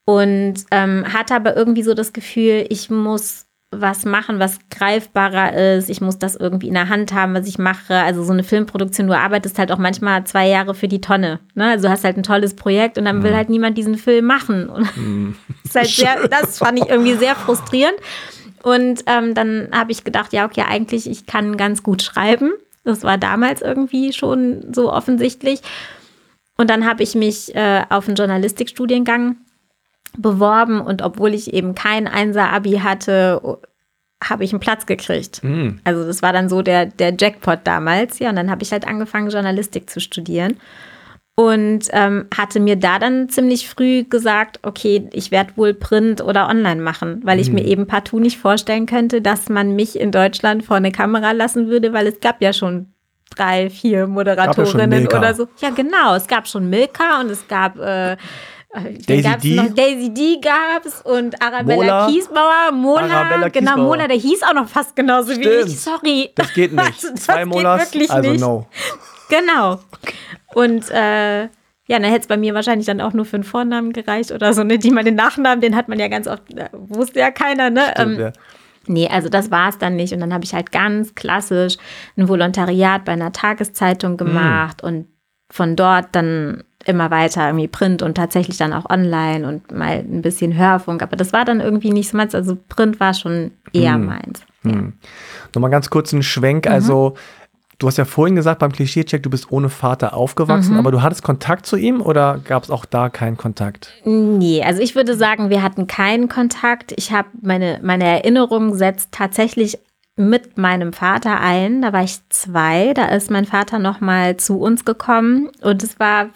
Und 0.05 0.55
ähm, 0.71 1.05
hatte 1.13 1.35
aber 1.35 1.55
irgendwie 1.55 1.83
so 1.83 1.93
das 1.93 2.13
Gefühl, 2.13 2.65
ich 2.69 2.89
muss 2.89 3.45
was 3.71 4.03
machen, 4.03 4.39
was 4.39 4.57
greifbarer 4.71 5.75
ist. 5.75 5.89
Ich 5.89 6.01
muss 6.01 6.17
das 6.17 6.35
irgendwie 6.35 6.67
in 6.67 6.73
der 6.73 6.89
Hand 6.89 7.13
haben, 7.13 7.35
was 7.35 7.47
ich 7.47 7.59
mache. 7.59 7.95
Also 7.95 8.23
so 8.23 8.33
eine 8.33 8.43
Filmproduktion, 8.43 9.07
du 9.07 9.15
arbeitest 9.15 9.59
halt 9.59 9.71
auch 9.71 9.77
manchmal 9.77 10.23
zwei 10.23 10.47
Jahre 10.47 10.73
für 10.73 10.87
die 10.87 11.01
Tonne. 11.01 11.39
Ne? 11.53 11.69
Also 11.69 11.87
du 11.87 11.91
hast 11.91 12.03
halt 12.03 12.17
ein 12.17 12.23
tolles 12.23 12.55
Projekt 12.55 12.97
und 12.97 13.05
dann 13.05 13.21
will 13.21 13.35
halt 13.35 13.49
niemand 13.49 13.77
diesen 13.77 13.95
Film 13.95 14.25
machen. 14.25 14.69
Und 14.69 14.87
das, 15.63 15.75
halt 15.75 15.87
sehr, 15.87 16.27
das 16.29 16.57
fand 16.57 16.79
ich 16.79 16.89
irgendwie 16.89 17.13
sehr 17.13 17.35
frustrierend. 17.35 17.97
Und 18.63 19.03
ähm, 19.05 19.35
dann 19.35 19.69
habe 19.71 19.91
ich 19.91 20.03
gedacht, 20.03 20.33
ja, 20.33 20.45
okay, 20.45 20.63
eigentlich, 20.67 21.09
ich 21.09 21.27
kann 21.27 21.55
ganz 21.55 21.83
gut 21.83 22.01
schreiben. 22.01 22.51
Das 22.83 23.03
war 23.03 23.17
damals 23.17 23.61
irgendwie 23.61 24.13
schon 24.13 24.73
so 24.73 24.91
offensichtlich. 24.91 25.61
Und 26.57 26.69
dann 26.69 26.85
habe 26.85 27.03
ich 27.03 27.13
mich 27.13 27.55
äh, 27.55 27.83
auf 27.89 28.07
einen 28.07 28.15
Journalistikstudiengang 28.15 29.37
beworben 30.17 30.81
und 30.81 31.01
obwohl 31.01 31.33
ich 31.33 31.53
eben 31.53 31.75
kein 31.75 32.07
Einser-Abi 32.07 32.79
hatte, 32.83 33.59
habe 34.23 34.43
ich 34.43 34.51
einen 34.51 34.59
Platz 34.59 34.85
gekriegt. 34.85 35.41
Also 35.83 36.05
das 36.05 36.21
war 36.21 36.33
dann 36.33 36.49
so 36.49 36.61
der, 36.61 36.87
der 36.87 37.13
Jackpot 37.17 37.59
damals. 37.63 38.19
Ja, 38.19 38.29
und 38.29 38.35
dann 38.35 38.51
habe 38.51 38.63
ich 38.63 38.71
halt 38.71 38.87
angefangen, 38.87 39.29
Journalistik 39.29 39.89
zu 39.89 39.99
studieren. 39.99 40.57
Und 41.35 41.87
ähm, 41.93 42.27
hatte 42.37 42.59
mir 42.59 42.75
da 42.75 42.99
dann 42.99 43.29
ziemlich 43.29 43.69
früh 43.69 44.03
gesagt, 44.03 44.59
okay, 44.63 45.07
ich 45.13 45.31
werde 45.31 45.55
wohl 45.55 45.73
Print 45.73 46.21
oder 46.21 46.49
online 46.49 46.81
machen, 46.81 47.21
weil 47.23 47.39
ich 47.39 47.49
mir 47.49 47.63
eben 47.63 47.87
partout 47.87 48.19
nicht 48.19 48.37
vorstellen 48.37 48.85
könnte, 48.85 49.21
dass 49.21 49.47
man 49.47 49.73
mich 49.73 49.97
in 49.97 50.11
Deutschland 50.11 50.65
vor 50.65 50.75
eine 50.75 50.91
Kamera 50.91 51.31
lassen 51.31 51.69
würde, 51.69 51.93
weil 51.93 52.07
es 52.07 52.19
gab 52.19 52.41
ja 52.41 52.51
schon 52.51 52.87
drei, 53.33 53.69
vier 53.69 54.07
Moderatorinnen 54.07 54.89
Milka. 54.89 55.17
oder 55.17 55.33
so. 55.33 55.47
Ja, 55.61 55.69
genau. 55.69 56.13
Es 56.15 56.27
gab 56.27 56.45
schon 56.45 56.69
Milka 56.69 57.21
und 57.21 57.31
es 57.31 57.47
gab 57.47 57.79
äh, 57.79 58.17
Daisy 58.71 59.21
gab's 59.23 59.41
D. 59.41 59.55
Noch, 59.55 59.73
Daisy 59.73 60.13
D 60.13 60.39
gab's 60.39 61.01
und 61.01 61.41
Arabella 61.41 61.75
Mola. 61.75 62.07
Kiesbauer, 62.07 62.71
Mola, 62.71 63.01
Arabella 63.01 63.49
genau, 63.49 63.71
Kiesbauer. 63.71 63.85
Mola, 63.85 64.07
der 64.07 64.17
hieß 64.17 64.43
auch 64.43 64.53
noch 64.53 64.67
fast 64.67 64.95
genauso 64.95 65.29
wie 65.29 65.43
Stimmt. 65.43 65.69
ich. 65.69 65.79
Sorry. 65.79 66.29
Das 66.35 66.53
geht 66.53 66.73
nicht. 66.73 66.85
Also, 66.85 67.09
das 67.11 67.23
Zwei 67.23 67.45
wirklich 67.45 68.11
also 68.11 68.31
nicht. 68.31 68.41
no. 68.41 68.67
Genau. 69.29 69.79
Und 70.53 70.89
äh, 70.91 71.43
ja, 71.43 71.97
dann 71.97 72.03
hätte 72.03 72.21
es 72.21 72.27
bei 72.27 72.37
mir 72.37 72.53
wahrscheinlich 72.53 72.85
dann 72.85 73.01
auch 73.01 73.13
nur 73.13 73.25
für 73.25 73.37
einen 73.37 73.43
Vornamen 73.43 73.91
gereicht 73.91 74.31
oder 74.31 74.53
so, 74.53 74.63
ne? 74.63 74.77
Die 74.77 74.91
man 74.91 75.05
den 75.05 75.15
Nachnamen, 75.15 75.61
den 75.61 75.75
hat 75.75 75.87
man 75.87 75.99
ja 75.99 76.07
ganz 76.07 76.27
oft, 76.27 76.43
äh, 76.53 76.69
wusste 76.73 77.19
ja 77.19 77.31
keiner, 77.31 77.71
ne? 77.71 77.85
Stimmt, 77.93 78.15
Ähm, 78.15 78.19
ja. 78.19 78.31
Nee, 78.85 79.07
also 79.07 79.29
das 79.29 79.51
war 79.51 79.69
es 79.69 79.77
dann 79.77 79.95
nicht. 79.95 80.13
Und 80.13 80.19
dann 80.19 80.33
habe 80.33 80.43
ich 80.43 80.53
halt 80.53 80.71
ganz 80.71 81.15
klassisch 81.15 81.77
ein 82.17 82.27
Volontariat 82.27 83.05
bei 83.05 83.11
einer 83.13 83.31
Tageszeitung 83.31 84.17
gemacht 84.17 84.83
und 84.83 85.07
von 85.51 85.75
dort 85.75 86.07
dann 86.11 86.63
immer 86.85 87.11
weiter 87.11 87.47
irgendwie 87.47 87.67
Print 87.67 88.01
und 88.01 88.15
tatsächlich 88.15 88.57
dann 88.57 88.73
auch 88.73 88.89
online 88.89 89.47
und 89.47 89.71
mal 89.71 89.97
ein 89.97 90.21
bisschen 90.21 90.57
Hörfunk. 90.57 91.03
Aber 91.03 91.15
das 91.15 91.33
war 91.33 91.45
dann 91.45 91.59
irgendwie 91.59 91.91
nicht 91.91 92.09
so 92.09 92.17
meins. 92.17 92.33
Also 92.33 92.57
Print 92.69 92.99
war 92.99 93.13
schon 93.13 93.51
eher 93.73 93.97
meins. 93.97 94.41
Ja. 94.63 94.83
Nochmal 95.53 95.71
ganz 95.71 95.89
kurz 95.89 96.13
einen 96.13 96.23
Schwenk. 96.23 96.67
Also, 96.67 97.15
du 97.79 97.87
hast 97.87 97.97
ja 97.97 98.05
vorhin 98.05 98.35
gesagt 98.35 98.59
beim 98.59 98.71
Klischeecheck, 98.71 99.23
du 99.23 99.29
bist 99.29 99.51
ohne 99.51 99.69
Vater 99.69 100.13
aufgewachsen, 100.13 100.77
aber 100.77 100.91
du 100.91 101.01
hattest 101.01 101.23
Kontakt 101.23 101.65
zu 101.65 101.77
ihm 101.77 102.01
oder 102.01 102.39
gab 102.43 102.63
es 102.63 102.69
auch 102.69 102.85
da 102.85 103.09
keinen 103.09 103.37
Kontakt? 103.37 103.93
Nee, 104.03 104.63
also 104.63 104.81
ich 104.81 104.95
würde 104.95 105.15
sagen, 105.15 105.49
wir 105.49 105.63
hatten 105.63 105.87
keinen 105.87 106.27
Kontakt. 106.27 106.93
Ich 106.97 107.11
habe 107.11 107.29
meine, 107.41 107.79
meine 107.81 108.05
Erinnerung 108.05 108.75
setzt 108.75 109.13
tatsächlich 109.13 109.79
mit 110.17 110.57
meinem 110.57 110.91
Vater 110.91 111.39
ein. 111.39 111.81
Da 111.81 111.93
war 111.93 112.03
ich 112.03 112.19
zwei. 112.27 112.93
Da 112.93 113.05
ist 113.05 113.31
mein 113.31 113.45
Vater 113.45 113.79
noch 113.79 114.01
mal 114.01 114.35
zu 114.35 114.59
uns 114.59 114.83
gekommen 114.83 115.49
und 115.61 115.81
es 115.81 115.97
war 115.99 116.27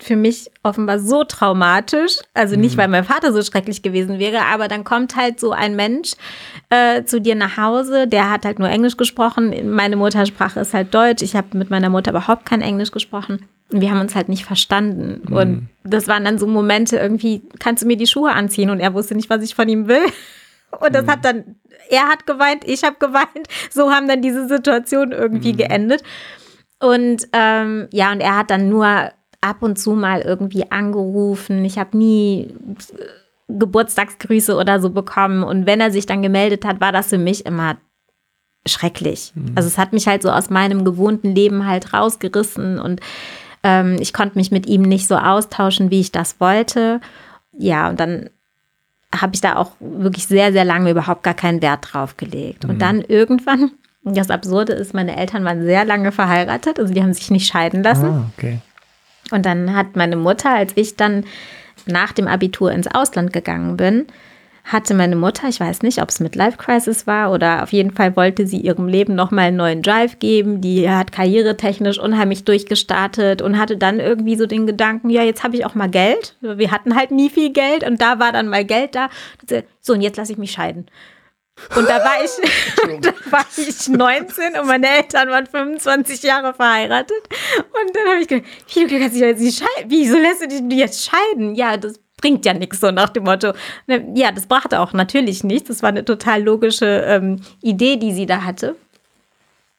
für 0.00 0.16
mich 0.16 0.50
offenbar 0.62 0.98
so 0.98 1.24
traumatisch. 1.24 2.18
Also 2.34 2.56
nicht, 2.56 2.76
weil 2.76 2.88
mein 2.88 3.04
Vater 3.04 3.32
so 3.32 3.42
schrecklich 3.42 3.82
gewesen 3.82 4.18
wäre, 4.18 4.44
aber 4.44 4.68
dann 4.68 4.84
kommt 4.84 5.16
halt 5.16 5.40
so 5.40 5.52
ein 5.52 5.76
Mensch 5.76 6.12
äh, 6.68 7.04
zu 7.04 7.20
dir 7.20 7.34
nach 7.34 7.56
Hause. 7.56 8.06
Der 8.06 8.30
hat 8.30 8.44
halt 8.44 8.58
nur 8.58 8.68
Englisch 8.68 8.98
gesprochen. 8.98 9.70
Meine 9.70 9.96
Muttersprache 9.96 10.60
ist 10.60 10.74
halt 10.74 10.92
Deutsch. 10.92 11.22
Ich 11.22 11.34
habe 11.34 11.56
mit 11.56 11.70
meiner 11.70 11.88
Mutter 11.88 12.10
überhaupt 12.10 12.44
kein 12.44 12.60
Englisch 12.60 12.90
gesprochen. 12.90 13.48
Und 13.72 13.80
wir 13.80 13.90
haben 13.90 14.00
uns 14.00 14.14
halt 14.14 14.28
nicht 14.28 14.44
verstanden. 14.44 15.22
Und 15.32 15.68
das 15.84 16.06
waren 16.06 16.24
dann 16.24 16.38
so 16.38 16.46
Momente 16.46 16.96
irgendwie, 16.96 17.42
kannst 17.58 17.82
du 17.82 17.86
mir 17.86 17.96
die 17.96 18.06
Schuhe 18.06 18.32
anziehen? 18.32 18.70
Und 18.70 18.80
er 18.80 18.92
wusste 18.92 19.14
nicht, 19.14 19.30
was 19.30 19.42
ich 19.42 19.54
von 19.54 19.68
ihm 19.68 19.88
will. 19.88 20.04
Und 20.80 20.94
das 20.94 21.06
hat 21.06 21.24
dann, 21.24 21.56
er 21.88 22.08
hat 22.08 22.26
geweint, 22.26 22.62
ich 22.66 22.84
habe 22.84 22.96
geweint. 22.98 23.48
So 23.70 23.90
haben 23.90 24.06
dann 24.06 24.20
diese 24.20 24.48
Situationen 24.48 25.12
irgendwie 25.12 25.54
geendet. 25.54 26.02
Und 26.78 27.26
ähm, 27.32 27.88
ja, 27.90 28.12
und 28.12 28.20
er 28.20 28.36
hat 28.36 28.50
dann 28.50 28.68
nur 28.68 29.10
ab 29.40 29.62
und 29.62 29.78
zu 29.78 29.92
mal 29.92 30.20
irgendwie 30.20 30.70
angerufen. 30.70 31.64
Ich 31.64 31.78
habe 31.78 31.96
nie 31.96 32.42
äh, 32.42 33.04
Geburtstagsgrüße 33.48 34.56
oder 34.56 34.80
so 34.80 34.90
bekommen. 34.90 35.42
Und 35.42 35.66
wenn 35.66 35.80
er 35.80 35.90
sich 35.90 36.06
dann 36.06 36.22
gemeldet 36.22 36.64
hat, 36.64 36.80
war 36.80 36.92
das 36.92 37.08
für 37.08 37.18
mich 37.18 37.46
immer 37.46 37.76
schrecklich. 38.66 39.32
Also 39.54 39.68
es 39.68 39.78
hat 39.78 39.92
mich 39.92 40.06
halt 40.06 40.22
so 40.22 40.30
aus 40.30 40.50
meinem 40.50 40.84
gewohnten 40.84 41.34
Leben 41.34 41.66
halt 41.66 41.94
rausgerissen 41.94 42.78
und 42.78 43.00
ähm, 43.62 43.96
ich 43.98 44.12
konnte 44.12 44.36
mich 44.36 44.50
mit 44.50 44.66
ihm 44.66 44.82
nicht 44.82 45.08
so 45.08 45.16
austauschen, 45.16 45.90
wie 45.90 46.00
ich 46.00 46.12
das 46.12 46.38
wollte. 46.40 47.00
Ja, 47.52 47.88
und 47.88 47.98
dann 47.98 48.30
habe 49.14 49.34
ich 49.34 49.40
da 49.40 49.56
auch 49.56 49.72
wirklich 49.80 50.26
sehr, 50.26 50.52
sehr 50.52 50.64
lange 50.64 50.90
überhaupt 50.90 51.22
gar 51.22 51.34
keinen 51.34 51.62
Wert 51.62 51.88
drauf 51.92 52.16
gelegt. 52.16 52.64
Und 52.66 52.80
dann 52.82 53.00
irgendwann, 53.00 53.70
das 54.04 54.30
Absurde 54.30 54.74
ist, 54.74 54.94
meine 54.94 55.16
Eltern 55.16 55.44
waren 55.44 55.62
sehr 55.62 55.84
lange 55.84 56.12
verheiratet, 56.12 56.78
also 56.78 56.92
die 56.92 57.02
haben 57.02 57.14
sich 57.14 57.30
nicht 57.30 57.46
scheiden 57.46 57.82
lassen. 57.82 58.06
Ah, 58.06 58.30
okay. 58.36 58.58
Und 59.30 59.46
dann 59.46 59.74
hat 59.74 59.96
meine 59.96 60.16
Mutter, 60.16 60.54
als 60.54 60.72
ich 60.74 60.96
dann 60.96 61.24
nach 61.86 62.12
dem 62.12 62.28
Abitur 62.28 62.72
ins 62.72 62.88
Ausland 62.88 63.32
gegangen 63.32 63.76
bin, 63.76 64.06
hatte 64.64 64.92
meine 64.92 65.16
Mutter, 65.16 65.48
ich 65.48 65.60
weiß 65.60 65.80
nicht, 65.82 66.02
ob 66.02 66.10
es 66.10 66.20
mit 66.20 66.36
Life 66.36 66.58
Crisis 66.58 67.06
war 67.06 67.32
oder 67.32 67.62
auf 67.62 67.72
jeden 67.72 67.90
Fall 67.90 68.16
wollte 68.16 68.46
sie 68.46 68.58
ihrem 68.58 68.86
Leben 68.86 69.14
nochmal 69.14 69.46
einen 69.46 69.56
neuen 69.56 69.82
Drive 69.82 70.18
geben. 70.18 70.60
Die 70.60 70.88
hat 70.90 71.10
karrieretechnisch 71.10 71.98
unheimlich 71.98 72.44
durchgestartet 72.44 73.40
und 73.40 73.58
hatte 73.58 73.78
dann 73.78 73.98
irgendwie 73.98 74.36
so 74.36 74.46
den 74.46 74.66
Gedanken, 74.66 75.08
ja, 75.08 75.22
jetzt 75.22 75.42
habe 75.42 75.56
ich 75.56 75.64
auch 75.64 75.74
mal 75.74 75.88
Geld. 75.88 76.36
Wir 76.42 76.70
hatten 76.70 76.94
halt 76.94 77.10
nie 77.10 77.30
viel 77.30 77.50
Geld 77.50 77.82
und 77.82 78.02
da 78.02 78.18
war 78.18 78.32
dann 78.32 78.48
mal 78.48 78.64
Geld 78.64 78.94
da. 78.94 79.08
So, 79.80 79.94
und 79.94 80.02
jetzt 80.02 80.18
lasse 80.18 80.32
ich 80.32 80.38
mich 80.38 80.52
scheiden. 80.52 80.86
Und 81.76 81.88
da 81.88 81.98
war 81.98 82.24
ich, 82.24 82.30
da 83.00 83.12
war 83.30 83.46
ich 83.56 83.88
19 83.88 84.58
und 84.58 84.66
meine 84.66 84.88
Eltern 84.88 85.28
waren 85.28 85.46
25 85.46 86.22
Jahre 86.22 86.54
verheiratet. 86.54 87.22
Und 87.58 87.94
dann 87.94 88.06
habe 88.08 88.20
ich 88.20 88.28
gedacht, 88.28 88.48
wie, 88.74 88.86
du 88.86 88.98
kannst 88.98 89.14
dich 89.14 89.22
jetzt 89.22 89.40
nicht 89.40 89.58
scheiden. 89.58 89.90
Wieso 89.90 90.16
lässt 90.16 90.42
du 90.42 90.48
dich 90.48 90.78
jetzt 90.78 91.10
scheiden? 91.10 91.54
Ja, 91.54 91.76
das 91.76 92.00
bringt 92.20 92.44
ja 92.44 92.54
nichts, 92.54 92.80
so 92.80 92.90
nach 92.90 93.10
dem 93.10 93.24
Motto. 93.24 93.52
Ja, 94.14 94.32
das 94.32 94.46
brachte 94.46 94.80
auch 94.80 94.92
natürlich 94.92 95.44
nichts. 95.44 95.68
Das 95.68 95.82
war 95.82 95.90
eine 95.90 96.04
total 96.04 96.42
logische 96.42 97.04
ähm, 97.06 97.40
Idee, 97.62 97.96
die 97.96 98.12
sie 98.12 98.26
da 98.26 98.44
hatte. 98.44 98.76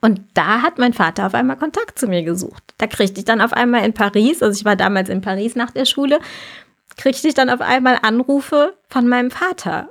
Und 0.01 0.21
da 0.33 0.61
hat 0.61 0.77
mein 0.77 0.93
Vater 0.93 1.25
auf 1.25 1.33
einmal 1.33 1.57
Kontakt 1.57 1.99
zu 1.99 2.07
mir 2.07 2.23
gesucht. 2.23 2.63
Da 2.77 2.87
kriegte 2.87 3.19
ich 3.19 3.25
dann 3.25 3.41
auf 3.41 3.51
einmal 3.51 3.83
in 3.83 3.93
Paris, 3.93 4.41
also 4.41 4.57
ich 4.57 4.63
war 4.63 4.77
damals 4.77 5.09
in 5.09 5.21
Paris 5.21 5.55
nach 5.55 5.71
der 5.71 5.83
Schule, 5.85 6.19
kriegte 6.95 7.27
ich 7.27 7.33
dann 7.33 7.49
auf 7.49 7.59
einmal 7.59 7.99
Anrufe 8.01 8.75
von 8.87 9.07
meinem 9.09 9.29
Vater. 9.29 9.89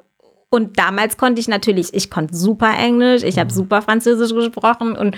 Und 0.51 0.79
damals 0.79 1.17
konnte 1.17 1.41
ich 1.41 1.49
natürlich, 1.49 1.93
ich 1.93 2.11
konnte 2.11 2.35
super 2.35 2.73
Englisch, 2.79 3.23
ich 3.23 3.39
habe 3.39 3.53
super 3.53 3.83
Französisch 3.83 4.33
gesprochen 4.33 4.97
und 4.97 5.17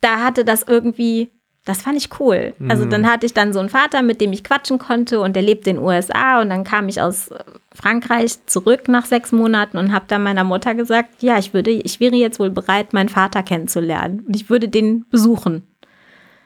da 0.00 0.20
hatte 0.20 0.44
das 0.44 0.62
irgendwie 0.62 1.30
das 1.66 1.82
fand 1.82 1.98
ich 1.98 2.20
cool. 2.20 2.54
Also 2.68 2.84
dann 2.84 3.02
mhm. 3.02 3.06
hatte 3.06 3.26
ich 3.26 3.34
dann 3.34 3.52
so 3.52 3.58
einen 3.58 3.68
Vater, 3.68 4.00
mit 4.00 4.20
dem 4.20 4.32
ich 4.32 4.44
quatschen 4.44 4.78
konnte 4.78 5.18
und 5.18 5.34
der 5.34 5.42
lebt 5.42 5.66
in 5.66 5.76
den 5.76 5.84
USA 5.84 6.40
und 6.40 6.48
dann 6.48 6.62
kam 6.62 6.88
ich 6.88 7.00
aus 7.02 7.30
Frankreich 7.74 8.38
zurück 8.46 8.86
nach 8.86 9.04
sechs 9.04 9.32
Monaten 9.32 9.76
und 9.76 9.92
habe 9.92 10.04
dann 10.06 10.22
meiner 10.22 10.44
Mutter 10.44 10.76
gesagt, 10.76 11.24
ja, 11.24 11.38
ich 11.38 11.54
würde, 11.54 11.72
ich 11.72 11.98
wäre 11.98 12.14
jetzt 12.14 12.38
wohl 12.38 12.50
bereit, 12.50 12.92
meinen 12.92 13.08
Vater 13.08 13.42
kennenzulernen 13.42 14.20
und 14.28 14.36
ich 14.36 14.48
würde 14.48 14.68
den 14.68 15.06
besuchen. 15.08 15.66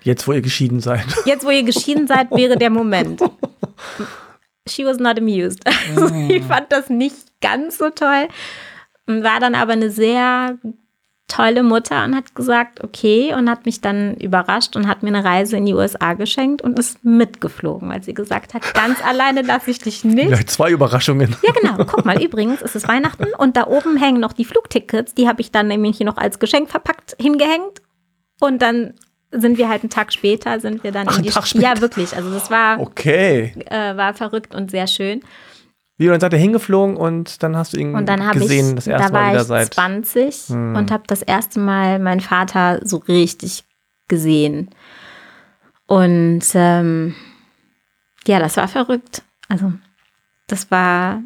Jetzt, 0.02 0.26
wo 0.26 0.32
ihr 0.32 0.40
geschieden 0.40 0.80
seid. 0.80 1.04
Jetzt, 1.26 1.44
wo 1.44 1.50
ihr 1.50 1.64
geschieden 1.64 2.06
seid, 2.06 2.30
wäre 2.30 2.56
der 2.56 2.70
Moment. 2.70 3.20
She 4.70 4.84
was 4.84 4.98
not 4.98 5.18
amused. 5.18 5.64
Also, 5.96 6.14
ich 6.28 6.44
fand 6.44 6.70
das 6.70 6.88
nicht 6.88 7.16
ganz 7.40 7.78
so 7.78 7.90
toll. 7.90 8.28
War 9.06 9.40
dann 9.40 9.54
aber 9.54 9.72
eine 9.72 9.90
sehr 9.90 10.58
tolle 11.30 11.62
Mutter 11.62 12.04
und 12.04 12.14
hat 12.14 12.34
gesagt, 12.34 12.82
okay, 12.82 13.32
und 13.34 13.48
hat 13.48 13.64
mich 13.64 13.80
dann 13.80 14.16
überrascht 14.16 14.76
und 14.76 14.86
hat 14.88 15.02
mir 15.02 15.08
eine 15.08 15.24
Reise 15.24 15.56
in 15.56 15.64
die 15.64 15.74
USA 15.74 16.14
geschenkt 16.14 16.60
und 16.60 16.78
ist 16.78 17.04
mitgeflogen, 17.04 17.88
weil 17.88 18.02
sie 18.02 18.14
gesagt 18.14 18.52
hat, 18.52 18.74
ganz 18.74 18.98
alleine 19.04 19.42
lasse 19.42 19.70
ich 19.70 19.78
dich 19.78 20.04
nicht. 20.04 20.30
Ja, 20.30 20.44
zwei 20.46 20.70
Überraschungen. 20.70 21.36
Ja, 21.42 21.52
genau. 21.52 21.84
Guck 21.84 22.04
mal, 22.04 22.22
übrigens 22.22 22.62
ist 22.62 22.76
es 22.76 22.88
Weihnachten 22.88 23.28
und 23.38 23.56
da 23.56 23.68
oben 23.68 23.96
hängen 23.96 24.20
noch 24.20 24.32
die 24.32 24.44
Flugtickets, 24.44 25.14
die 25.14 25.28
habe 25.28 25.40
ich 25.40 25.52
dann 25.52 25.68
nämlich 25.68 25.96
hier 25.96 26.06
noch 26.06 26.16
als 26.16 26.38
Geschenk 26.38 26.68
verpackt 26.68 27.16
hingehängt 27.20 27.80
und 28.40 28.60
dann 28.60 28.94
sind 29.30 29.58
wir 29.58 29.68
halt 29.68 29.82
einen 29.82 29.90
Tag 29.90 30.12
später, 30.12 30.58
sind 30.60 30.82
wir 30.82 30.92
dann 30.92 31.08
Ach, 31.08 31.16
in 31.16 31.22
die 31.22 31.30
Tag 31.30 31.46
später. 31.46 31.74
Ja, 31.74 31.80
wirklich. 31.80 32.14
Also 32.14 32.30
das 32.30 32.50
war, 32.50 32.80
okay. 32.80 33.52
äh, 33.66 33.96
war 33.96 34.14
verrückt 34.14 34.54
und 34.54 34.70
sehr 34.70 34.86
schön. 34.86 35.20
Wie, 35.96 36.06
und 36.06 36.12
dann 36.12 36.20
seid 36.20 36.32
ihr 36.32 36.38
hingeflogen 36.38 36.96
und 36.96 37.42
dann 37.42 37.56
hast 37.56 37.74
du 37.74 37.78
ihn 37.78 37.94
und 37.94 38.08
dann 38.08 38.30
gesehen, 38.32 38.70
ich, 38.70 38.74
das 38.76 38.86
erste 38.86 39.08
da 39.08 39.12
war 39.12 39.22
Mal 39.22 39.30
wieder 39.32 39.42
ich 39.42 39.48
seit. 39.48 39.74
20 39.74 40.34
hm. 40.48 40.74
und 40.74 40.90
habe 40.90 41.02
das 41.06 41.22
erste 41.22 41.60
Mal 41.60 41.98
meinen 41.98 42.20
Vater 42.20 42.80
so 42.82 42.96
richtig 42.96 43.64
gesehen. 44.08 44.70
Und 45.86 46.44
ähm, 46.54 47.14
ja, 48.26 48.38
das 48.38 48.56
war 48.56 48.66
verrückt. 48.68 49.22
Also, 49.48 49.72
das 50.46 50.70
war 50.70 51.22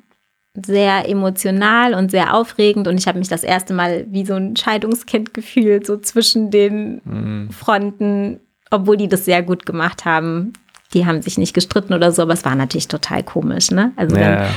sehr 0.54 1.08
emotional 1.08 1.94
und 1.94 2.10
sehr 2.10 2.34
aufregend 2.34 2.86
und 2.86 2.98
ich 2.98 3.08
habe 3.08 3.18
mich 3.18 3.28
das 3.28 3.42
erste 3.42 3.74
Mal 3.74 4.06
wie 4.10 4.24
so 4.24 4.34
ein 4.34 4.56
Scheidungskind 4.56 5.34
gefühlt, 5.34 5.86
so 5.86 5.96
zwischen 5.96 6.50
den 6.50 7.00
hm. 7.04 7.50
Fronten, 7.50 8.40
obwohl 8.70 8.96
die 8.96 9.08
das 9.08 9.24
sehr 9.24 9.42
gut 9.42 9.66
gemacht 9.66 10.04
haben 10.04 10.52
die 10.94 11.06
haben 11.06 11.20
sich 11.20 11.38
nicht 11.38 11.54
gestritten 11.54 11.92
oder 11.92 12.12
so, 12.12 12.22
aber 12.22 12.32
es 12.32 12.44
war 12.44 12.54
natürlich 12.54 12.88
total 12.88 13.22
komisch, 13.22 13.70
ne? 13.70 13.92
Also 13.96 14.16
ja. 14.16 14.42
wenn, 14.42 14.48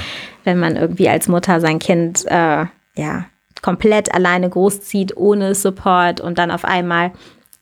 wenn 0.44 0.60
man 0.60 0.76
irgendwie 0.76 1.10
als 1.10 1.28
Mutter 1.28 1.60
sein 1.60 1.80
Kind 1.80 2.26
äh, 2.28 2.66
ja 2.96 3.26
komplett 3.62 4.14
alleine 4.14 4.50
großzieht, 4.50 5.18
ohne 5.18 5.56
Support 5.56 6.22
und 6.22 6.38
dann 6.38 6.52
auf 6.52 6.64
einmal 6.64 7.12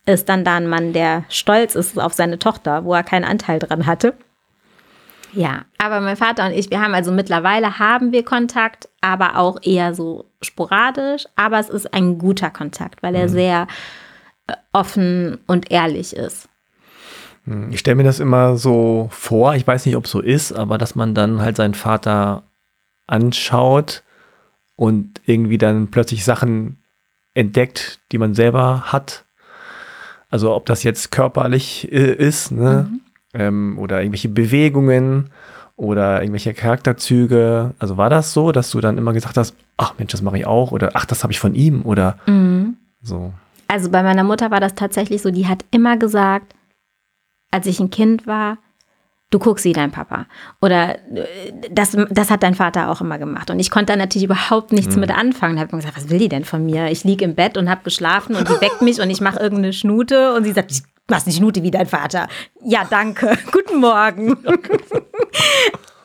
ist 0.05 0.29
dann 0.29 0.43
da 0.43 0.57
ein 0.57 0.67
Mann, 0.67 0.93
der 0.93 1.23
stolz 1.29 1.73
ist 1.73 1.97
auf 1.97 2.13
seine 2.13 2.37
Tochter, 2.37 2.83
wo 2.83 2.93
er 2.93 3.03
keinen 3.03 3.23
Anteil 3.23 3.59
dran 3.59 3.85
hatte. 3.85 4.13
Ja, 5.35 5.65
aber 5.77 5.99
mein 5.99 6.15
Vater 6.15 6.45
und 6.45 6.53
ich, 6.53 6.69
wir 6.71 6.81
haben 6.81 6.93
also 6.93 7.11
mittlerweile 7.11 7.77
haben 7.77 8.13
wir 8.13 8.23
Kontakt, 8.23 8.87
aber 9.01 9.37
auch 9.37 9.57
eher 9.61 9.93
so 9.93 10.31
sporadisch, 10.41 11.25
aber 11.35 11.59
es 11.59 11.69
ist 11.69 11.93
ein 11.93 12.17
guter 12.17 12.49
Kontakt, 12.49 13.03
weil 13.03 13.15
er 13.15 13.27
mhm. 13.27 13.29
sehr 13.29 13.67
äh, 14.47 14.53
offen 14.71 15.39
und 15.45 15.71
ehrlich 15.71 16.15
ist. 16.15 16.47
Hm, 17.43 17.69
ich 17.71 17.79
stelle 17.79 17.95
mir 17.95 18.03
das 18.03 18.21
immer 18.21 18.55
so 18.55 19.09
vor, 19.11 19.55
ich 19.55 19.67
weiß 19.67 19.85
nicht, 19.85 19.97
ob 19.97 20.05
es 20.05 20.11
so 20.11 20.21
ist, 20.21 20.53
aber 20.53 20.77
dass 20.77 20.95
man 20.95 21.13
dann 21.13 21.41
halt 21.41 21.57
seinen 21.57 21.73
Vater 21.73 22.43
anschaut 23.05 24.03
und 24.77 25.21
irgendwie 25.25 25.57
dann 25.57 25.91
plötzlich 25.91 26.23
Sachen 26.23 26.81
entdeckt, 27.33 27.99
die 28.13 28.17
man 28.17 28.33
selber 28.33 28.83
hat. 28.85 29.25
Also 30.29 30.55
ob 30.55 30.65
das 30.65 30.83
jetzt 30.83 31.11
körperlich 31.11 31.91
äh, 31.91 32.13
ist, 32.13 32.51
ne? 32.51 32.87
Mhm. 32.89 33.01
Ähm, 33.35 33.77
oder 33.77 34.01
irgendwelche 34.01 34.29
Bewegungen 34.29 35.29
oder 35.75 36.21
irgendwelche 36.21 36.53
Charakterzüge. 36.53 37.73
Also 37.79 37.97
war 37.97 38.09
das 38.09 38.33
so, 38.33 38.51
dass 38.51 38.71
du 38.71 38.79
dann 38.79 38.97
immer 38.97 39.13
gesagt 39.13 39.37
hast, 39.37 39.55
ach 39.77 39.93
Mensch, 39.97 40.11
das 40.11 40.21
mache 40.21 40.37
ich 40.37 40.45
auch 40.45 40.71
oder 40.71 40.91
ach, 40.93 41.05
das 41.05 41.23
habe 41.23 41.33
ich 41.33 41.39
von 41.39 41.53
ihm 41.53 41.81
oder 41.83 42.17
mhm. 42.27 42.77
so. 43.01 43.33
Also 43.67 43.89
bei 43.89 44.03
meiner 44.03 44.23
Mutter 44.23 44.51
war 44.51 44.59
das 44.59 44.75
tatsächlich 44.75 45.21
so, 45.21 45.31
die 45.31 45.47
hat 45.47 45.65
immer 45.71 45.97
gesagt, 45.97 46.53
als 47.51 47.67
ich 47.67 47.79
ein 47.79 47.89
Kind 47.89 48.27
war, 48.27 48.57
du 49.31 49.39
guckst 49.39 49.65
wie 49.65 49.73
dein 49.73 49.91
Papa. 49.91 50.27
Oder 50.61 50.95
äh, 50.95 51.51
das, 51.71 51.97
das 52.09 52.29
hat 52.29 52.43
dein 52.43 52.55
Vater 52.55 52.89
auch 52.89 53.01
immer 53.01 53.17
gemacht. 53.17 53.49
Und 53.49 53.59
ich 53.59 53.71
konnte 53.71 53.93
da 53.93 53.97
natürlich 53.97 54.25
überhaupt 54.25 54.71
nichts 54.71 54.95
mhm. 54.95 55.01
mit 55.01 55.11
anfangen. 55.11 55.55
Da 55.55 55.61
habe 55.61 55.71
ich 55.71 55.77
gesagt, 55.77 55.97
was 55.97 56.09
will 56.09 56.19
die 56.19 56.29
denn 56.29 56.45
von 56.45 56.65
mir? 56.65 56.91
Ich 56.91 57.03
liege 57.03 57.25
im 57.25 57.35
Bett 57.35 57.57
und 57.57 57.69
habe 57.69 57.81
geschlafen 57.83 58.35
und 58.35 58.47
die 58.47 58.61
weckt 58.61 58.81
mich 58.81 59.01
und 59.01 59.09
ich 59.09 59.21
mache 59.21 59.39
irgendeine 59.39 59.73
Schnute 59.73 60.33
und 60.35 60.43
sie 60.43 60.53
sagt, 60.53 60.83
du 61.07 61.13
machst 61.13 61.27
eine 61.27 61.35
Schnute 61.35 61.63
wie 61.63 61.71
dein 61.71 61.87
Vater. 61.87 62.27
Ja, 62.63 62.85
danke. 62.89 63.37
Guten 63.51 63.79
Morgen. 63.79 64.33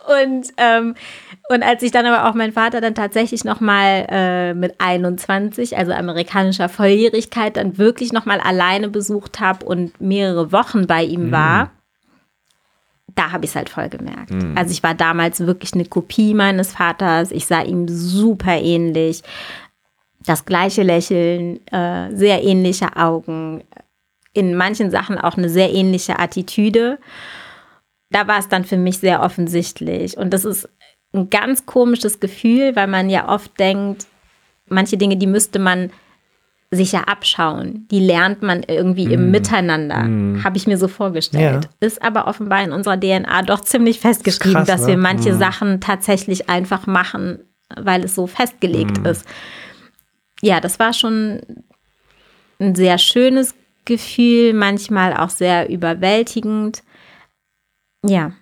und 0.06 0.44
ähm, 0.56 0.94
und 1.48 1.62
als 1.64 1.82
ich 1.82 1.90
dann 1.90 2.06
aber 2.06 2.28
auch 2.28 2.34
meinen 2.34 2.52
Vater 2.52 2.80
dann 2.80 2.94
tatsächlich 2.94 3.42
nochmal 3.42 4.06
äh, 4.08 4.54
mit 4.54 4.76
21, 4.78 5.76
also 5.76 5.92
amerikanischer 5.92 6.68
Volljährigkeit, 6.68 7.56
dann 7.56 7.76
wirklich 7.76 8.12
nochmal 8.12 8.38
alleine 8.38 8.88
besucht 8.88 9.40
habe 9.40 9.66
und 9.66 10.00
mehrere 10.00 10.52
Wochen 10.52 10.86
bei 10.86 11.02
ihm 11.02 11.26
mhm. 11.26 11.32
war, 11.32 11.70
da 13.16 13.32
habe 13.32 13.44
ich 13.44 13.50
es 13.50 13.56
halt 13.56 13.68
voll 13.68 13.88
gemerkt. 13.88 14.30
Mhm. 14.30 14.56
Also 14.56 14.70
ich 14.70 14.84
war 14.84 14.94
damals 14.94 15.40
wirklich 15.40 15.74
eine 15.74 15.86
Kopie 15.86 16.34
meines 16.34 16.72
Vaters. 16.72 17.32
Ich 17.32 17.46
sah 17.46 17.62
ihm 17.62 17.88
super 17.88 18.60
ähnlich. 18.60 19.24
Das 20.24 20.44
gleiche 20.44 20.84
Lächeln, 20.84 21.66
äh, 21.66 22.14
sehr 22.14 22.44
ähnliche 22.44 22.96
Augen, 22.96 23.64
in 24.32 24.54
manchen 24.54 24.90
Sachen 24.90 25.18
auch 25.18 25.36
eine 25.36 25.48
sehr 25.48 25.72
ähnliche 25.72 26.18
Attitüde. 26.18 26.98
Da 28.10 28.26
war 28.26 28.38
es 28.38 28.48
dann 28.48 28.64
für 28.64 28.76
mich 28.76 28.98
sehr 28.98 29.22
offensichtlich. 29.22 30.16
Und 30.16 30.32
das 30.32 30.44
ist 30.44 30.68
ein 31.12 31.30
ganz 31.30 31.66
komisches 31.66 32.20
Gefühl, 32.20 32.76
weil 32.76 32.86
man 32.86 33.10
ja 33.10 33.28
oft 33.28 33.58
denkt, 33.58 34.06
manche 34.68 34.96
Dinge, 34.96 35.16
die 35.16 35.26
müsste 35.26 35.58
man 35.58 35.90
sich 36.70 36.92
ja 36.92 37.00
abschauen. 37.00 37.88
Die 37.90 37.98
lernt 37.98 38.42
man 38.42 38.62
irgendwie 38.62 39.08
mm. 39.08 39.12
im 39.12 39.30
Miteinander, 39.32 40.04
mm. 40.04 40.44
habe 40.44 40.56
ich 40.56 40.68
mir 40.68 40.78
so 40.78 40.86
vorgestellt. 40.86 41.64
Ja. 41.64 41.86
Ist 41.86 42.00
aber 42.00 42.28
offenbar 42.28 42.62
in 42.62 42.72
unserer 42.72 42.98
DNA 42.98 43.42
doch 43.42 43.60
ziemlich 43.60 43.98
festgeschrieben, 43.98 44.54
krass, 44.54 44.68
dass 44.68 44.82
ne? 44.82 44.88
wir 44.88 44.96
manche 44.96 45.32
mm. 45.32 45.38
Sachen 45.38 45.80
tatsächlich 45.80 46.48
einfach 46.48 46.86
machen, 46.86 47.40
weil 47.76 48.04
es 48.04 48.14
so 48.14 48.28
festgelegt 48.28 49.02
mm. 49.02 49.06
ist. 49.06 49.26
Ja, 50.42 50.60
das 50.60 50.78
war 50.78 50.92
schon 50.92 51.40
ein 52.60 52.76
sehr 52.76 52.98
schönes 52.98 53.54
Gefühl, 53.84 54.54
manchmal 54.54 55.14
auch 55.14 55.30
sehr 55.30 55.68
überwältigend. 55.68 56.82
Ja. 58.04 58.32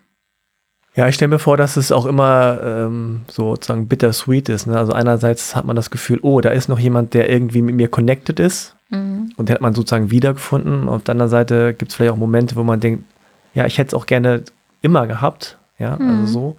Ja, 0.95 1.07
ich 1.07 1.15
stelle 1.15 1.29
mir 1.29 1.39
vor, 1.39 1.57
dass 1.57 1.77
es 1.77 1.93
auch 1.93 2.07
immer 2.07 2.59
ähm, 2.63 3.21
sozusagen 3.29 3.87
bittersweet 3.87 4.49
ist. 4.49 4.67
Ne? 4.67 4.77
Also 4.77 4.93
einerseits 4.93 5.55
hat 5.55 5.65
man 5.65 5.77
das 5.77 5.91
Gefühl, 5.91 6.19
oh, 6.23 6.41
da 6.41 6.51
ist 6.51 6.69
noch 6.69 6.79
jemand, 6.81 7.15
der 7.15 7.31
irgendwie 7.31 7.63
mit 7.63 7.77
mir 7.77 7.89
connected 7.89 8.41
ist. 8.41 8.75
Mhm. 8.91 9.31
Und 9.37 9.49
den 9.49 9.55
hat 9.55 9.61
man 9.61 9.75
sozusagen 9.75 10.11
wiedergefunden. 10.11 10.89
Auf 10.89 11.05
der 11.05 11.13
anderen 11.13 11.31
Seite 11.31 11.75
gibt 11.75 11.93
es 11.93 11.97
vielleicht 11.97 12.13
auch 12.13 12.17
Momente, 12.17 12.57
wo 12.57 12.65
man 12.65 12.81
denkt, 12.81 13.05
ja, 13.55 13.65
ich 13.67 13.79
hätte 13.79 13.89
es 13.89 13.95
auch 13.95 14.07
gerne 14.07 14.43
immer 14.83 15.07
gehabt. 15.07 15.57
Ja, 15.79 15.93
also 15.93 16.03
mhm. 16.05 16.21
also 16.21 16.33
so. 16.33 16.57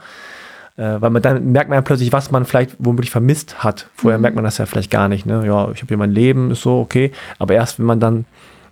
Äh, 0.82 1.02
weil 1.02 1.10
man 1.10 1.22
dann 1.22 1.52
merkt 1.52 1.70
man 1.70 1.76
ja 1.78 1.82
plötzlich, 1.82 2.14
was 2.14 2.32
man 2.32 2.46
vielleicht 2.46 2.78
womöglich 2.80 3.12
vermisst 3.12 3.62
hat. 3.62 3.90
Vorher 3.94 4.18
Mhm. 4.18 4.22
merkt 4.22 4.36
man 4.36 4.46
das 4.46 4.58
ja 4.58 4.66
vielleicht 4.66 4.92
gar 4.92 5.10
nicht. 5.10 5.26
Ne? 5.26 5.46
Ja, 5.46 5.70
ich 5.72 5.82
habe 5.82 5.88
hier 5.90 5.98
mein 5.98 6.12
Leben, 6.14 6.52
ist 6.52 6.62
so 6.62 6.80
okay. 6.80 7.12
Aber 7.40 7.54
erst 7.56 7.80
wenn 7.80 7.86
man 7.86 8.00
dann, 8.00 8.24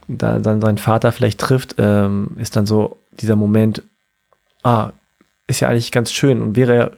da, 0.08 0.40
dann 0.40 0.62
seinen 0.62 0.78
Vater 0.78 1.12
vielleicht 1.12 1.40
trifft, 1.40 1.76
ähm, 1.78 2.32
ist 2.38 2.56
dann 2.56 2.66
so 2.66 2.98
dieser 3.20 3.36
Moment, 3.36 3.84
ah, 4.64 4.92
ist 5.48 5.62
ja 5.62 5.70
eigentlich 5.70 5.92
ganz 5.92 6.12
schön 6.12 6.42
und 6.42 6.56
wäre, 6.56 6.98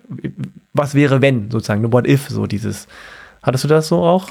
was 0.74 0.96
wäre 0.96 1.22
wenn, 1.22 1.52
sozusagen, 1.52 1.82
ne, 1.82 1.94
what 1.94 2.08
if, 2.08 2.30
so 2.30 2.48
dieses. 2.48 2.88
Hattest 3.44 3.64
du 3.64 3.68
das 3.68 3.88
so 3.88 4.04
auch? 4.04 4.30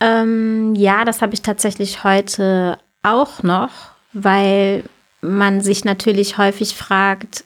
Ähm, 0.00 0.74
ja, 0.76 1.04
das 1.04 1.22
habe 1.22 1.34
ich 1.34 1.42
tatsächlich 1.42 2.04
heute 2.04 2.78
auch 3.02 3.42
noch, 3.42 3.70
weil 4.12 4.84
man 5.20 5.60
sich 5.60 5.84
natürlich 5.84 6.38
häufig 6.38 6.74
fragt, 6.74 7.44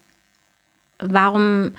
warum, 0.99 1.73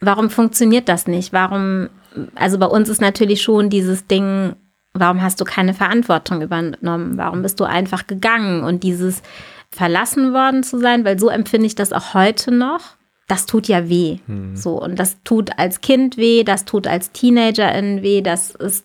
warum 0.00 0.30
funktioniert 0.30 0.88
das 0.88 1.08
nicht? 1.08 1.32
Warum, 1.32 1.88
also 2.36 2.58
bei 2.58 2.66
uns 2.66 2.88
ist 2.88 3.00
natürlich 3.00 3.42
schon 3.42 3.70
dieses 3.70 4.06
Ding, 4.06 4.54
warum 4.94 5.22
hast 5.22 5.40
du 5.40 5.44
keine 5.44 5.74
Verantwortung 5.74 6.42
übernommen? 6.42 7.16
Warum 7.16 7.42
bist 7.42 7.60
du 7.60 7.64
einfach 7.64 8.06
gegangen? 8.06 8.62
Und 8.64 8.82
dieses 8.82 9.22
verlassen 9.70 10.32
worden 10.32 10.62
zu 10.62 10.78
sein, 10.78 11.04
weil 11.04 11.18
so 11.18 11.28
empfinde 11.28 11.66
ich 11.66 11.74
das 11.74 11.92
auch 11.92 12.14
heute 12.14 12.52
noch. 12.52 12.80
Das 13.28 13.46
tut 13.46 13.68
ja 13.68 13.88
weh. 13.88 14.18
So, 14.56 14.82
und 14.82 14.98
das 14.98 15.22
tut 15.24 15.58
als 15.58 15.80
Kind 15.80 16.16
weh, 16.18 16.44
das 16.44 16.64
tut 16.66 16.86
als 16.86 17.12
Teenagerin 17.12 18.02
weh, 18.02 18.20
das 18.20 18.50
ist 18.50 18.84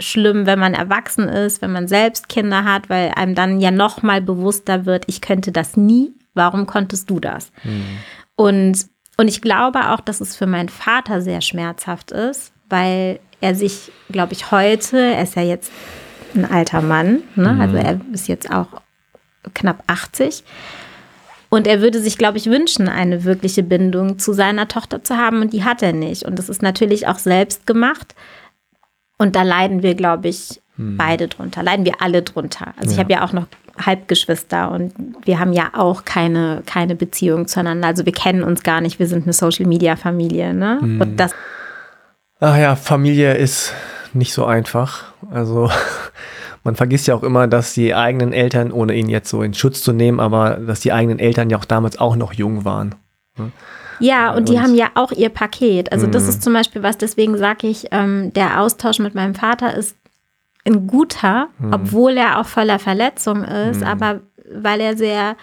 schlimm, 0.00 0.46
wenn 0.46 0.58
man 0.58 0.74
erwachsen 0.74 1.28
ist, 1.28 1.62
wenn 1.62 1.70
man 1.70 1.86
selbst 1.86 2.28
Kinder 2.28 2.64
hat, 2.64 2.90
weil 2.90 3.12
einem 3.14 3.36
dann 3.36 3.60
ja 3.60 3.70
noch 3.70 4.02
mal 4.02 4.20
bewusster 4.20 4.86
wird, 4.86 5.04
ich 5.06 5.20
könnte 5.20 5.52
das 5.52 5.76
nie. 5.76 6.12
Warum 6.34 6.66
konntest 6.66 7.10
du 7.10 7.20
das? 7.20 7.52
Und, 8.34 8.86
und 9.16 9.28
ich 9.28 9.40
glaube 9.40 9.92
auch, 9.92 10.00
dass 10.00 10.20
es 10.20 10.34
für 10.34 10.46
meinen 10.46 10.68
Vater 10.68 11.20
sehr 11.20 11.40
schmerzhaft 11.40 12.10
ist, 12.10 12.52
weil 12.68 13.20
er 13.44 13.54
sich, 13.54 13.92
glaube 14.10 14.32
ich, 14.32 14.50
heute, 14.50 14.98
er 14.98 15.22
ist 15.22 15.36
ja 15.36 15.42
jetzt 15.42 15.70
ein 16.34 16.44
alter 16.50 16.80
Mann, 16.82 17.22
ne? 17.36 17.56
also 17.60 17.76
er 17.76 18.00
ist 18.12 18.26
jetzt 18.26 18.50
auch 18.50 18.66
knapp 19.54 19.82
80. 19.86 20.42
Und 21.50 21.68
er 21.68 21.80
würde 21.80 22.00
sich, 22.00 22.18
glaube 22.18 22.38
ich, 22.38 22.46
wünschen, 22.46 22.88
eine 22.88 23.22
wirkliche 23.22 23.62
Bindung 23.62 24.18
zu 24.18 24.32
seiner 24.32 24.66
Tochter 24.66 25.04
zu 25.04 25.16
haben 25.16 25.40
und 25.42 25.52
die 25.52 25.62
hat 25.62 25.82
er 25.82 25.92
nicht. 25.92 26.24
Und 26.24 26.38
das 26.40 26.48
ist 26.48 26.62
natürlich 26.62 27.06
auch 27.06 27.18
selbst 27.18 27.66
gemacht. 27.66 28.16
Und 29.18 29.36
da 29.36 29.42
leiden 29.42 29.82
wir, 29.84 29.94
glaube 29.94 30.26
ich, 30.28 30.60
beide 30.76 31.28
drunter. 31.28 31.62
Leiden 31.62 31.84
wir 31.84 32.00
alle 32.02 32.22
drunter. 32.22 32.74
Also 32.78 32.90
ich 32.90 32.96
Ja. 32.96 33.02
habe 33.04 33.12
ja 33.12 33.24
auch 33.24 33.32
noch 33.32 33.46
Halbgeschwister 33.80 34.72
und 34.72 34.92
wir 35.24 35.38
haben 35.38 35.52
ja 35.52 35.70
auch 35.74 36.04
keine, 36.04 36.62
keine 36.66 36.96
Beziehung 36.96 37.46
zueinander. 37.46 37.86
Also 37.86 38.04
wir 38.04 38.12
kennen 38.12 38.42
uns 38.42 38.64
gar 38.64 38.80
nicht. 38.80 38.98
Wir 38.98 39.06
sind 39.06 39.22
eine 39.22 39.32
Social-Media-Familie. 39.32 40.52
Ne? 40.54 40.78
Und 40.80 41.16
das 41.16 41.32
Ach 42.44 42.58
ja, 42.58 42.76
Familie 42.76 43.34
ist 43.34 43.72
nicht 44.12 44.34
so 44.34 44.44
einfach. 44.44 45.04
Also 45.30 45.70
man 46.64 46.76
vergisst 46.76 47.06
ja 47.06 47.14
auch 47.14 47.22
immer, 47.22 47.46
dass 47.48 47.72
die 47.72 47.94
eigenen 47.94 48.34
Eltern, 48.34 48.70
ohne 48.70 48.94
ihn 48.94 49.08
jetzt 49.08 49.30
so 49.30 49.42
in 49.42 49.54
Schutz 49.54 49.80
zu 49.82 49.92
nehmen, 49.92 50.20
aber 50.20 50.58
dass 50.58 50.80
die 50.80 50.92
eigenen 50.92 51.18
Eltern 51.18 51.48
ja 51.48 51.56
auch 51.56 51.64
damals 51.64 51.98
auch 51.98 52.16
noch 52.16 52.34
jung 52.34 52.66
waren. 52.66 52.94
Ja, 53.98 54.34
und 54.34 54.50
die 54.50 54.56
Und- 54.56 54.62
haben 54.62 54.74
ja 54.74 54.88
auch 54.94 55.10
ihr 55.10 55.30
Paket. 55.30 55.90
Also 55.90 56.06
das 56.06 56.28
ist 56.28 56.42
zum 56.42 56.52
Beispiel 56.52 56.82
was, 56.82 56.98
deswegen 56.98 57.38
sage 57.38 57.66
ich, 57.66 57.86
ähm, 57.92 58.30
der 58.34 58.60
Austausch 58.60 58.98
mit 58.98 59.14
meinem 59.14 59.34
Vater 59.34 59.74
ist 59.74 59.96
ein 60.66 60.86
guter, 60.86 61.48
obwohl 61.72 62.16
er 62.18 62.38
auch 62.40 62.46
voller 62.46 62.78
Verletzung 62.78 63.42
ist, 63.44 63.82
aber 63.82 64.20
weil 64.54 64.80
er 64.80 64.96
sehr 64.98 65.36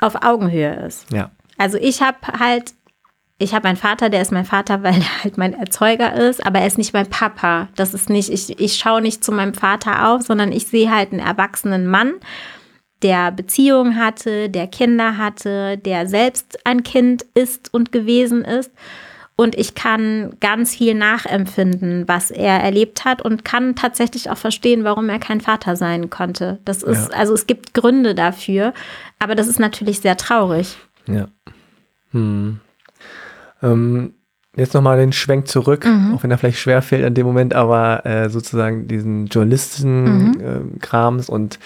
auf 0.00 0.22
Augenhöhe 0.24 0.74
ist. 0.86 1.10
Ja. 1.12 1.30
Also 1.58 1.76
ich 1.78 2.00
habe 2.02 2.16
halt, 2.40 2.72
ich 3.42 3.54
habe 3.54 3.68
einen 3.68 3.76
Vater, 3.76 4.08
der 4.08 4.22
ist 4.22 4.32
mein 4.32 4.44
Vater, 4.44 4.82
weil 4.82 4.94
er 4.94 5.24
halt 5.24 5.38
mein 5.38 5.54
Erzeuger 5.54 6.14
ist, 6.14 6.44
aber 6.46 6.60
er 6.60 6.66
ist 6.66 6.78
nicht 6.78 6.92
mein 6.94 7.08
Papa. 7.08 7.68
Das 7.76 7.94
ist 7.94 8.08
nicht, 8.08 8.30
ich, 8.30 8.58
ich 8.60 8.74
schaue 8.76 9.02
nicht 9.02 9.24
zu 9.24 9.32
meinem 9.32 9.54
Vater 9.54 10.08
auf, 10.08 10.22
sondern 10.22 10.52
ich 10.52 10.66
sehe 10.68 10.90
halt 10.94 11.12
einen 11.12 11.20
erwachsenen 11.20 11.86
Mann, 11.86 12.14
der 13.02 13.32
Beziehungen 13.32 13.98
hatte, 13.98 14.48
der 14.48 14.68
Kinder 14.68 15.16
hatte, 15.16 15.76
der 15.76 16.06
selbst 16.06 16.60
ein 16.64 16.82
Kind 16.84 17.26
ist 17.34 17.74
und 17.74 17.90
gewesen 17.90 18.44
ist. 18.44 18.70
Und 19.34 19.56
ich 19.56 19.74
kann 19.74 20.36
ganz 20.40 20.76
viel 20.76 20.94
nachempfinden, 20.94 22.06
was 22.06 22.30
er 22.30 22.60
erlebt 22.60 23.04
hat 23.04 23.22
und 23.22 23.44
kann 23.44 23.74
tatsächlich 23.74 24.30
auch 24.30 24.36
verstehen, 24.36 24.84
warum 24.84 25.08
er 25.08 25.18
kein 25.18 25.40
Vater 25.40 25.74
sein 25.74 26.10
konnte. 26.10 26.58
Das 26.64 26.82
ist, 26.82 27.10
Ja. 27.10 27.16
also 27.18 27.34
es 27.34 27.46
gibt 27.46 27.74
Gründe 27.74 28.14
dafür, 28.14 28.72
aber 29.18 29.34
das 29.34 29.48
ist 29.48 29.58
natürlich 29.58 30.00
sehr 30.00 30.16
traurig. 30.16 30.76
Ja. 31.06 31.26
Hm. 32.12 32.60
Ähm, 33.62 34.14
jetzt 34.56 34.74
nochmal 34.74 34.98
den 34.98 35.12
Schwenk 35.12 35.48
zurück, 35.48 35.86
auch 36.14 36.22
wenn 36.22 36.30
er 36.30 36.38
vielleicht 36.38 36.58
schwer 36.58 36.82
fällt 36.82 37.06
in 37.06 37.14
dem 37.14 37.26
Moment, 37.26 37.54
aber 37.54 38.04
äh, 38.04 38.28
sozusagen 38.28 38.86
diesen 38.86 39.26
Journalisten-Krams 39.26 41.28
und 41.28 41.58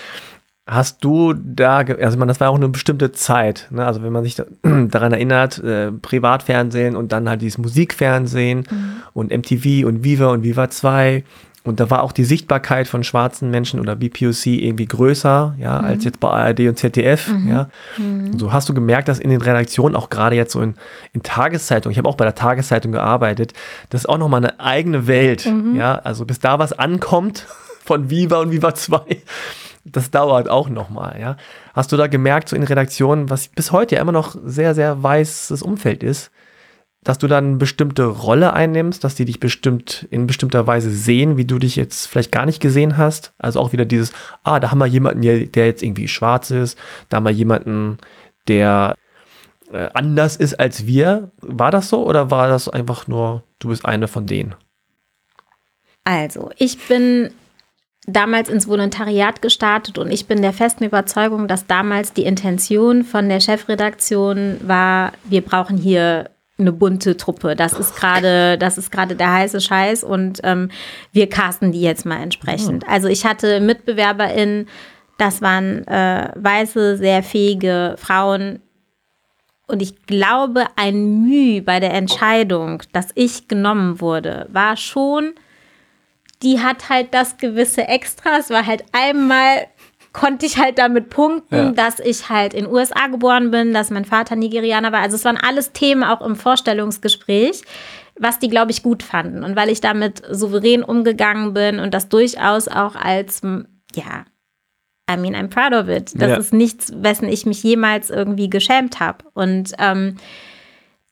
Hast 0.68 1.04
du 1.04 1.32
da, 1.32 1.76
also 1.76 2.18
meine, 2.18 2.30
das 2.30 2.40
war 2.40 2.50
auch 2.50 2.56
eine 2.56 2.68
bestimmte 2.68 3.12
Zeit, 3.12 3.68
ne? 3.70 3.86
also 3.86 4.02
wenn 4.02 4.12
man 4.12 4.24
sich 4.24 4.34
da, 4.34 4.46
daran 4.88 5.12
erinnert, 5.12 5.62
äh, 5.62 5.92
Privatfernsehen 5.92 6.96
und 6.96 7.12
dann 7.12 7.28
halt 7.28 7.40
dieses 7.40 7.58
Musikfernsehen 7.58 8.66
und 9.12 9.30
MTV 9.30 9.86
und 9.86 10.02
Viva 10.02 10.26
und 10.26 10.42
Viva 10.42 10.68
2 10.68 11.22
und 11.66 11.80
da 11.80 11.90
war 11.90 12.02
auch 12.02 12.12
die 12.12 12.24
Sichtbarkeit 12.24 12.86
von 12.88 13.02
schwarzen 13.02 13.50
Menschen 13.50 13.80
oder 13.80 13.96
BPOC 13.96 14.46
irgendwie 14.46 14.86
größer, 14.86 15.54
ja, 15.58 15.80
als 15.80 16.04
jetzt 16.04 16.20
bei 16.20 16.28
ARD 16.28 16.60
und 16.60 16.78
ZDF, 16.78 17.28
ja. 17.48 17.68
Und 17.98 18.38
so 18.38 18.52
hast 18.52 18.68
du 18.68 18.74
gemerkt, 18.74 19.08
dass 19.08 19.18
in 19.18 19.30
den 19.30 19.42
Redaktionen, 19.42 19.96
auch 19.96 20.08
gerade 20.08 20.36
jetzt 20.36 20.52
so 20.52 20.60
in, 20.60 20.74
in 21.12 21.22
Tageszeitungen, 21.22 21.92
ich 21.92 21.98
habe 21.98 22.08
auch 22.08 22.16
bei 22.16 22.24
der 22.24 22.34
Tageszeitung 22.34 22.92
gearbeitet, 22.92 23.52
das 23.90 24.02
ist 24.02 24.06
auch 24.06 24.18
nochmal 24.18 24.44
eine 24.44 24.60
eigene 24.60 25.06
Welt, 25.06 25.50
ja, 25.74 25.96
also 25.96 26.24
bis 26.24 26.38
da 26.38 26.58
was 26.58 26.72
ankommt 26.72 27.46
von 27.84 28.10
Viva 28.10 28.38
und 28.40 28.52
Viva 28.52 28.74
2, 28.74 29.00
das 29.84 30.10
dauert 30.10 30.48
auch 30.48 30.68
nochmal, 30.68 31.18
ja. 31.20 31.36
Hast 31.74 31.92
du 31.92 31.96
da 31.96 32.06
gemerkt, 32.06 32.48
so 32.48 32.56
in 32.56 32.62
Redaktionen, 32.62 33.28
was 33.28 33.48
bis 33.48 33.72
heute 33.72 33.96
ja 33.96 34.00
immer 34.00 34.12
noch 34.12 34.36
sehr, 34.44 34.74
sehr 34.74 35.02
weißes 35.02 35.62
Umfeld 35.62 36.02
ist, 36.02 36.30
dass 37.06 37.18
du 37.18 37.28
dann 37.28 37.58
bestimmte 37.58 38.04
Rolle 38.04 38.52
einnimmst, 38.52 39.04
dass 39.04 39.14
die 39.14 39.26
dich 39.26 39.38
bestimmt 39.38 40.08
in 40.10 40.26
bestimmter 40.26 40.66
Weise 40.66 40.90
sehen, 40.90 41.36
wie 41.36 41.44
du 41.44 41.60
dich 41.60 41.76
jetzt 41.76 42.06
vielleicht 42.06 42.32
gar 42.32 42.46
nicht 42.46 42.60
gesehen 42.60 42.96
hast. 42.96 43.32
Also 43.38 43.60
auch 43.60 43.72
wieder 43.72 43.84
dieses, 43.84 44.12
ah, 44.42 44.58
da 44.58 44.72
haben 44.72 44.78
wir 44.78 44.86
jemanden, 44.86 45.22
der 45.22 45.66
jetzt 45.66 45.84
irgendwie 45.84 46.08
schwarz 46.08 46.50
ist, 46.50 46.76
da 47.08 47.18
haben 47.18 47.24
wir 47.24 47.30
jemanden, 47.30 47.98
der 48.48 48.96
äh, 49.72 49.88
anders 49.94 50.34
ist 50.34 50.58
als 50.58 50.88
wir. 50.88 51.30
War 51.40 51.70
das 51.70 51.90
so 51.90 52.04
oder 52.04 52.32
war 52.32 52.48
das 52.48 52.68
einfach 52.68 53.06
nur, 53.06 53.44
du 53.60 53.68
bist 53.68 53.84
eine 53.84 54.08
von 54.08 54.26
denen? 54.26 54.56
Also, 56.02 56.50
ich 56.56 56.88
bin 56.88 57.30
damals 58.08 58.48
ins 58.48 58.66
Volontariat 58.66 59.42
gestartet 59.42 59.98
und 59.98 60.10
ich 60.10 60.26
bin 60.26 60.42
der 60.42 60.52
festen 60.52 60.82
Überzeugung, 60.82 61.46
dass 61.46 61.68
damals 61.68 62.12
die 62.12 62.24
Intention 62.24 63.04
von 63.04 63.28
der 63.28 63.38
Chefredaktion 63.38 64.56
war, 64.66 65.12
wir 65.24 65.42
brauchen 65.42 65.76
hier 65.76 66.30
eine 66.58 66.72
bunte 66.72 67.16
Truppe. 67.16 67.54
Das 67.54 67.74
ist 67.74 67.96
gerade, 67.96 68.56
das 68.58 68.78
ist 68.78 68.90
gerade 68.90 69.14
der 69.14 69.32
heiße 69.32 69.60
Scheiß 69.60 70.04
und 70.04 70.40
ähm, 70.42 70.70
wir 71.12 71.28
casten 71.28 71.72
die 71.72 71.82
jetzt 71.82 72.06
mal 72.06 72.22
entsprechend. 72.22 72.88
Also 72.88 73.08
ich 73.08 73.26
hatte 73.26 73.60
MitbewerberInnen, 73.60 74.68
das 75.18 75.42
waren 75.42 75.86
äh, 75.86 76.30
weiße, 76.34 76.96
sehr 76.96 77.22
fähige 77.22 77.96
Frauen, 77.98 78.60
und 79.68 79.82
ich 79.82 80.06
glaube, 80.06 80.66
ein 80.76 81.22
Mühe 81.22 81.60
bei 81.60 81.80
der 81.80 81.92
Entscheidung, 81.92 82.82
dass 82.92 83.08
ich 83.14 83.48
genommen 83.48 84.00
wurde, 84.00 84.46
war 84.52 84.76
schon, 84.76 85.34
die 86.42 86.60
hat 86.60 86.88
halt 86.88 87.12
das 87.12 87.36
gewisse 87.36 87.88
Extra. 87.88 88.38
Es 88.38 88.50
war 88.50 88.64
halt 88.64 88.84
einmal, 88.92 89.66
konnte 90.18 90.46
ich 90.46 90.56
halt 90.56 90.78
damit 90.78 91.10
punkten, 91.10 91.54
Ja. 91.54 91.70
dass 91.72 92.00
ich 92.00 92.30
halt 92.30 92.54
in 92.54 92.64
den 92.64 92.72
USA 92.72 93.06
geboren 93.08 93.50
bin, 93.50 93.74
dass 93.74 93.90
mein 93.90 94.06
Vater 94.06 94.34
Nigerianer 94.34 94.90
war. 94.90 95.02
Also 95.02 95.14
es 95.16 95.26
waren 95.26 95.36
alles 95.36 95.72
Themen 95.72 96.02
auch 96.02 96.22
im 96.24 96.36
Vorstellungsgespräch, 96.36 97.60
was 98.18 98.38
die, 98.38 98.48
glaube 98.48 98.70
ich, 98.70 98.82
gut 98.82 99.02
fanden. 99.02 99.44
Und 99.44 99.56
weil 99.56 99.68
ich 99.68 99.82
damit 99.82 100.22
souverän 100.30 100.82
umgegangen 100.82 101.52
bin 101.52 101.78
und 101.80 101.92
das 101.92 102.08
durchaus 102.08 102.66
auch 102.66 102.94
als, 102.96 103.42
ja, 103.94 104.24
I 105.10 105.16
mean, 105.18 105.36
I'm 105.36 105.48
proud 105.48 105.74
of 105.74 105.88
it. 105.94 106.12
Das 106.14 106.30
Ja. 106.30 106.36
ist 106.38 106.52
nichts, 106.54 106.92
wessen 106.96 107.28
ich 107.28 107.44
mich 107.44 107.62
jemals 107.62 108.08
irgendwie 108.08 108.48
geschämt 108.48 108.98
habe. 109.00 109.18
Und 109.34 109.72
ähm, 109.78 110.16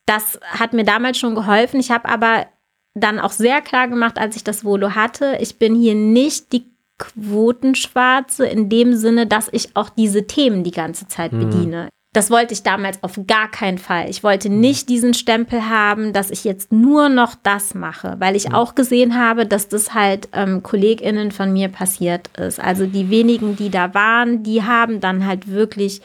das 0.07 0.41
hat 0.49 0.73
mir 0.73 0.85
damals 0.85 1.19
schon 1.19 1.35
geholfen. 1.35 1.79
Ich 1.79 1.91
habe 1.91 2.09
aber 2.09 2.47
dann 2.95 3.21
auch 3.21 3.33
sehr 3.33 3.61
klar 3.61 3.87
gemacht, 3.89 4.19
als 4.19 4.35
ich 4.37 4.45
das 4.45 4.65
Volo 4.65 4.95
hatte, 4.95 5.37
ich 5.41 5.59
bin 5.59 5.75
hier 5.75 5.95
nicht 5.95 6.53
die 6.55 6.74
Quotenschwarze 6.99 8.47
in 8.47 8.69
dem 8.69 8.95
Sinne, 8.95 9.27
dass 9.27 9.49
ich 9.53 9.75
auch 9.75 9.89
diese 9.89 10.27
Themen 10.27 10.63
die 10.65 10.71
ganze 10.71 11.09
Zeit 11.09 11.33
bediene. 11.33 11.89
Das 12.15 12.31
wollte 12.31 12.55
ich 12.55 12.63
damals 12.63 13.03
auf 13.03 13.19
gar 13.27 13.51
keinen 13.51 13.79
Fall. 13.79 14.09
Ich 14.09 14.23
wollte 14.23 14.49
nicht 14.49 14.89
diesen 14.89 15.15
Stempel 15.15 15.69
haben, 15.69 16.13
dass 16.13 16.31
ich 16.31 16.45
jetzt 16.45 16.71
nur 16.71 17.09
noch 17.09 17.35
das 17.43 17.75
mache, 17.75 18.15
weil 18.21 18.37
ich 18.37 18.55
auch 18.55 18.77
gesehen 18.77 19.19
habe, 19.19 19.47
dass 19.47 19.69
das 19.69 19.95
halt 19.95 20.29
ähm, 20.33 20.63
KollegInnen 20.63 21.33
von 21.33 21.53
mir 21.53 21.69
passiert 21.69 22.31
ist. 22.39 22.61
Also 22.61 22.87
die 22.87 23.11
wenigen, 23.11 23.57
die 23.57 23.69
da 23.69 23.95
waren, 23.95 24.45
die 24.45 24.63
haben 24.63 25.01
dann 25.01 25.27
halt 25.27 25.51
wirklich 25.51 26.03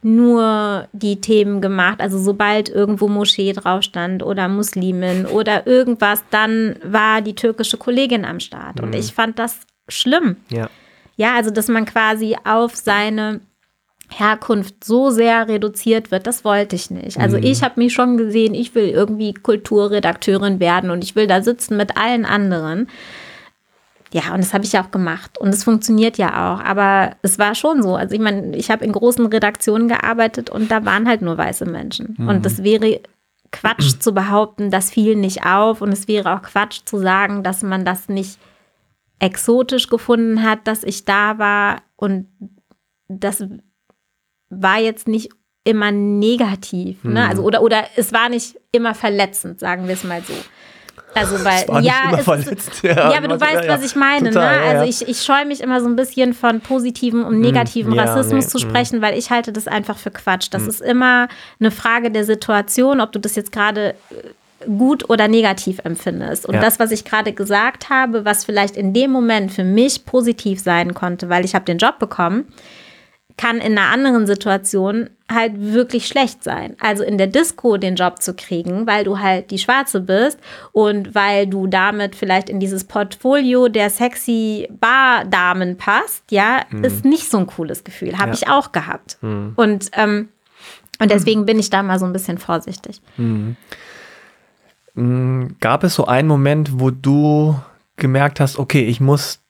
nur 0.00 0.88
die 0.92 1.20
Themen 1.20 1.60
gemacht. 1.60 2.00
Also 2.00 2.18
sobald 2.18 2.70
irgendwo 2.70 3.08
Moschee 3.08 3.52
drauf 3.52 3.82
stand 3.82 4.22
oder 4.22 4.48
Muslimin 4.48 5.26
oder 5.26 5.66
irgendwas, 5.66 6.24
dann 6.30 6.76
war 6.82 7.20
die 7.20 7.34
türkische 7.34 7.76
Kollegin 7.76 8.24
am 8.24 8.40
Start. 8.40 8.80
Und 8.80 8.94
ich 8.94 9.12
fand 9.12 9.38
das 9.38 9.60
schlimm. 9.88 10.36
Ja. 10.48 10.68
Ja, 11.16 11.36
also 11.36 11.50
dass 11.50 11.68
man 11.68 11.84
quasi 11.84 12.36
auf 12.44 12.74
seine 12.74 13.40
Herkunft 14.08 14.84
so 14.84 15.10
sehr 15.10 15.48
reduziert 15.48 16.10
wird, 16.10 16.26
das 16.26 16.44
wollte 16.44 16.76
ich 16.76 16.90
nicht. 16.90 17.18
Also 17.18 17.36
ich 17.36 17.62
habe 17.62 17.80
mich 17.80 17.92
schon 17.92 18.16
gesehen, 18.16 18.54
ich 18.54 18.74
will 18.74 18.88
irgendwie 18.88 19.32
Kulturredakteurin 19.32 20.60
werden 20.60 20.90
und 20.90 21.02
ich 21.02 21.16
will 21.16 21.26
da 21.26 21.42
sitzen 21.42 21.76
mit 21.76 21.96
allen 21.96 22.24
anderen. 22.24 22.88
Ja, 24.12 24.32
und 24.32 24.44
das 24.44 24.54
habe 24.54 24.64
ich 24.64 24.72
ja 24.72 24.84
auch 24.84 24.92
gemacht. 24.92 25.38
Und 25.38 25.48
es 25.48 25.64
funktioniert 25.64 26.18
ja 26.18 26.28
auch. 26.28 26.60
Aber 26.60 27.16
es 27.22 27.40
war 27.40 27.56
schon 27.56 27.82
so. 27.82 27.96
Also 27.96 28.14
ich 28.14 28.20
meine, 28.20 28.56
ich 28.56 28.70
habe 28.70 28.84
in 28.84 28.92
großen 28.92 29.26
Redaktionen 29.26 29.88
gearbeitet 29.88 30.50
und 30.50 30.70
da 30.70 30.84
waren 30.84 31.08
halt 31.08 31.20
nur 31.20 31.36
weiße 31.36 31.64
Menschen. 31.64 32.16
Und 32.28 32.46
das 32.46 32.62
wäre 32.62 33.00
Quatsch 33.50 33.98
zu 33.98 34.14
behaupten, 34.14 34.70
das 34.70 34.90
fiel 34.90 35.16
nicht 35.16 35.44
auf. 35.44 35.80
Und 35.80 35.90
es 35.90 36.06
wäre 36.06 36.36
auch 36.36 36.42
Quatsch 36.42 36.82
zu 36.84 36.98
sagen, 36.98 37.42
dass 37.42 37.64
man 37.64 37.84
das 37.84 38.08
nicht 38.08 38.38
exotisch 39.18 39.88
gefunden 39.88 40.42
hat, 40.42 40.66
dass 40.66 40.82
ich 40.82 41.04
da 41.04 41.38
war. 41.38 41.82
Und 41.96 42.26
das 43.08 43.44
war 44.50 44.78
jetzt 44.78 45.08
nicht 45.08 45.30
immer 45.64 45.90
negativ. 45.90 47.02
Ne? 47.04 47.26
Also, 47.26 47.42
oder, 47.42 47.62
oder 47.62 47.84
es 47.96 48.12
war 48.12 48.28
nicht 48.28 48.56
immer 48.70 48.94
verletzend, 48.94 49.60
sagen 49.60 49.86
wir 49.86 49.94
es 49.94 50.04
mal 50.04 50.22
so. 50.22 50.34
Also, 51.14 51.44
weil, 51.44 51.62
Es 51.62 51.68
war 51.68 51.80
nicht 51.80 51.90
ja, 51.90 52.08
immer 52.08 52.18
es 52.18 52.24
verletzt. 52.24 52.68
Ist, 52.68 52.82
ja, 52.82 53.16
aber 53.16 53.28
du 53.28 53.34
ja, 53.34 53.40
weißt, 53.40 53.64
ja. 53.64 53.68
was 53.68 53.84
ich 53.84 53.94
meine. 53.94 54.30
Total, 54.30 54.58
ne? 54.58 54.64
ja, 54.64 54.70
Also, 54.70 54.84
ja. 54.84 54.90
ich, 54.90 55.08
ich 55.08 55.22
scheue 55.22 55.46
mich 55.46 55.60
immer 55.60 55.80
so 55.80 55.86
ein 55.86 55.96
bisschen 55.96 56.34
von 56.34 56.60
positivem 56.60 57.24
und 57.24 57.40
negativem 57.40 57.94
ja, 57.94 58.04
Rassismus 58.04 58.46
nee, 58.46 58.50
zu 58.50 58.58
mm. 58.58 58.60
sprechen, 58.60 59.02
weil 59.02 59.16
ich 59.16 59.30
halte 59.30 59.52
das 59.52 59.68
einfach 59.68 59.96
für 59.96 60.10
Quatsch. 60.10 60.48
Das 60.50 60.66
ist 60.66 60.80
immer 60.80 61.28
eine 61.60 61.70
Frage 61.70 62.10
der 62.10 62.24
Situation, 62.24 63.00
ob 63.00 63.12
du 63.12 63.20
das 63.20 63.36
jetzt 63.36 63.52
gerade 63.52 63.90
äh, 63.90 63.94
gut 64.66 65.08
oder 65.10 65.28
negativ 65.28 65.80
empfindest. 65.84 66.46
Und 66.46 66.54
Ja. 66.54 66.60
das, 66.60 66.78
was 66.78 66.90
ich 66.90 67.04
gerade 67.04 67.32
gesagt 67.32 67.90
habe, 67.90 68.24
was 68.24 68.44
vielleicht 68.44 68.76
in 68.76 68.92
dem 68.92 69.10
Moment 69.10 69.52
für 69.52 69.64
mich 69.64 70.04
positiv 70.04 70.60
sein 70.60 70.94
konnte, 70.94 71.28
weil 71.28 71.44
ich 71.44 71.54
habe 71.54 71.64
den 71.64 71.78
Job 71.78 71.98
bekommen, 71.98 72.46
kann 73.36 73.56
in 73.58 73.76
einer 73.76 73.90
anderen 73.90 74.28
Situation 74.28 75.10
halt 75.28 75.54
wirklich 75.56 76.06
schlecht 76.06 76.44
sein. 76.44 76.76
Also 76.78 77.02
in 77.02 77.18
der 77.18 77.26
Disco 77.26 77.76
den 77.78 77.96
Job 77.96 78.22
zu 78.22 78.34
kriegen, 78.34 78.86
weil 78.86 79.02
du 79.02 79.18
halt 79.18 79.50
die 79.50 79.58
Schwarze 79.58 80.00
bist 80.00 80.38
und 80.70 81.16
weil 81.16 81.48
du 81.48 81.66
damit 81.66 82.14
vielleicht 82.14 82.48
in 82.48 82.60
dieses 82.60 82.84
Portfolio 82.84 83.66
der 83.68 83.90
sexy 83.90 84.68
Bardamen 84.70 85.76
passt, 85.76 86.22
ja, 86.30 86.60
ist 86.82 87.04
nicht 87.04 87.28
so 87.28 87.38
ein 87.38 87.48
cooles 87.48 87.82
Gefühl. 87.82 88.18
Habe 88.18 88.28
Ja. 88.28 88.34
ich 88.34 88.48
auch 88.48 88.70
gehabt. 88.70 89.18
Und, 89.20 89.90
ähm, 89.94 90.28
und 91.00 91.10
deswegen 91.10 91.44
bin 91.44 91.58
ich 91.58 91.70
da 91.70 91.82
mal 91.82 91.98
so 91.98 92.04
ein 92.06 92.12
bisschen 92.12 92.38
vorsichtig. 92.38 93.00
Gab 94.96 95.82
es 95.82 95.94
so 95.94 96.06
einen 96.06 96.28
Moment, 96.28 96.80
wo 96.80 96.90
du 96.90 97.58
gemerkt 97.96 98.40
hast, 98.40 98.58
okay, 98.58 98.84
ich 98.84 99.00
muss 99.00 99.40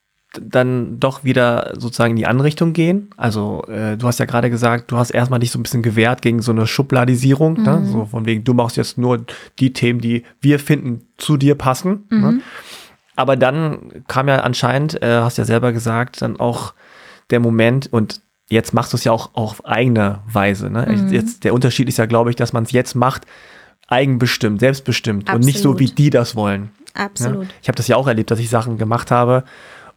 dann 0.40 0.99
doch 0.99 1.22
wieder 1.24 1.74
sozusagen 1.76 2.12
in 2.12 2.16
die 2.16 2.26
andere 2.26 2.47
Richtung 2.47 2.72
gehen? 2.72 3.11
Also 3.16 3.62
äh, 3.68 3.97
du 3.97 4.07
hast 4.07 4.18
ja 4.18 4.24
gerade 4.24 4.51
gesagt, 4.51 4.90
du 4.90 4.97
hast 4.97 5.11
erstmal 5.11 5.40
dich 5.40 5.51
so 5.51 5.59
ein 5.59 5.62
bisschen 5.62 5.82
gewehrt 5.82 6.22
gegen 6.22 6.42
so 6.42 6.53
eine 6.53 6.66
Schubladisierung, 6.66 7.62
ne? 7.62 7.84
so 7.86 8.07
von 8.07 8.26
wegen, 8.26 8.42
du 8.42 8.55
machst 8.55 8.76
jetzt 8.76 8.99
nur 8.99 9.24
die 9.59 9.72
Themen, 9.72 10.01
die 10.01 10.24
wir 10.40 10.59
finden 10.59 11.07
zu 11.18 11.36
dir 11.36 11.55
passen. 11.55 12.05
Ne? 12.11 12.40
Aber 13.16 13.36
dann 13.36 14.03
kam 14.09 14.28
ja 14.28 14.40
anscheinend, 14.40 15.01
äh, 15.03 15.20
hast 15.20 15.38
ja 15.38 15.45
selber 15.45 15.72
gesagt, 15.72 16.22
dann 16.22 16.40
auch 16.40 16.74
der 17.30 17.40
Moment 17.40 17.92
und 17.92 18.20
jetzt 18.49 18.74
machst 18.74 18.92
du 18.92 18.97
es 18.97 19.05
ja 19.05 19.12
auch 19.12 19.30
auf 19.34 19.64
eigene 19.64 20.20
Weise. 20.26 20.70
Ne? 20.70 21.07
Jetzt, 21.11 21.45
der 21.45 21.55
Unterschied 21.55 21.88
ist 21.88 21.99
ja, 21.99 22.07
glaube 22.07 22.30
ich, 22.30 22.36
dass 22.36 22.53
man 22.53 22.64
es 22.64 22.72
jetzt 22.72 22.95
macht, 22.95 23.26
eigenbestimmt, 23.95 24.61
selbstbestimmt 24.61 25.32
und 25.32 25.45
nicht 25.45 25.61
so, 25.61 25.70
Absolut. 25.70 25.80
wie 25.80 25.95
die 25.95 26.11
das 26.11 26.34
wollen. 26.34 26.70
Absolut. 26.95 27.45
Ja? 27.45 27.51
Ich 27.62 27.68
habe 27.68 27.76
das 27.76 27.88
ja 27.88 27.97
auch 27.97 28.07
erlebt, 28.07 28.30
dass 28.30 28.38
ich 28.38 28.51
Sachen 28.51 28.76
gemacht 28.76 29.11
habe 29.11 29.45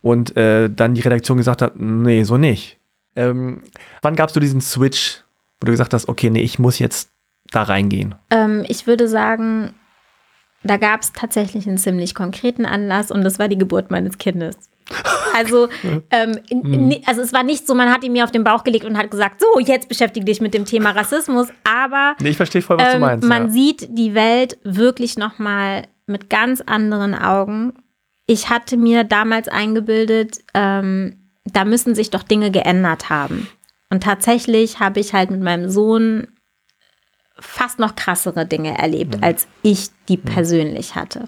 und 0.02 0.38
äh, 0.38 0.70
dann 0.70 0.94
die 0.94 1.02
Redaktion 1.02 1.38
gesagt 1.38 1.62
hat, 1.62 1.80
nee, 1.80 2.24
so 2.24 2.38
nicht. 2.38 2.78
Ähm, 3.16 3.64
wann 4.02 4.16
gabst 4.16 4.36
du 4.36 4.40
diesen 4.40 4.62
Switch, 4.62 5.24
wo 5.60 5.66
du 5.66 5.72
gesagt 5.72 5.94
hast, 5.94 6.08
okay, 6.08 6.30
nee, 6.30 6.42
ich 6.42 6.60
muss 6.60 6.80
jetzt 6.80 7.10
da 7.52 7.64
reingehen? 7.64 8.16
Ähm, 8.30 8.64
ich 8.68 8.86
würde 8.86 9.08
sagen, 9.08 9.74
da 10.64 10.78
gab 10.78 11.02
es 11.02 11.14
tatsächlich 11.14 11.68
einen 11.68 11.78
ziemlich 11.78 12.14
konkreten 12.14 12.66
Anlass 12.66 13.10
und 13.12 13.24
das 13.24 13.40
war 13.40 13.48
die 13.48 13.58
Geburt 13.58 13.90
meines 13.90 14.18
Kindes. 14.18 14.56
Also, 15.36 15.68
ähm, 16.12 16.40
in- 16.50 17.02
also 17.06 17.22
es 17.22 17.34
war 17.34 17.44
nicht 17.44 17.68
so, 17.68 17.76
man 17.76 17.92
hat 17.92 18.04
ihn 18.04 18.14
mir 18.14 18.24
auf 18.24 18.32
den 18.32 18.44
Bauch 18.44 18.64
gelegt 18.64 18.86
und 18.86 18.98
hat 18.98 19.12
gesagt, 19.12 19.42
so, 19.42 19.60
jetzt 19.60 19.90
beschäftige 19.90 20.26
dich 20.26 20.42
mit 20.42 20.54
dem 20.54 20.66
Thema 20.66 20.92
Rassismus, 20.92 21.48
aber 21.64 22.16
Nee, 22.20 22.30
ich 22.30 22.38
verstehe 22.38 22.62
voll, 22.62 22.78
was 22.78 22.88
du 22.90 22.94
ähm, 22.96 23.02
meinst. 23.02 23.28
man 23.28 23.46
ja. 23.48 23.50
sieht 23.52 23.88
die 23.98 24.14
Welt 24.14 24.58
wirklich 24.64 25.18
noch 25.18 25.40
mal 25.40 25.84
mit 26.06 26.30
ganz 26.30 26.62
anderen 26.62 27.14
Augen. 27.16 27.74
Ich 28.26 28.50
hatte 28.50 28.78
mir 28.78 29.04
damals 29.04 29.48
eingebildet, 29.48 30.40
ähm, 30.54 31.30
da 31.46 31.64
müssen 31.66 31.96
sich 31.96 32.10
doch 32.10 32.24
Dinge 32.24 32.52
geändert 32.52 33.10
haben. 33.10 33.48
Und 33.90 34.04
tatsächlich 34.04 34.80
habe 34.82 35.00
ich 35.00 35.14
halt 35.14 35.32
mit 35.32 35.42
meinem 35.42 35.70
Sohn 35.70 36.28
fast 37.40 37.80
noch 37.80 37.96
krassere 37.96 38.46
Dinge 38.46 38.78
erlebt, 38.78 39.24
als 39.24 39.48
ich 39.62 39.88
die 40.10 40.18
persönlich 40.18 40.96
hatte. 40.96 41.26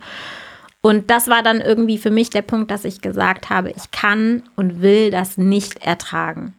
Und 0.82 1.09
das 1.09 1.27
war 1.27 1.43
dann 1.43 1.59
irgendwie 1.59 1.97
für 1.97 2.11
mich 2.11 2.30
der 2.30 2.41
Punkt, 2.41 2.71
dass 2.71 2.86
ich 2.86 3.01
gesagt 3.01 3.49
habe, 3.49 3.71
ich 3.71 3.91
kann 3.91 4.43
und 4.55 4.82
will 4.82 5.11
das 5.11 5.38
nicht 5.38 5.86
ertragen. 5.86 6.53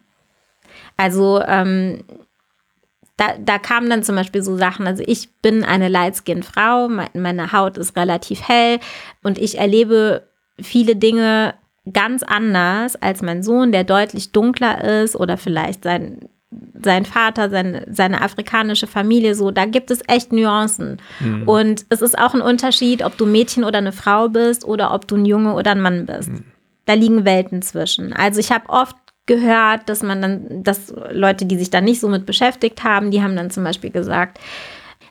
Also 0.95 1.41
ähm, 1.41 2.03
da, 3.17 3.35
da 3.39 3.57
kamen 3.57 3.89
dann 3.89 4.03
zum 4.03 4.15
Beispiel 4.15 4.43
so 4.43 4.57
Sachen, 4.57 4.85
also 4.85 5.03
ich 5.05 5.29
bin 5.41 5.63
eine 5.63 5.89
Light-Skin-Frau, 5.89 6.87
mein, 6.87 7.09
meine 7.13 7.51
Haut 7.51 7.77
ist 7.77 7.95
relativ 7.95 8.47
hell 8.47 8.79
und 9.23 9.37
ich 9.37 9.57
erlebe 9.57 10.27
viele 10.59 10.95
Dinge 10.95 11.55
ganz 11.91 12.21
anders 12.23 12.95
als 12.95 13.21
mein 13.21 13.41
Sohn, 13.41 13.71
der 13.71 13.83
deutlich 13.83 14.31
dunkler 14.31 15.03
ist 15.03 15.15
oder 15.15 15.37
vielleicht 15.37 15.83
sein, 15.83 16.29
sein 16.83 17.05
Vater, 17.05 17.49
seine, 17.49 17.85
seine 17.89 18.21
afrikanische 18.21 18.87
Familie, 18.87 19.35
so, 19.35 19.51
da 19.51 19.65
gibt 19.65 19.91
es 19.91 20.01
echt 20.07 20.33
Nuancen. 20.33 21.01
Und 21.45 21.85
es 21.89 22.01
ist 22.01 22.17
auch 22.17 22.33
ein 22.33 22.41
Unterschied, 22.41 23.03
ob 23.03 23.17
du 23.17 23.25
Mädchen 23.25 23.63
oder 23.63 23.77
eine 23.77 23.93
Frau 23.93 24.27
bist 24.27 24.65
oder 24.65 24.93
ob 24.93 25.07
du 25.07 25.15
ein 25.15 25.25
Junge 25.25 25.53
oder 25.53 25.71
ein 25.71 25.81
Mann 25.81 26.05
bist. 26.05 26.29
Da 26.85 26.93
liegen 26.93 27.23
Welten 27.23 27.61
zwischen. 27.61 28.11
Also 28.13 28.39
ich 28.39 28.51
habe 28.51 28.67
oft 28.69 28.95
gehört, 29.27 29.87
dass 29.87 30.03
man 30.03 30.21
dann, 30.21 30.63
dass 30.63 30.93
Leute, 31.11 31.45
die 31.45 31.57
sich 31.57 31.69
da 31.69 31.79
nicht 31.79 32.01
so 32.01 32.09
mit 32.09 32.25
beschäftigt 32.25 32.83
haben, 32.83 33.11
die 33.11 33.21
haben 33.21 33.35
dann 33.35 33.51
zum 33.51 33.63
Beispiel 33.63 33.91
gesagt, 33.91 34.39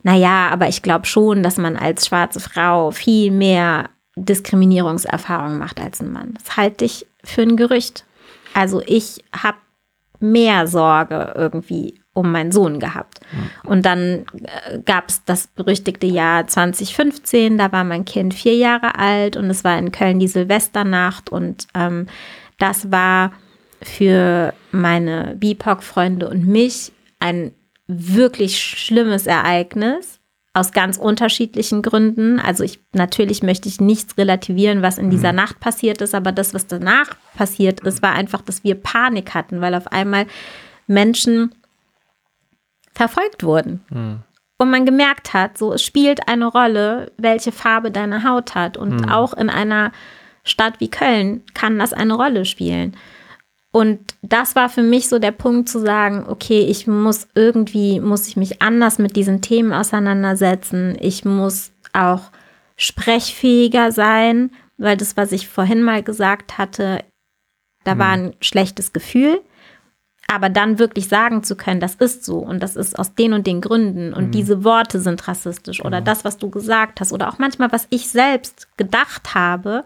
naja, 0.03 0.49
aber 0.51 0.69
ich 0.69 0.83
glaube 0.83 1.07
schon, 1.07 1.43
dass 1.43 1.57
man 1.57 1.77
als 1.77 2.07
schwarze 2.07 2.41
Frau 2.41 2.91
viel 2.91 3.31
mehr 3.31 3.89
Diskriminierungserfahrung 4.17 5.59
macht 5.59 5.81
als 5.81 6.01
ein 6.01 6.13
Mann. 6.13 6.35
Das 6.35 6.57
halte 6.57 6.85
ich 6.85 7.07
für 7.25 7.43
ein 7.43 7.57
Gerücht. 7.57 8.05
Also 8.53 8.83
ich 8.85 9.25
habe 9.35 9.59
mehr 10.21 10.67
Sorge 10.67 11.33
irgendwie 11.37 12.01
um 12.13 12.33
meinen 12.33 12.53
Sohn 12.53 12.81
gehabt. 12.81 13.21
Und 13.65 13.87
dann 13.87 14.27
äh, 14.43 14.79
gab 14.85 15.09
es 15.09 15.25
das 15.25 15.47
berüchtigte 15.47 16.07
Jahr 16.07 16.47
2015, 16.47 17.57
da 17.57 17.73
war 17.73 17.85
mein 17.85 18.05
Kind 18.05 18.35
vier 18.35 18.57
Jahre 18.57 18.99
alt 18.99 19.37
und 19.37 19.49
es 19.49 19.65
war 19.65 19.79
in 19.79 19.93
Köln 19.93 20.19
die 20.19 20.29
Silvesternacht 20.29 21.31
und 21.31 21.67
ähm, 21.75 22.07
das 22.59 22.91
war 22.91 23.33
für 23.83 24.53
meine 24.73 25.37
BIPOC-Freunde 25.39 26.29
und 26.29 26.47
mich 26.47 26.93
ein 27.19 27.53
wirklich 27.87 28.59
schlimmes 28.59 29.27
Ereignis 29.27 30.20
aus 30.53 30.73
ganz 30.73 30.97
unterschiedlichen 30.97 31.81
Gründen. 31.83 32.41
Also 32.41 32.65
ich 32.65 32.81
natürlich 32.93 33.43
möchte 33.43 33.69
ich 33.69 33.81
nichts 33.81 34.19
relativieren, 34.19 34.83
was 34.83 34.99
in 34.99 35.11
dieser 35.11 35.33
Nacht 35.33 35.61
passiert 35.61 36.01
ist, 36.03 36.15
aber 36.15 36.33
das, 36.33 36.55
was 36.55 36.67
danach 36.67 37.11
passiert 37.37 37.81
ist, 37.81 38.03
war 38.03 38.13
einfach, 38.13 38.43
dass 38.43 38.65
wir 38.65 38.75
Panik 38.75 39.35
hatten, 39.35 39.61
weil 39.61 39.75
auf 39.75 39.93
einmal 39.93 40.27
Menschen 40.87 41.55
verfolgt 42.93 43.45
wurden. 43.45 43.83
Und 44.59 44.71
man 44.71 44.85
gemerkt 44.85 45.33
hat, 45.33 45.57
so 45.57 45.73
es 45.73 45.83
spielt 45.83 46.29
eine 46.29 46.47
Rolle, 46.47 47.13
welche 47.17 47.53
Farbe 47.53 47.91
deine 47.91 48.25
Haut 48.25 48.55
hat. 48.55 48.77
Und 48.77 49.05
auch 49.11 49.33
in 49.33 49.49
einer 49.49 49.93
Stadt 50.45 50.81
wie 50.81 50.91
Köln 50.91 51.43
kann 51.55 51.79
das 51.79 51.93
eine 51.93 52.15
Rolle 52.15 52.45
spielen. 52.45 52.97
Und 53.73 54.15
das 54.23 54.57
war 54.57 54.69
für 54.69 54.83
mich 54.83 55.09
so 55.09 55.19
der 55.19 55.31
Punkt 55.31 55.69
zu 55.69 55.79
sagen, 55.79 56.25
okay, 56.27 56.61
ich 56.61 56.87
muss 56.87 57.29
irgendwie, 57.35 58.01
muss 58.01 58.27
ich 58.27 58.37
mich 58.37 58.61
anders 58.63 58.99
mit 58.99 59.15
diesen 59.15 59.43
Themen 59.43 59.73
auseinandersetzen. 59.73 60.97
Ich 61.01 61.25
muss 61.25 61.71
auch 61.93 62.23
sprechfähiger 62.77 63.93
sein, 63.93 64.51
weil 64.77 64.97
das, 64.97 65.17
was 65.17 65.31
ich 65.31 65.49
vorhin 65.49 65.83
mal 65.83 66.03
gesagt 66.03 66.59
hatte, 66.59 67.05
da 67.85 67.99
war 67.99 68.11
ein 68.11 68.35
schlechtes 68.41 68.93
Gefühl. 68.93 69.41
Aber 70.27 70.49
dann 70.49 70.79
wirklich 70.79 71.09
sagen 71.09 71.43
zu 71.43 71.57
können, 71.57 71.81
das 71.81 71.97
ist 71.97 72.25
so 72.25 72.39
und 72.39 72.63
das 72.63 72.77
ist 72.77 72.99
aus 72.99 73.15
den 73.15 73.33
und 73.33 73.49
den 73.49 73.61
Gründen 73.61 74.15
und 74.15 74.31
diese 74.31 74.63
Worte 74.63 75.01
sind 75.01 75.27
rassistisch 75.27 75.85
oder 75.85 76.01
das, 76.01 76.25
was 76.25 76.39
du 76.39 76.51
gesagt 76.51 77.01
hast 77.01 77.13
oder 77.13 77.29
auch 77.29 77.39
manchmal, 77.39 77.73
was 77.73 77.89
ich 77.91 78.09
selbst 78.09 78.69
gedacht 78.77 79.35
habe, 79.35 79.85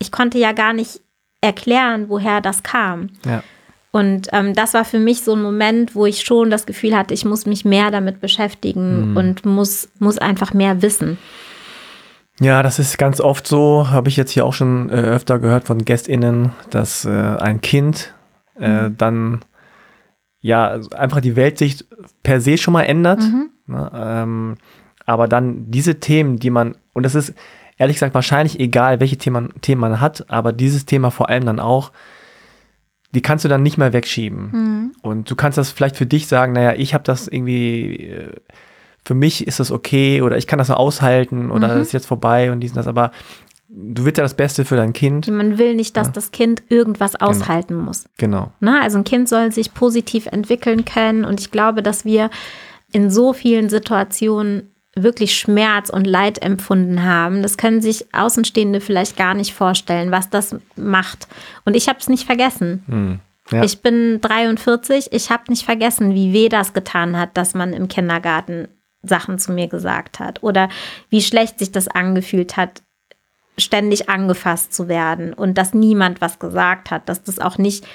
ich 0.00 0.10
konnte 0.10 0.38
ja 0.38 0.52
gar 0.52 0.72
nicht 0.72 1.02
erklären, 1.40 2.06
woher 2.08 2.40
das 2.40 2.62
kam. 2.62 3.10
Ja. 3.24 3.42
Und 3.92 4.28
ähm, 4.32 4.54
das 4.54 4.74
war 4.74 4.84
für 4.84 5.00
mich 5.00 5.22
so 5.22 5.34
ein 5.34 5.42
Moment, 5.42 5.94
wo 5.94 6.06
ich 6.06 6.20
schon 6.20 6.50
das 6.50 6.66
Gefühl 6.66 6.96
hatte, 6.96 7.12
ich 7.12 7.24
muss 7.24 7.44
mich 7.46 7.64
mehr 7.64 7.90
damit 7.90 8.20
beschäftigen 8.20 9.10
mhm. 9.10 9.16
und 9.16 9.46
muss, 9.46 9.88
muss 9.98 10.18
einfach 10.18 10.54
mehr 10.54 10.80
wissen. 10.82 11.18
Ja, 12.40 12.62
das 12.62 12.78
ist 12.78 12.98
ganz 12.98 13.20
oft 13.20 13.46
so, 13.46 13.90
habe 13.90 14.08
ich 14.08 14.16
jetzt 14.16 14.30
hier 14.30 14.46
auch 14.46 14.54
schon 14.54 14.88
äh, 14.90 14.94
öfter 14.94 15.38
gehört 15.38 15.64
von 15.64 15.84
GästInnen, 15.84 16.52
dass 16.70 17.04
äh, 17.04 17.10
ein 17.10 17.60
Kind 17.60 18.14
äh, 18.58 18.88
mhm. 18.88 18.96
dann 18.96 19.40
ja 20.40 20.78
einfach 20.96 21.20
die 21.20 21.36
Weltsicht 21.36 21.84
per 22.22 22.40
se 22.40 22.56
schon 22.56 22.72
mal 22.72 22.84
ändert. 22.84 23.20
Mhm. 23.20 23.50
Ne, 23.66 23.90
ähm, 23.94 24.54
aber 25.04 25.26
dann 25.26 25.70
diese 25.70 26.00
Themen, 26.00 26.38
die 26.38 26.50
man, 26.50 26.76
und 26.94 27.02
das 27.02 27.14
ist 27.14 27.34
ehrlich 27.80 27.96
gesagt 27.96 28.14
wahrscheinlich 28.14 28.60
egal, 28.60 29.00
welche 29.00 29.16
Themen, 29.16 29.54
Themen 29.62 29.80
man 29.80 30.00
hat, 30.00 30.30
aber 30.30 30.52
dieses 30.52 30.84
Thema 30.84 31.10
vor 31.10 31.30
allem 31.30 31.46
dann 31.46 31.58
auch, 31.60 31.92
die 33.12 33.22
kannst 33.22 33.44
du 33.44 33.48
dann 33.48 33.62
nicht 33.62 33.78
mehr 33.78 33.92
wegschieben. 33.92 34.50
Mhm. 34.52 34.92
Und 35.02 35.30
du 35.30 35.34
kannst 35.34 35.58
das 35.58 35.72
vielleicht 35.72 35.96
für 35.96 36.06
dich 36.06 36.28
sagen, 36.28 36.52
naja, 36.52 36.74
ich 36.76 36.94
habe 36.94 37.04
das 37.04 37.26
irgendwie 37.26 38.06
äh, 38.06 38.32
für 39.02 39.14
mich 39.14 39.46
ist 39.46 39.60
das 39.60 39.70
okay 39.70 40.20
oder 40.20 40.36
ich 40.36 40.46
kann 40.46 40.58
das 40.58 40.68
so 40.68 40.74
aushalten 40.74 41.50
oder 41.50 41.68
mhm. 41.68 41.72
das 41.72 41.88
ist 41.88 41.92
jetzt 41.92 42.06
vorbei 42.06 42.52
und 42.52 42.60
dies 42.60 42.72
und 42.72 42.76
das, 42.76 42.86
aber 42.86 43.12
du 43.68 44.04
willst 44.04 44.18
ja 44.18 44.24
das 44.24 44.34
Beste 44.34 44.66
für 44.66 44.76
dein 44.76 44.92
Kind. 44.92 45.26
Man 45.28 45.56
will 45.56 45.74
nicht, 45.74 45.96
dass 45.96 46.08
ja. 46.08 46.12
das 46.12 46.32
Kind 46.32 46.62
irgendwas 46.68 47.14
genau. 47.14 47.30
aushalten 47.30 47.74
genau. 47.74 47.84
muss. 47.86 48.04
Genau. 48.18 48.52
Na, 48.60 48.82
also 48.82 48.98
ein 48.98 49.04
Kind 49.04 49.28
soll 49.28 49.52
sich 49.52 49.72
positiv 49.72 50.26
entwickeln 50.26 50.84
können 50.84 51.24
und 51.24 51.40
ich 51.40 51.50
glaube, 51.50 51.82
dass 51.82 52.04
wir 52.04 52.28
in 52.92 53.10
so 53.10 53.32
vielen 53.32 53.70
Situationen 53.70 54.70
wirklich 54.94 55.38
Schmerz 55.38 55.88
und 55.88 56.06
Leid 56.06 56.42
empfunden 56.42 57.04
haben. 57.04 57.42
Das 57.42 57.56
können 57.56 57.80
sich 57.80 58.12
Außenstehende 58.12 58.80
vielleicht 58.80 59.16
gar 59.16 59.34
nicht 59.34 59.54
vorstellen, 59.54 60.10
was 60.10 60.30
das 60.30 60.56
macht. 60.76 61.28
Und 61.64 61.76
ich 61.76 61.88
habe 61.88 61.98
es 62.00 62.08
nicht 62.08 62.24
vergessen. 62.24 62.82
Hm. 62.86 63.20
Ja. 63.52 63.64
Ich 63.64 63.82
bin 63.82 64.20
43, 64.20 65.12
ich 65.12 65.30
habe 65.30 65.44
nicht 65.48 65.64
vergessen, 65.64 66.14
wie 66.14 66.32
weh 66.32 66.48
das 66.48 66.72
getan 66.72 67.18
hat, 67.18 67.36
dass 67.36 67.54
man 67.54 67.72
im 67.72 67.88
Kindergarten 67.88 68.68
Sachen 69.02 69.38
zu 69.38 69.52
mir 69.52 69.66
gesagt 69.66 70.20
hat 70.20 70.42
oder 70.42 70.68
wie 71.08 71.22
schlecht 71.22 71.58
sich 71.58 71.72
das 71.72 71.88
angefühlt 71.88 72.56
hat, 72.56 72.82
ständig 73.58 74.08
angefasst 74.08 74.72
zu 74.72 74.88
werden 74.88 75.32
und 75.32 75.58
dass 75.58 75.74
niemand 75.74 76.20
was 76.20 76.38
gesagt 76.38 76.90
hat, 76.90 77.08
dass 77.08 77.22
das 77.22 77.38
auch 77.38 77.58
nicht 77.58 77.86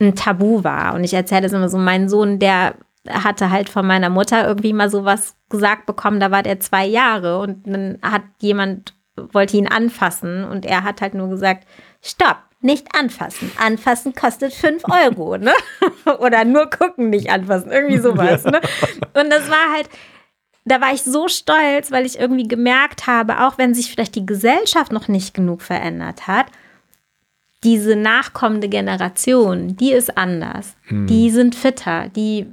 ein 0.00 0.14
Tabu 0.14 0.64
war. 0.64 0.94
Und 0.94 1.04
ich 1.04 1.14
erzähle 1.14 1.42
das 1.42 1.52
immer 1.52 1.68
so, 1.68 1.78
mein 1.78 2.08
Sohn, 2.08 2.38
der 2.38 2.74
hatte 3.08 3.50
halt 3.50 3.68
von 3.68 3.86
meiner 3.86 4.10
Mutter 4.10 4.46
irgendwie 4.46 4.72
mal 4.72 4.90
sowas 4.90 5.36
gesagt 5.50 5.86
bekommen, 5.86 6.20
da 6.20 6.30
war 6.30 6.42
der 6.42 6.60
zwei 6.60 6.86
Jahre 6.86 7.38
und 7.38 7.66
dann 7.66 7.98
hat 8.02 8.22
jemand, 8.40 8.94
wollte 9.16 9.56
ihn 9.56 9.68
anfassen 9.68 10.44
und 10.44 10.64
er 10.64 10.84
hat 10.84 11.00
halt 11.00 11.14
nur 11.14 11.28
gesagt, 11.28 11.66
stopp, 12.02 12.38
nicht 12.60 12.96
anfassen. 12.96 13.52
Anfassen 13.58 14.14
kostet 14.14 14.54
fünf 14.54 14.82
Euro, 14.90 15.36
ne? 15.36 15.52
Oder 16.18 16.44
nur 16.44 16.70
gucken, 16.70 17.10
nicht 17.10 17.30
anfassen, 17.30 17.70
irgendwie 17.70 17.98
sowas, 17.98 18.44
ne? 18.44 18.60
Und 19.12 19.30
das 19.30 19.50
war 19.50 19.72
halt, 19.74 19.88
da 20.64 20.80
war 20.80 20.94
ich 20.94 21.02
so 21.02 21.28
stolz, 21.28 21.92
weil 21.92 22.06
ich 22.06 22.18
irgendwie 22.18 22.48
gemerkt 22.48 23.06
habe, 23.06 23.44
auch 23.44 23.58
wenn 23.58 23.74
sich 23.74 23.90
vielleicht 23.90 24.14
die 24.14 24.26
Gesellschaft 24.26 24.92
noch 24.92 25.08
nicht 25.08 25.34
genug 25.34 25.60
verändert 25.60 26.26
hat, 26.26 26.46
diese 27.64 27.96
nachkommende 27.96 28.68
Generation, 28.68 29.76
die 29.76 29.92
ist 29.92 30.16
anders. 30.16 30.74
Hm. 30.84 31.06
Die 31.06 31.30
sind 31.30 31.54
fitter, 31.54 32.08
die 32.08 32.46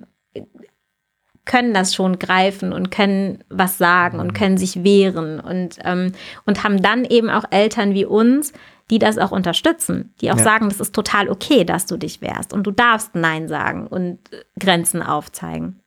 können 1.45 1.73
das 1.73 1.95
schon 1.95 2.19
greifen 2.19 2.71
und 2.71 2.91
können 2.91 3.43
was 3.49 3.77
sagen 3.77 4.19
und 4.19 4.29
hm. 4.29 4.33
können 4.33 4.57
sich 4.57 4.83
wehren 4.83 5.39
und, 5.39 5.77
ähm, 5.83 6.11
und 6.45 6.63
haben 6.63 6.81
dann 6.81 7.05
eben 7.05 7.29
auch 7.29 7.45
Eltern 7.49 7.93
wie 7.93 8.05
uns, 8.05 8.53
die 8.89 8.99
das 8.99 9.17
auch 9.17 9.31
unterstützen, 9.31 10.13
die 10.21 10.31
auch 10.31 10.37
ja. 10.37 10.43
sagen, 10.43 10.69
das 10.69 10.79
ist 10.79 10.93
total 10.93 11.29
okay, 11.29 11.63
dass 11.63 11.85
du 11.85 11.97
dich 11.97 12.21
wehrst 12.21 12.53
und 12.53 12.67
du 12.67 12.71
darfst 12.71 13.15
Nein 13.15 13.47
sagen 13.47 13.87
und 13.87 14.19
Grenzen 14.59 15.01
aufzeigen. 15.01 15.81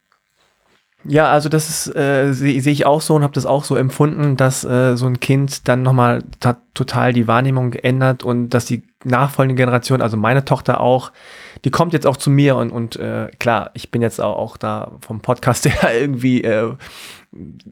Ja, 1.07 1.31
also 1.31 1.51
das 1.51 1.69
ist, 1.69 1.95
äh, 1.95 2.33
sehe 2.33 2.61
seh 2.63 2.71
ich 2.71 2.87
auch 2.87 3.03
so 3.03 3.15
und 3.15 3.23
habe 3.23 3.35
das 3.35 3.45
auch 3.45 3.65
so 3.65 3.77
empfunden, 3.77 4.39
dass 4.39 4.65
äh, 4.65 4.97
so 4.97 5.07
ein 5.07 5.21
Kind 5.21 5.69
dann 5.69 5.83
nochmal 5.83 6.23
total 6.73 7.13
die 7.13 7.29
Wahrnehmung 7.29 7.73
geändert 7.73 8.23
und 8.23 8.51
dass 8.51 8.65
die 8.65 8.85
nachfolgende 9.05 9.61
Generation, 9.61 10.03
also 10.03 10.17
meine 10.17 10.45
Tochter 10.45 10.81
auch, 10.81 11.13
die 11.65 11.71
kommt 11.71 11.93
jetzt 11.93 12.07
auch 12.07 12.17
zu 12.17 12.31
mir 12.31 12.57
und, 12.57 12.71
und 12.71 12.97
äh, 12.97 13.29
klar, 13.39 13.71
ich 13.75 13.91
bin 13.91 14.03
jetzt 14.03 14.21
auch, 14.21 14.37
auch 14.37 14.57
da 14.57 14.93
vom 15.01 15.21
Podcast 15.21 15.67
her 15.69 16.01
irgendwie, 16.01 16.43
äh, 16.43 16.75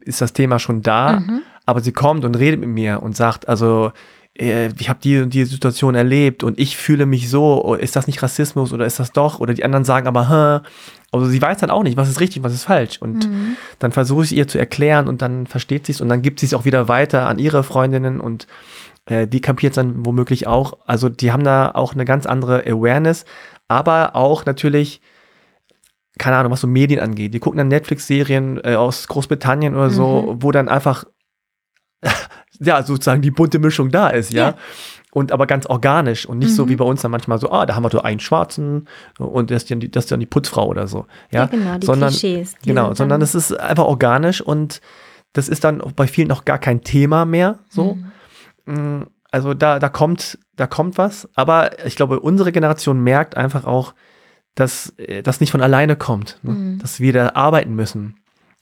ist 0.01 0.21
das 0.21 0.33
Thema 0.33 0.59
schon 0.59 0.81
da, 0.81 1.19
mhm. 1.19 1.41
aber 1.65 1.81
sie 1.81 1.91
kommt 1.91 2.25
und 2.25 2.35
redet 2.35 2.59
mit 2.59 2.69
mir 2.69 3.01
und 3.01 3.15
sagt, 3.15 3.47
also 3.47 3.91
äh, 4.35 4.69
ich 4.79 4.89
habe 4.89 4.99
die 5.01 5.19
und 5.19 5.33
die 5.33 5.45
Situation 5.45 5.95
erlebt 5.95 6.43
und 6.43 6.59
ich 6.59 6.77
fühle 6.77 7.05
mich 7.05 7.29
so, 7.29 7.63
oh, 7.63 7.75
ist 7.75 7.95
das 7.95 8.07
nicht 8.07 8.21
Rassismus 8.23 8.73
oder 8.73 8.85
ist 8.85 8.99
das 8.99 9.11
doch? 9.11 9.39
Oder 9.39 9.53
die 9.53 9.63
anderen 9.63 9.85
sagen 9.85 10.07
aber, 10.07 10.29
Hä? 10.29 10.67
also 11.11 11.27
sie 11.27 11.41
weiß 11.41 11.59
dann 11.59 11.69
auch 11.69 11.83
nicht, 11.83 11.97
was 11.97 12.09
ist 12.09 12.19
richtig, 12.19 12.43
was 12.43 12.53
ist 12.53 12.63
falsch. 12.63 12.97
Und 12.99 13.29
mhm. 13.29 13.55
dann 13.79 13.91
versuche 13.91 14.23
ich 14.23 14.35
ihr 14.35 14.47
zu 14.47 14.57
erklären 14.57 15.07
und 15.07 15.21
dann 15.21 15.45
versteht 15.45 15.85
sie 15.85 15.91
es 15.91 16.01
und 16.01 16.09
dann 16.09 16.21
gibt 16.21 16.39
sie 16.39 16.47
es 16.47 16.53
auch 16.53 16.65
wieder 16.65 16.87
weiter 16.87 17.27
an 17.27 17.37
ihre 17.37 17.63
Freundinnen 17.63 18.19
und 18.19 18.47
äh, 19.05 19.27
die 19.27 19.41
kapiert 19.41 19.77
dann 19.77 20.05
womöglich 20.05 20.47
auch. 20.47 20.79
Also 20.85 21.09
die 21.09 21.31
haben 21.31 21.43
da 21.43 21.71
auch 21.71 21.93
eine 21.93 22.05
ganz 22.05 22.25
andere 22.25 22.65
Awareness, 22.65 23.25
aber 23.67 24.15
auch 24.15 24.45
natürlich 24.45 25.01
keine 26.19 26.37
Ahnung, 26.37 26.51
was 26.51 26.61
so 26.61 26.67
Medien 26.67 26.99
angeht. 26.99 27.33
Die 27.33 27.39
gucken 27.39 27.57
dann 27.57 27.69
Netflix-Serien 27.69 28.61
äh, 28.63 28.75
aus 28.75 29.07
Großbritannien 29.07 29.75
oder 29.75 29.89
so, 29.89 30.33
mhm. 30.33 30.43
wo 30.43 30.51
dann 30.51 30.69
einfach 30.69 31.05
ja, 32.59 32.83
sozusagen 32.83 33.21
die 33.21 33.31
bunte 33.31 33.59
Mischung 33.59 33.89
da 33.89 34.09
ist, 34.09 34.31
ja. 34.31 34.49
ja. 34.49 34.55
Und 35.11 35.31
aber 35.31 35.45
ganz 35.45 35.67
organisch 35.67 36.25
und 36.25 36.39
nicht 36.39 36.51
mhm. 36.51 36.55
so 36.55 36.69
wie 36.69 36.75
bei 36.75 36.85
uns 36.85 37.01
dann 37.03 37.11
manchmal 37.11 37.39
so, 37.39 37.51
ah, 37.51 37.67
da 37.67 37.75
haben 37.75 37.83
wir 37.83 37.91
so 37.91 38.01
einen 38.01 38.19
Schwarzen 38.19 38.87
und 39.19 39.51
das 39.51 39.63
ist 39.63 39.71
dann 39.71 39.79
die, 39.79 39.91
das 39.91 40.05
ist 40.05 40.11
dann 40.11 40.19
die 40.19 40.25
Putzfrau 40.25 40.67
oder 40.67 40.87
so. 40.87 41.05
Ja, 41.31 41.41
ja 41.41 41.45
genau, 41.45 41.77
die 41.77 41.85
sondern, 41.85 42.09
Klischees. 42.09 42.55
Die 42.63 42.69
genau, 42.69 42.95
sondern 42.95 43.21
es 43.21 43.35
ist 43.35 43.59
einfach 43.59 43.85
organisch 43.85 44.41
und 44.41 44.81
das 45.33 45.49
ist 45.49 45.63
dann 45.63 45.83
bei 45.95 46.07
vielen 46.07 46.27
noch 46.27 46.45
gar 46.45 46.57
kein 46.57 46.81
Thema 46.81 47.25
mehr, 47.25 47.59
so. 47.69 47.95
Mhm. 47.95 48.11
Mm, 48.65 49.03
also 49.31 49.53
da, 49.53 49.79
da 49.79 49.89
kommt, 49.89 50.37
da 50.55 50.67
kommt 50.67 50.97
was, 50.97 51.27
aber 51.35 51.85
ich 51.85 51.95
glaube, 51.95 52.19
unsere 52.19 52.51
Generation 52.51 53.01
merkt 53.01 53.35
einfach 53.35 53.65
auch, 53.65 53.93
dass 54.55 54.93
äh, 54.97 55.23
das 55.23 55.39
nicht 55.39 55.51
von 55.51 55.61
alleine 55.61 55.95
kommt, 55.95 56.39
ne? 56.43 56.51
mhm. 56.51 56.79
dass 56.79 56.99
wir 56.99 57.13
da 57.13 57.31
arbeiten 57.33 57.73
müssen 57.73 58.17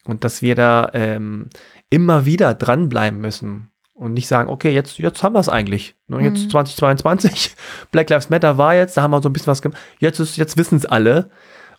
und 0.06 0.24
dass 0.24 0.42
wir 0.42 0.56
da 0.56 0.90
ähm, 0.94 1.50
immer 1.90 2.26
wieder 2.26 2.54
dranbleiben 2.54 3.20
müssen 3.20 3.72
und 3.94 4.14
nicht 4.14 4.28
sagen, 4.28 4.50
okay, 4.50 4.74
jetzt, 4.74 4.98
jetzt 4.98 5.22
haben 5.22 5.34
wir 5.34 5.40
es 5.40 5.50
eigentlich. 5.50 5.96
Ne, 6.08 6.22
jetzt 6.22 6.46
mhm. 6.46 6.50
2022, 6.50 7.56
Black 7.92 8.10
Lives 8.10 8.30
Matter 8.30 8.58
war 8.58 8.74
jetzt, 8.74 8.98
da 8.98 9.02
haben 9.02 9.12
wir 9.12 9.22
so 9.22 9.30
ein 9.30 9.34
bisschen 9.34 9.48
was 9.48 9.62
gemacht. 9.62 9.80
Jetzt, 10.00 10.38
jetzt 10.38 10.58
wissen 10.58 10.78
es 10.78 10.86
alle 10.86 11.30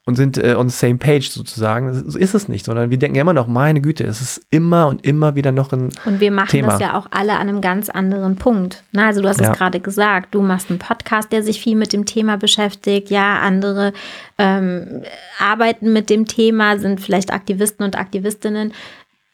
und 0.05 0.17
sind 0.17 0.37
äh, 0.37 0.57
on 0.57 0.69
the 0.69 0.77
same 0.77 0.97
page 0.97 1.31
sozusagen. 1.31 2.11
So 2.11 2.19
ist 2.19 2.35
es 2.35 2.49
nicht, 2.49 2.65
sondern 2.65 2.91
wir 2.91 2.99
denken 2.99 3.19
immer 3.19 3.33
noch, 3.33 3.47
meine 3.47 3.81
Güte, 3.81 4.05
es 4.05 4.21
ist 4.21 4.45
immer 4.51 4.89
und 4.89 5.07
immer 5.07 5.37
wieder 5.37 5.53
noch 5.53 5.73
ein 5.73 5.91
Und 6.05 6.19
wir 6.19 6.33
machen 6.33 6.49
Thema. 6.49 6.73
das 6.73 6.81
ja 6.81 6.99
auch 6.99 7.07
alle 7.13 7.35
an 7.35 7.49
einem 7.49 7.61
ganz 7.61 7.89
anderen 7.89 8.35
Punkt. 8.37 8.83
Na, 8.91 9.07
also 9.07 9.23
du 9.23 9.29
hast 9.29 9.41
ja. 9.41 9.53
es 9.53 9.57
gerade 9.57 9.79
gesagt, 9.79 10.35
du 10.35 10.43
machst 10.43 10.71
einen 10.71 10.81
Podcast, 10.81 11.31
der 11.31 11.45
sich 11.45 11.61
viel 11.61 11.77
mit 11.77 11.93
dem 11.93 12.05
Thema 12.05 12.37
beschäftigt. 12.37 13.11
Ja, 13.11 13.39
andere 13.39 13.93
ähm, 14.39 15.03
arbeiten 15.39 15.93
mit 15.93 16.11
dem 16.11 16.27
Thema, 16.27 16.79
sind 16.79 17.01
vielleicht 17.01 17.33
Aktivisten 17.33 17.85
und 17.85 17.97
Aktivistinnen. 17.97 18.73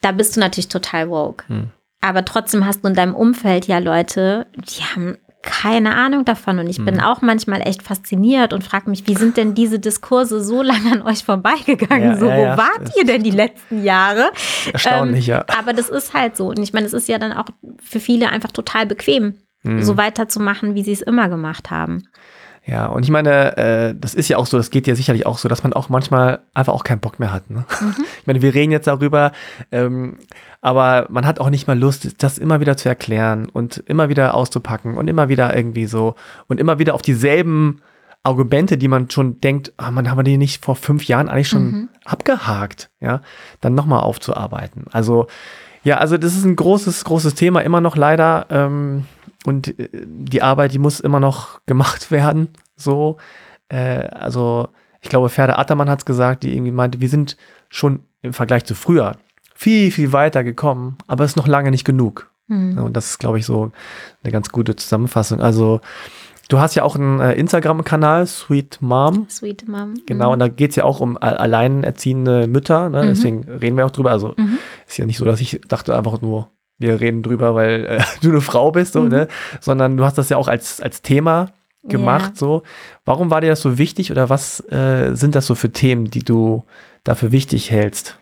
Da 0.01 0.11
bist 0.11 0.35
du 0.35 0.39
natürlich 0.39 0.67
total 0.67 1.09
woke. 1.09 1.45
Hm. 1.47 1.71
Aber 2.01 2.23
trotzdem 2.23 2.65
hast 2.65 2.83
du 2.83 2.89
in 2.89 2.93
deinem 2.93 3.15
Umfeld 3.15 3.65
ja 3.65 3.79
Leute, 3.79 4.45
die 4.55 4.83
haben 4.83 5.17
keine 5.41 5.95
Ahnung 5.95 6.25
davon. 6.25 6.59
Und 6.59 6.67
ich 6.67 6.83
bin 6.83 6.95
mhm. 6.95 7.01
auch 7.01 7.21
manchmal 7.21 7.61
echt 7.61 7.81
fasziniert 7.81 8.51
und 8.53 8.63
frage 8.63 8.89
mich, 8.89 9.07
wie 9.07 9.15
sind 9.15 9.37
denn 9.37 9.53
diese 9.53 9.79
Diskurse 9.79 10.43
so 10.43 10.61
lange 10.61 10.91
an 10.91 11.01
euch 11.01 11.23
vorbeigegangen? 11.23 12.11
Ja, 12.11 12.17
so, 12.17 12.27
ja, 12.27 12.37
wo 12.37 12.41
ja. 12.41 12.57
wart 12.57 12.91
ihr 12.97 13.05
denn 13.05 13.23
die 13.23 13.31
letzten 13.31 13.83
Jahre? 13.83 14.31
Erstaunlich, 14.71 15.29
ähm, 15.29 15.35
ja. 15.35 15.45
Aber 15.57 15.73
das 15.73 15.89
ist 15.89 16.13
halt 16.13 16.35
so. 16.35 16.47
Und 16.49 16.59
ich 16.59 16.73
meine, 16.73 16.85
es 16.85 16.93
ist 16.93 17.07
ja 17.07 17.17
dann 17.17 17.31
auch 17.31 17.47
für 17.81 17.99
viele 17.99 18.29
einfach 18.29 18.51
total 18.51 18.85
bequem, 18.85 19.35
mhm. 19.63 19.81
so 19.81 19.97
weiterzumachen, 19.97 20.75
wie 20.75 20.83
sie 20.83 20.93
es 20.93 21.01
immer 21.01 21.29
gemacht 21.29 21.71
haben. 21.71 22.03
Ja, 22.65 22.87
und 22.87 23.03
ich 23.03 23.09
meine, 23.09 23.57
äh, 23.57 23.95
das 23.97 24.13
ist 24.13 24.27
ja 24.27 24.37
auch 24.37 24.45
so, 24.45 24.57
das 24.57 24.69
geht 24.69 24.85
ja 24.85 24.95
sicherlich 24.95 25.25
auch 25.25 25.37
so, 25.37 25.47
dass 25.49 25.63
man 25.63 25.73
auch 25.73 25.89
manchmal 25.89 26.41
einfach 26.53 26.73
auch 26.73 26.83
keinen 26.83 26.99
Bock 26.99 27.19
mehr 27.19 27.31
hat. 27.31 27.49
Ne? 27.49 27.65
Mhm. 27.81 27.95
Ich 28.21 28.27
meine, 28.27 28.41
wir 28.41 28.53
reden 28.53 28.71
jetzt 28.71 28.85
darüber, 28.85 29.31
ähm, 29.71 30.17
aber 30.61 31.07
man 31.09 31.25
hat 31.25 31.39
auch 31.39 31.49
nicht 31.49 31.67
mal 31.67 31.77
Lust, 31.77 32.21
das 32.21 32.37
immer 32.37 32.59
wieder 32.59 32.77
zu 32.77 32.89
erklären 32.89 33.49
und 33.49 33.77
immer 33.87 34.09
wieder 34.09 34.35
auszupacken 34.35 34.97
und 34.97 35.07
immer 35.07 35.29
wieder 35.29 35.55
irgendwie 35.55 35.87
so 35.87 36.15
und 36.47 36.59
immer 36.59 36.77
wieder 36.77 36.93
auf 36.93 37.01
dieselben 37.01 37.81
Argumente, 38.23 38.77
die 38.77 38.89
man 38.89 39.09
schon 39.09 39.39
denkt, 39.39 39.73
ah, 39.77 39.89
man 39.89 40.09
haben 40.09 40.17
wir 40.17 40.23
die 40.23 40.37
nicht 40.37 40.63
vor 40.63 40.75
fünf 40.75 41.05
Jahren 41.05 41.29
eigentlich 41.29 41.47
schon 41.47 41.71
mhm. 41.71 41.89
abgehakt, 42.05 42.91
ja, 42.99 43.21
dann 43.61 43.73
nochmal 43.73 44.01
aufzuarbeiten. 44.01 44.85
Also 44.91 45.27
ja, 45.83 45.97
also 45.97 46.17
das 46.17 46.35
ist 46.35 46.43
ein 46.43 46.57
großes, 46.57 47.05
großes 47.05 47.35
Thema, 47.35 47.61
immer 47.61 47.81
noch 47.81 47.95
leider. 47.95 48.45
Ähm, 48.49 49.05
und 49.45 49.79
äh, 49.79 49.89
die 50.05 50.41
Arbeit, 50.41 50.73
die 50.73 50.79
muss 50.79 50.99
immer 50.99 51.19
noch 51.19 51.59
gemacht 51.65 52.11
werden. 52.11 52.49
So, 52.75 53.17
äh, 53.69 54.07
also 54.09 54.69
ich 55.01 55.09
glaube, 55.09 55.29
Ferda 55.29 55.57
Attermann 55.57 55.89
hat 55.89 55.99
es 55.99 56.05
gesagt, 56.05 56.43
die 56.43 56.53
irgendwie 56.53 56.71
meinte, 56.71 56.99
wir 57.01 57.09
sind 57.09 57.37
schon 57.69 58.01
im 58.21 58.33
Vergleich 58.33 58.65
zu 58.65 58.75
früher 58.75 59.15
viel, 59.55 59.91
viel 59.91 60.11
weiter 60.13 60.43
gekommen, 60.43 60.97
aber 61.07 61.23
es 61.23 61.31
ist 61.31 61.37
noch 61.37 61.47
lange 61.47 61.71
nicht 61.71 61.85
genug. 61.85 62.31
Mhm. 62.47 62.77
Und 62.79 62.97
das 62.97 63.11
ist, 63.11 63.19
glaube 63.19 63.39
ich, 63.39 63.45
so 63.45 63.71
eine 64.23 64.31
ganz 64.31 64.49
gute 64.49 64.75
Zusammenfassung. 64.75 65.39
Also 65.41 65.81
Du 66.51 66.57
hast 66.59 66.73
ja 66.73 66.81
auch 66.81 66.95
einen 66.95 67.19
äh, 67.19 67.33
Instagram-Kanal, 67.35 68.25
Sweet 68.25 68.79
Mom. 68.81 69.27
Sweet 69.29 69.67
Mom. 69.67 69.93
Genau, 70.07 70.29
Mhm. 70.29 70.33
und 70.33 70.39
da 70.39 70.47
geht 70.47 70.71
es 70.71 70.77
ja 70.77 70.83
auch 70.83 70.99
um 70.99 71.15
alleinerziehende 71.15 72.47
Mütter, 72.47 72.89
ne? 72.89 73.03
Mhm. 73.03 73.07
deswegen 73.07 73.43
reden 73.43 73.77
wir 73.77 73.85
auch 73.85 73.91
drüber. 73.91 74.09
Also 74.11 74.33
Mhm. 74.35 74.57
ist 74.87 74.97
ja 74.97 75.05
nicht 75.05 75.17
so, 75.17 75.25
dass 75.25 75.41
ich 75.41 75.61
dachte 75.67 75.95
einfach 75.95 76.21
nur, 76.21 76.49
wir 76.79 76.99
reden 76.99 77.21
drüber, 77.23 77.53
weil 77.55 77.85
äh, 77.85 78.01
du 78.21 78.29
eine 78.29 78.41
Frau 78.41 78.71
bist, 78.71 78.93
so, 78.93 79.01
Mhm. 79.01 79.09
ne? 79.09 79.27
sondern 79.59 79.97
du 79.97 80.03
hast 80.05 80.17
das 80.17 80.29
ja 80.29 80.37
auch 80.37 80.47
als, 80.47 80.81
als 80.81 81.01
Thema 81.01 81.51
gemacht. 81.83 82.31
Ja. 82.35 82.39
So. 82.39 82.63
Warum 83.05 83.29
war 83.31 83.41
dir 83.41 83.49
das 83.49 83.61
so 83.61 83.77
wichtig 83.77 84.11
oder 84.11 84.29
was 84.29 84.59
äh, 84.71 85.11
sind 85.15 85.35
das 85.35 85.45
so 85.45 85.55
für 85.55 85.71
Themen, 85.71 86.09
die 86.09 86.23
du 86.23 86.63
dafür 87.03 87.31
wichtig 87.31 87.71
hältst? 87.71 88.17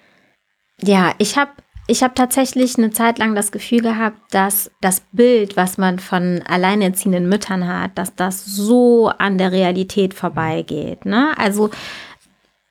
Ja, 0.81 1.13
ich 1.17 1.37
habe 1.37 1.51
ich 1.87 2.03
hab 2.03 2.15
tatsächlich 2.15 2.77
eine 2.77 2.91
Zeit 2.91 3.17
lang 3.17 3.33
das 3.33 3.51
Gefühl 3.51 3.81
gehabt, 3.81 4.17
dass 4.31 4.69
das 4.81 5.01
Bild, 5.13 5.55
was 5.55 5.77
man 5.77 5.99
von 5.99 6.43
alleinerziehenden 6.47 7.29
Müttern 7.29 7.65
hat, 7.67 7.97
dass 7.97 8.13
das 8.13 8.45
so 8.45 9.07
an 9.17 9.37
der 9.37 9.51
Realität 9.53 10.13
vorbeigeht. 10.13 11.05
Ne? 11.05 11.33
Also 11.37 11.69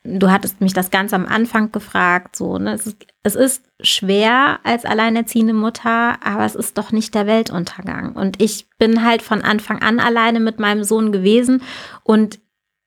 du 0.06 0.30
hattest 0.30 0.60
mich 0.60 0.72
das 0.72 0.90
ganz 0.90 1.12
am 1.12 1.26
Anfang 1.26 1.72
gefragt, 1.72 2.36
so, 2.36 2.58
ne? 2.58 2.72
es, 2.72 2.86
ist, 2.86 3.06
es 3.22 3.34
ist 3.34 3.64
schwer 3.80 4.60
als 4.64 4.84
alleinerziehende 4.84 5.52
Mutter, 5.52 6.18
aber 6.24 6.44
es 6.44 6.54
ist 6.54 6.78
doch 6.78 6.92
nicht 6.92 7.14
der 7.14 7.26
Weltuntergang. 7.26 8.12
Und 8.14 8.40
ich 8.42 8.66
bin 8.78 9.04
halt 9.04 9.22
von 9.22 9.42
Anfang 9.42 9.82
an 9.82 10.00
alleine 10.00 10.40
mit 10.40 10.58
meinem 10.58 10.84
Sohn 10.84 11.12
gewesen 11.12 11.62
und 12.02 12.38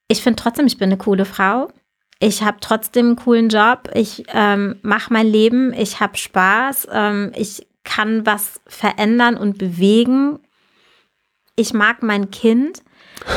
ich 0.07 0.23
finde 0.23 0.41
trotzdem, 0.41 0.65
ich 0.65 0.77
bin 0.77 0.89
eine 0.89 0.97
coole 0.97 1.25
Frau. 1.25 1.69
Ich 2.19 2.43
habe 2.43 2.57
trotzdem 2.59 3.05
einen 3.07 3.15
coolen 3.15 3.49
Job. 3.49 3.89
Ich 3.93 4.25
ähm, 4.33 4.77
mache 4.81 5.13
mein 5.13 5.27
Leben. 5.27 5.71
Ich 5.71 5.99
habe 5.99 6.17
Spaß. 6.17 6.87
Ähm, 6.91 7.31
ich 7.35 7.67
kann 7.83 8.25
was 8.25 8.59
verändern 8.67 9.37
und 9.37 9.57
bewegen. 9.57 10.39
Ich 11.55 11.73
mag 11.73 12.01
mein 12.01 12.31
Kind. 12.31 12.83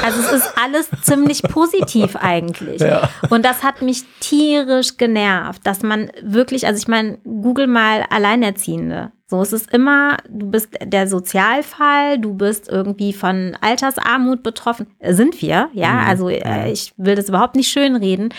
Also 0.04 0.20
es 0.20 0.32
ist 0.32 0.52
alles 0.62 0.88
ziemlich 1.02 1.42
positiv 1.42 2.16
eigentlich. 2.16 2.80
Ja. 2.80 3.08
Und 3.30 3.44
das 3.44 3.62
hat 3.62 3.82
mich 3.82 4.04
tierisch 4.20 4.96
genervt, 4.96 5.66
dass 5.66 5.82
man 5.82 6.10
wirklich, 6.22 6.66
also 6.66 6.78
ich 6.78 6.88
meine, 6.88 7.18
google 7.24 7.66
mal 7.66 8.04
Alleinerziehende. 8.10 9.12
So, 9.26 9.40
es 9.40 9.52
ist 9.52 9.72
immer, 9.72 10.18
du 10.28 10.50
bist 10.50 10.68
der 10.84 11.08
Sozialfall, 11.08 12.18
du 12.18 12.34
bist 12.34 12.68
irgendwie 12.68 13.12
von 13.14 13.56
Altersarmut 13.60 14.42
betroffen. 14.42 14.88
Sind 15.02 15.40
wir, 15.40 15.70
ja. 15.72 15.92
Mhm. 15.92 16.08
Also 16.08 16.28
äh, 16.28 16.70
ich 16.70 16.92
will 16.98 17.14
das 17.14 17.28
überhaupt 17.28 17.56
nicht 17.56 17.68
schönreden. 17.70 18.34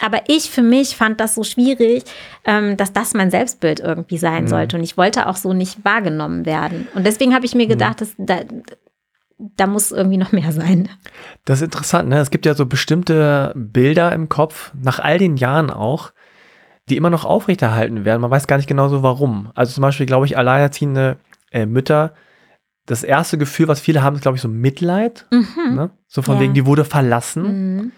Aber 0.00 0.20
ich 0.28 0.50
für 0.50 0.62
mich 0.62 0.94
fand 0.94 1.20
das 1.20 1.34
so 1.34 1.42
schwierig, 1.42 2.04
ähm, 2.44 2.76
dass 2.76 2.92
das 2.92 3.14
mein 3.14 3.30
Selbstbild 3.30 3.80
irgendwie 3.80 4.18
sein 4.18 4.44
Mhm. 4.44 4.48
sollte. 4.48 4.76
Und 4.76 4.84
ich 4.84 4.96
wollte 4.96 5.26
auch 5.26 5.36
so 5.36 5.52
nicht 5.52 5.84
wahrgenommen 5.84 6.46
werden. 6.46 6.86
Und 6.94 7.04
deswegen 7.06 7.34
habe 7.34 7.46
ich 7.46 7.54
mir 7.54 7.66
gedacht, 7.66 8.00
dass 8.00 8.14
da, 9.38 9.66
muss 9.66 9.92
irgendwie 9.92 10.16
noch 10.16 10.32
mehr 10.32 10.50
sein. 10.52 10.88
Das 11.44 11.58
ist 11.60 11.64
interessant, 11.64 12.08
ne? 12.08 12.18
Es 12.20 12.30
gibt 12.30 12.46
ja 12.46 12.54
so 12.54 12.66
bestimmte 12.66 13.52
Bilder 13.54 14.12
im 14.12 14.28
Kopf, 14.28 14.72
nach 14.80 14.98
all 14.98 15.18
den 15.18 15.36
Jahren 15.36 15.70
auch, 15.70 16.12
die 16.88 16.96
immer 16.96 17.10
noch 17.10 17.24
aufrechterhalten 17.24 18.04
werden. 18.04 18.20
Man 18.22 18.30
weiß 18.30 18.46
gar 18.46 18.56
nicht 18.56 18.68
genau 18.68 18.88
so 18.88 19.02
warum. 19.02 19.50
Also 19.54 19.72
zum 19.74 19.82
Beispiel, 19.82 20.06
glaube 20.06 20.26
ich, 20.26 20.38
alleinerziehende 20.38 21.16
äh, 21.50 21.66
Mütter, 21.66 22.14
das 22.86 23.02
erste 23.02 23.36
Gefühl, 23.36 23.66
was 23.68 23.80
viele 23.80 24.02
haben, 24.02 24.14
ist, 24.16 24.22
glaube 24.22 24.36
ich, 24.36 24.42
so 24.42 24.48
Mitleid. 24.48 25.26
Ne? 25.30 25.90
So 26.06 26.22
von 26.22 26.36
Ja. 26.36 26.40
wegen, 26.42 26.54
die 26.54 26.66
wurde 26.66 26.84
verlassen. 26.84 27.42
Mhm. 27.78 27.92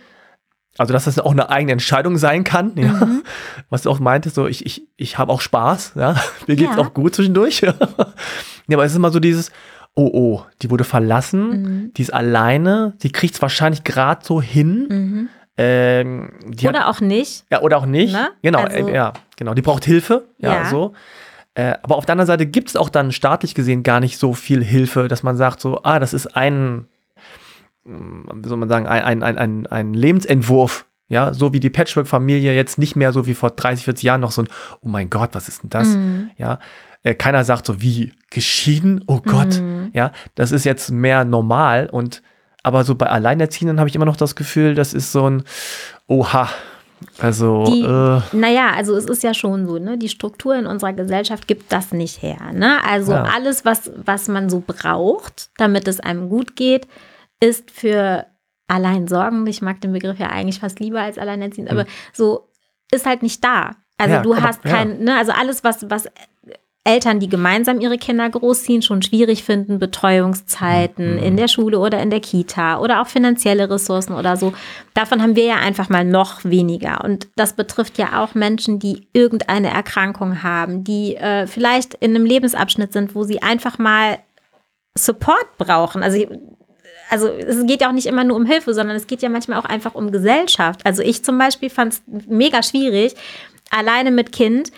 Also, 0.78 0.92
dass 0.92 1.04
das 1.04 1.18
auch 1.18 1.32
eine 1.32 1.50
eigene 1.50 1.72
Entscheidung 1.72 2.16
sein 2.18 2.44
kann, 2.44 2.72
ja. 2.76 2.92
Mhm. 3.04 3.22
Was 3.68 3.82
du 3.82 3.90
auch 3.90 3.98
meintest, 3.98 4.36
so 4.36 4.46
ich, 4.46 4.64
ich, 4.64 4.86
ich 4.96 5.18
habe 5.18 5.32
auch 5.32 5.40
Spaß, 5.40 5.92
ja. 5.96 6.14
Mir 6.46 6.56
geht's 6.56 6.76
Ja. 6.76 6.82
auch 6.82 6.94
gut 6.94 7.14
zwischendurch. 7.14 7.60
ja, 7.62 7.74
aber 8.72 8.84
es 8.84 8.92
ist 8.92 8.96
immer 8.96 9.10
so 9.10 9.20
dieses, 9.20 9.50
oh 9.98 10.10
oh, 10.12 10.42
die 10.62 10.70
wurde 10.70 10.84
verlassen, 10.84 11.48
Mhm. 11.62 11.92
die 11.94 12.02
ist 12.02 12.14
alleine, 12.14 12.94
die 13.02 13.10
kriegt 13.10 13.34
es 13.34 13.42
wahrscheinlich 13.42 13.82
gerade 13.84 14.24
so 14.24 14.40
hin. 14.40 14.86
Mhm. 14.88 15.28
Ähm, 15.56 16.30
die 16.46 16.68
hat, 16.68 16.74
Oder 16.76 16.88
auch 16.88 17.00
nicht. 17.00 17.44
ja, 17.50 17.60
oder 17.62 17.78
auch 17.78 17.86
nicht. 17.86 18.12
Ne? 18.12 18.30
Genau, 18.42 18.60
Also- 18.60 18.88
äh, 18.88 18.94
ja, 18.94 19.12
genau. 19.36 19.54
Die 19.54 19.62
braucht 19.62 19.84
Hilfe, 19.84 20.24
ja, 20.38 20.54
Ja. 20.62 20.64
so. 20.66 20.92
Äh, 21.54 21.74
aber 21.82 21.96
auf 21.96 22.06
der 22.06 22.12
anderen 22.12 22.28
Seite 22.28 22.46
gibt 22.46 22.68
es 22.68 22.76
auch 22.76 22.88
dann 22.88 23.10
staatlich 23.10 23.56
gesehen 23.56 23.82
gar 23.82 23.98
nicht 23.98 24.18
so 24.18 24.34
viel 24.34 24.62
Hilfe, 24.62 25.08
dass 25.08 25.24
man 25.24 25.36
sagt 25.36 25.60
so, 25.60 25.80
ah, 25.82 25.98
das 25.98 26.14
ist 26.14 26.36
ein, 26.36 26.86
mh, 27.84 28.32
wie 28.36 28.48
soll 28.48 28.58
man 28.58 28.68
sagen, 28.68 28.86
ein, 28.86 29.02
ein, 29.02 29.22
ein, 29.24 29.36
ein, 29.38 29.66
ein 29.66 29.94
Lebensentwurf. 29.94 30.84
Ja, 31.10 31.32
so 31.32 31.54
wie 31.54 31.58
die 31.60 31.70
Patchwork-Familie 31.70 32.54
jetzt 32.54 32.76
nicht 32.78 32.94
mehr 32.94 33.12
so 33.14 33.26
wie 33.26 33.32
vor 33.34 33.50
30, 33.50 33.86
40 33.86 34.04
Jahren 34.04 34.20
noch 34.20 34.30
so 34.30 34.42
ein, 34.42 34.48
oh 34.82 34.88
mein 34.88 35.08
Gott, 35.08 35.30
was 35.32 35.48
ist 35.48 35.62
denn 35.62 35.70
das? 35.70 35.88
Mhm. 35.88 36.30
Ja, 36.36 36.58
äh, 37.02 37.14
keiner 37.14 37.44
sagt 37.44 37.66
so, 37.66 37.80
wie 37.80 38.12
geschieden? 38.30 39.04
Oh 39.06 39.20
Gott. 39.20 39.60
Mhm. 39.60 39.90
Ja, 39.94 40.12
das 40.34 40.52
ist 40.52 40.64
jetzt 40.64 40.90
mehr 40.90 41.24
normal 41.24 41.88
und 41.90 42.22
aber 42.62 42.84
so 42.84 42.94
bei 42.96 43.06
Alleinerziehenden 43.06 43.78
habe 43.78 43.88
ich 43.88 43.94
immer 43.94 44.04
noch 44.04 44.16
das 44.16 44.34
Gefühl, 44.36 44.74
das 44.74 44.92
ist 44.92 45.12
so 45.12 45.28
ein 45.30 45.44
Oha. 46.06 46.48
Also, 47.18 47.64
Die, 47.64 47.82
äh, 47.84 48.20
naja, 48.32 48.72
also 48.74 48.96
es 48.96 49.04
ist 49.06 49.22
ja 49.22 49.32
schon 49.32 49.66
so, 49.68 49.78
ne? 49.78 49.96
Die 49.98 50.08
Struktur 50.08 50.56
in 50.56 50.66
unserer 50.66 50.92
Gesellschaft 50.92 51.46
gibt 51.46 51.72
das 51.72 51.92
nicht 51.92 52.20
her. 52.22 52.38
Ne? 52.52 52.78
Also 52.84 53.12
Ja. 53.12 53.22
alles, 53.34 53.64
was, 53.64 53.90
was 54.04 54.26
man 54.26 54.50
so 54.50 54.62
braucht, 54.66 55.50
damit 55.58 55.86
es 55.86 56.00
einem 56.00 56.28
gut 56.28 56.56
geht, 56.56 56.88
ist 57.40 57.70
für 57.70 58.26
Alleinsorgende, 58.66 59.50
ich 59.50 59.62
mag 59.62 59.80
den 59.80 59.92
Begriff 59.92 60.18
ja 60.18 60.28
eigentlich 60.30 60.58
fast 60.60 60.80
lieber 60.80 61.00
als 61.00 61.18
alleinerziehend, 61.18 61.70
aber 61.70 61.86
so 62.12 62.48
ist 62.90 63.06
halt 63.06 63.22
nicht 63.22 63.42
da. 63.42 63.76
Also 63.96 64.10
Mhm. 64.10 64.14
Ja, 64.16 64.22
du 64.22 64.36
hast 64.36 64.62
kein, 64.62 64.98
ne, 65.04 65.16
also 65.16 65.32
alles, 65.32 65.64
was, 65.64 65.88
was 65.88 66.08
Eltern, 66.88 67.20
die 67.20 67.28
gemeinsam 67.28 67.80
ihre 67.80 67.98
Kinder 67.98 68.28
großziehen, 68.30 68.80
schon 68.80 69.02
schwierig 69.02 69.44
finden, 69.44 69.78
Betreuungszeiten 69.78 71.16
Mhm. 71.16 71.22
in 71.22 71.36
der 71.36 71.48
Schule 71.48 71.78
oder 71.78 72.00
in 72.00 72.08
der 72.08 72.20
Kita 72.20 72.78
oder 72.78 73.02
auch 73.02 73.06
finanzielle 73.06 73.68
Ressourcen 73.68 74.14
oder 74.14 74.36
so. 74.38 74.54
Davon 74.94 75.20
haben 75.20 75.36
wir 75.36 75.44
ja 75.44 75.56
einfach 75.56 75.90
mal 75.90 76.04
noch 76.04 76.44
weniger. 76.44 77.04
Und 77.04 77.28
das 77.36 77.52
betrifft 77.52 77.98
ja 77.98 78.22
auch 78.24 78.34
Menschen, 78.34 78.78
die 78.78 79.06
irgendeine 79.12 79.68
Erkrankung 79.68 80.42
haben, 80.42 80.82
die 80.82 81.16
äh, 81.16 81.46
vielleicht 81.46 81.92
in 81.94 82.14
einem 82.14 82.24
Lebensabschnitt 82.24 82.92
sind, 82.94 83.14
wo 83.14 83.24
sie 83.24 83.42
einfach 83.42 83.78
mal 83.78 84.18
Support 84.96 85.58
brauchen. 85.58 86.02
Also 86.02 86.24
also 87.10 87.28
es 87.28 87.66
geht 87.66 87.80
ja 87.80 87.88
auch 87.88 87.92
nicht 87.92 88.06
immer 88.06 88.24
nur 88.24 88.36
um 88.36 88.44
Hilfe, 88.44 88.74
sondern 88.74 88.96
es 88.96 89.06
geht 89.06 89.22
ja 89.22 89.28
manchmal 89.30 89.58
auch 89.58 89.64
einfach 89.64 89.94
um 89.94 90.12
Gesellschaft. 90.12 90.84
Also 90.84 91.02
ich 91.02 91.24
zum 91.24 91.38
Beispiel 91.38 91.70
fand 91.70 91.94
es 91.94 92.02
mega 92.06 92.62
schwierig, 92.62 93.14
alleine 93.70 94.10
mit 94.10 94.30
Kind 94.32 94.72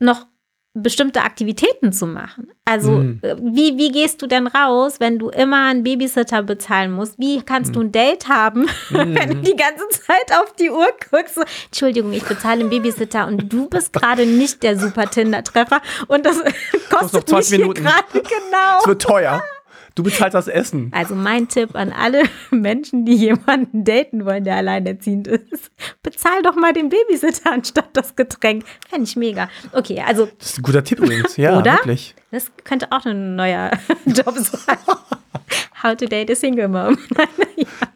noch 0.00 0.26
bestimmte 0.74 1.22
Aktivitäten 1.22 1.92
zu 1.92 2.06
machen. 2.06 2.48
Also 2.64 2.92
Mhm. 2.92 3.18
äh, 3.22 3.34
wie, 3.40 3.76
wie 3.76 3.90
gehst 3.90 4.22
du 4.22 4.28
denn 4.28 4.46
raus, 4.46 5.00
wenn 5.00 5.18
du 5.18 5.28
immer 5.30 5.66
einen 5.66 5.82
Babysitter 5.82 6.44
bezahlen 6.44 6.92
musst? 6.92 7.18
Wie 7.18 7.42
kannst 7.42 7.74
du 7.74 7.80
ein 7.80 7.90
Date 7.90 8.28
haben, 8.28 8.68
wenn 8.90 9.14
du 9.30 9.34
die 9.36 9.56
ganze 9.56 9.88
Zeit 9.88 10.30
auf 10.40 10.52
die 10.54 10.70
Uhr 10.70 10.86
guckst? 11.10 11.34
So, 11.34 11.42
Entschuldigung, 11.66 12.12
ich 12.12 12.22
bezahle 12.24 12.60
einen 12.60 12.70
Babysitter 12.70 13.26
und 13.26 13.52
du 13.52 13.68
bist 13.68 13.92
gerade 13.92 14.26
nicht 14.26 14.62
der 14.62 14.78
super 14.78 15.10
Tinder-Treffer 15.10 15.80
und 16.06 16.24
das 16.24 16.36
kostet 16.90 17.28
20 17.28 17.58
mich 17.58 17.66
hier 17.66 17.74
gerade 17.74 18.04
genau. 18.12 18.78
es 18.80 18.86
wird 18.86 19.02
teuer. 19.02 19.42
Du 19.94 20.02
bezahlst 20.02 20.34
das 20.34 20.48
Essen. 20.48 20.90
Also 20.94 21.14
mein 21.14 21.48
Tipp 21.48 21.74
an 21.74 21.92
alle 21.92 22.22
Menschen, 22.50 23.04
die 23.04 23.14
jemanden 23.14 23.84
daten 23.84 24.24
wollen, 24.24 24.44
der 24.44 24.56
alleinerziehend 24.56 25.26
ist, 25.28 25.70
bezahl 26.02 26.42
doch 26.42 26.54
mal 26.56 26.72
den 26.72 26.88
Babysitter 26.88 27.52
anstatt 27.52 27.88
das 27.94 28.14
Getränk. 28.16 28.64
Fände 28.88 29.04
ich 29.04 29.16
mega. 29.16 29.48
Okay, 29.72 30.02
also 30.06 30.28
Das 30.38 30.50
ist 30.50 30.58
ein 30.58 30.62
guter 30.62 30.84
Tipp 30.84 30.98
übrigens. 31.00 31.36
Ja, 31.36 31.56
Oder? 31.58 31.72
wirklich. 31.74 32.14
das 32.30 32.50
könnte 32.64 32.90
auch 32.92 33.04
ein 33.04 33.36
neuer 33.36 33.70
Job 34.06 34.34
sein. 34.38 34.78
How 35.82 35.96
to 35.96 36.06
date 36.06 36.30
a 36.30 36.34
single 36.34 36.68
mom. 36.68 36.98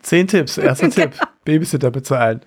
Zehn 0.02 0.26
Tipps. 0.26 0.58
Erster 0.58 0.90
Tipp. 0.90 1.12
Babysitter 1.44 1.90
bezahlen. 1.90 2.40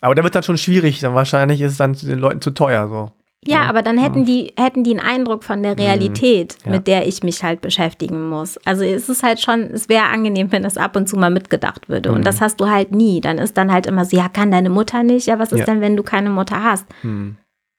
Aber 0.00 0.14
da 0.14 0.24
wird 0.24 0.34
dann 0.34 0.42
schon 0.42 0.58
schwierig. 0.58 1.00
Dann 1.00 1.14
wahrscheinlich 1.14 1.60
ist 1.60 1.72
es 1.72 1.78
dann 1.78 1.92
den 1.94 2.18
Leuten 2.18 2.40
zu 2.40 2.50
teuer. 2.50 2.88
So. 2.88 3.12
Ja, 3.46 3.62
aber 3.62 3.82
dann 3.82 3.98
hätten 3.98 4.24
die, 4.24 4.52
hätten 4.58 4.84
die 4.84 4.90
einen 4.90 5.00
Eindruck 5.00 5.44
von 5.44 5.62
der 5.62 5.78
Realität, 5.78 6.56
Ja. 6.64 6.70
mit 6.72 6.86
der 6.86 7.06
ich 7.06 7.22
mich 7.22 7.42
halt 7.42 7.60
beschäftigen 7.60 8.28
muss. 8.28 8.58
Also 8.64 8.82
es 8.84 9.08
ist 9.08 9.22
halt 9.22 9.40
schon, 9.40 9.62
es 9.72 9.88
wäre 9.88 10.04
angenehm, 10.06 10.52
wenn 10.52 10.62
das 10.62 10.76
ab 10.76 10.96
und 10.96 11.08
zu 11.08 11.16
mal 11.16 11.30
mitgedacht 11.30 11.88
würde. 11.88 12.12
Und 12.12 12.26
das 12.26 12.40
hast 12.40 12.60
du 12.60 12.68
halt 12.68 12.92
nie. 12.92 13.20
Dann 13.20 13.38
ist 13.38 13.56
dann 13.56 13.72
halt 13.72 13.86
immer 13.86 14.04
so, 14.04 14.16
ja, 14.16 14.28
kann 14.28 14.50
deine 14.50 14.70
Mutter 14.70 15.02
nicht? 15.02 15.26
Ja, 15.26 15.38
was 15.38 15.52
ist 15.52 15.60
Ja. 15.60 15.64
denn, 15.66 15.80
wenn 15.80 15.96
du 15.96 16.02
keine 16.02 16.30
Mutter 16.30 16.62
hast? 16.62 16.86
Hm. 17.02 17.36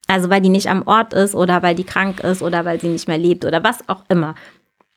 Also 0.08 0.30
weil 0.30 0.42
die 0.42 0.50
nicht 0.50 0.70
am 0.70 0.84
Ort 0.88 1.14
ist 1.14 1.36
oder 1.36 1.62
weil 1.64 1.76
die 1.76 1.84
krank 1.84 2.22
ist 2.22 2.42
oder 2.42 2.64
weil 2.66 2.80
sie 2.80 2.88
nicht 2.88 3.08
mehr 3.08 3.18
lebt 3.18 3.44
oder 3.44 3.64
was 3.64 3.88
auch 3.90 4.04
immer. 4.10 4.36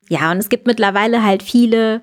Ja, 0.09 0.31
und 0.31 0.37
es 0.37 0.49
gibt 0.49 0.67
mittlerweile 0.67 1.23
halt 1.23 1.43
viele, 1.43 2.01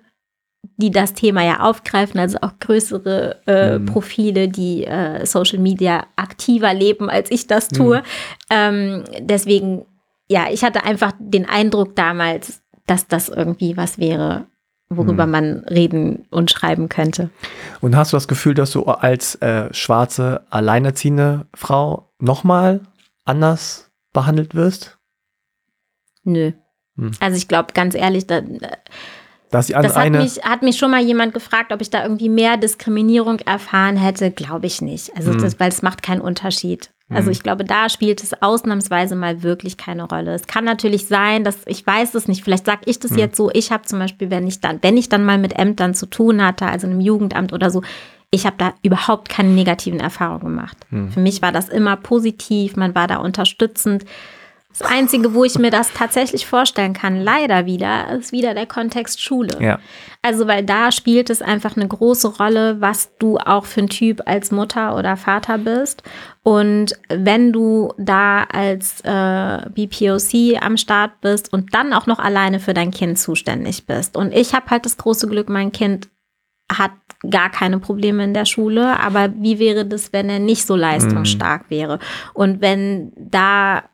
die 0.77 0.91
das 0.91 1.15
Thema 1.15 1.45
ja 1.45 1.61
aufgreifen, 1.61 2.19
also 2.21 2.39
auch 2.41 2.59
größere 2.61 3.41
äh, 3.47 3.79
Mhm. 3.79 3.87
Profile, 3.87 4.49
die 4.49 4.85
äh, 4.85 5.25
Social 5.27 5.59
Media 5.59 6.07
aktiver 6.17 6.75
leben, 6.75 7.09
als 7.11 7.31
ich 7.31 7.47
das 7.47 7.69
tue. 7.69 8.03
Ähm, 8.51 9.05
deswegen, 9.21 9.85
ja, 10.29 10.47
ich 10.51 10.65
hatte 10.65 10.85
einfach 10.85 11.13
den 11.19 11.49
Eindruck 11.49 11.95
damals, 11.97 12.61
dass 12.87 13.07
das 13.07 13.29
irgendwie 13.29 13.77
was 13.77 13.99
wäre, 13.99 14.47
worüber 14.89 15.27
Mhm. 15.27 15.33
man 15.33 15.59
reden 15.71 16.27
und 16.31 16.51
schreiben 16.51 16.89
könnte. 16.89 17.31
Und 17.81 17.97
hast 17.97 18.13
du 18.13 18.17
das 18.17 18.27
Gefühl, 18.29 18.55
dass 18.55 18.71
du 18.73 18.85
als 18.85 19.37
äh, 19.37 19.73
schwarze, 19.73 20.43
alleinerziehende 20.51 21.47
Frau 21.55 22.11
nochmal 22.19 22.81
anders 23.25 23.91
behandelt 24.13 24.55
wirst? 24.55 24.99
Nö. 26.25 26.53
Hm. 26.97 27.13
Also 27.21 27.37
ich 27.37 27.47
glaube, 27.49 27.75
ganz 27.75 27.95
ehrlich, 27.95 28.27
da, 28.27 28.41
Das, 29.51 29.72
hat, 29.74 30.11
mich, 30.11 30.42
hat 30.44 30.62
mich 30.62 30.76
schon 30.76 30.90
mal 30.90 31.01
jemand 31.03 31.32
gefragt, 31.34 31.72
ob 31.72 31.80
ich 31.80 31.90
da 31.90 32.03
irgendwie 32.03 32.28
mehr 32.28 32.57
Diskriminierung 32.57 33.38
erfahren 33.40 33.96
hätte. 33.96 34.30
Glaube 34.30 34.66
ich 34.66 34.82
nicht. 34.82 35.16
Also, 35.16 35.32
Hm. 35.32 35.40
das, 35.40 35.59
weil 35.59 35.70
es 35.70 35.82
macht 35.82 36.03
keinen 36.03 36.20
Unterschied. 36.20 36.90
Also 37.11 37.30
ich 37.30 37.42
glaube, 37.42 37.64
da 37.64 37.88
spielt 37.88 38.22
es 38.22 38.42
ausnahmsweise 38.42 39.16
mal 39.16 39.42
wirklich 39.42 39.78
keine 39.78 40.03
Rolle. 40.03 40.34
Es 40.34 40.46
kann 40.46 40.64
natürlich 40.64 41.07
sein, 41.07 41.42
dass 41.42 41.57
ich 41.64 41.86
weiß 41.86 42.14
es 42.14 42.28
nicht. 42.28 42.44
Vielleicht 42.44 42.66
sage 42.66 42.82
ich 42.84 42.99
das 43.01 43.12
Hm. 43.12 43.18
jetzt 43.18 43.36
so. 43.38 43.51
Ich 43.55 43.72
habe 43.72 43.84
zum 43.84 43.99
Beispiel, 43.99 44.28
wenn 44.30 44.46
ich 44.46 44.61
dann, 44.61 44.78
wenn 44.82 44.99
ich 44.99 45.09
dann 45.09 45.24
mal 45.24 45.38
mit 45.38 45.59
Ämtern 45.59 45.94
zu 45.94 46.05
tun 46.05 46.44
hatte, 46.44 46.66
also 46.66 46.86
einem 46.86 47.01
Jugendamt 47.01 47.55
oder 47.55 47.70
so, 47.70 47.80
ich 48.30 48.44
habe 48.44 48.57
da 48.59 48.74
überhaupt 48.82 49.30
keine 49.30 49.49
negativen 49.49 50.01
Erfahrungen 50.01 50.40
gemacht. 50.57 50.76
Hm. 50.90 51.11
Für 51.11 51.20
mich 51.20 51.40
war 51.40 51.51
das 51.51 51.70
immer 51.70 51.96
positiv. 51.96 52.76
Man 52.76 52.94
war 52.94 53.07
da 53.07 53.16
unterstützend. 53.16 54.05
Das 54.79 54.91
Einzige, 54.91 55.35
wo 55.35 55.45
ich 55.45 55.59
mir 55.59 55.70
das 55.70 55.93
tatsächlich 55.93 56.47
vorstellen 56.47 56.93
kann, 56.93 57.20
leider 57.20 57.66
wieder, 57.66 58.11
ist 58.12 58.33
wieder 58.33 58.55
der 58.55 58.66
Kontext 58.66 59.20
Schule. 59.20 59.57
Ja. 59.61 59.79
Also, 60.22 60.47
weil 60.47 60.64
da 60.64 60.93
spielt 60.93 61.31
es 61.31 61.43
einfach 61.43 61.76
eine 61.76 61.89
große 61.89 62.37
Rolle, 62.37 62.81
was 62.81 63.16
du 63.18 63.39
auch 63.39 63.64
für 63.64 63.81
ein 63.81 63.89
Typ 63.89 64.22
als 64.26 64.51
Mutter 64.51 64.97
oder 64.97 65.16
Vater 65.16 65.59
bist. 65.59 66.03
Und 66.43 66.99
wenn 67.09 67.53
du 67.53 67.93
da 67.99 68.45
als 68.45 69.01
äh, 69.03 69.68
BPOC 69.70 70.62
am 70.62 70.76
Start 70.76 71.20
bist 71.20 71.53
und 71.53 71.74
dann 71.74 71.93
auch 71.93 72.07
noch 72.07 72.18
alleine 72.18 72.61
für 72.61 72.74
dein 72.74 72.91
Kind 72.91 73.18
zuständig 73.18 73.87
bist. 73.87 74.16
Und 74.16 74.35
ich 74.35 74.55
habe 74.55 74.70
halt 74.70 74.85
das 74.85 74.97
große 74.97 75.29
Glück, 75.29 75.49
mein 75.49 75.72
Kind 75.72 76.09
hat 76.70 76.93
gar 77.29 77.51
keine 77.51 77.79
Probleme 77.79 78.24
in 78.24 78.35
der 78.35 78.45
Schule, 78.45 78.99
aber 79.01 79.33
wie 79.37 79.59
wäre 79.59 79.85
das, 79.85 80.12
wenn 80.12 80.29
er 80.31 80.39
nicht 80.39 80.66
so 80.66 80.76
leistungsstark 80.76 81.70
wäre? 81.70 81.99
Und 82.35 82.61
wenn 82.61 83.12
da, 83.16 83.85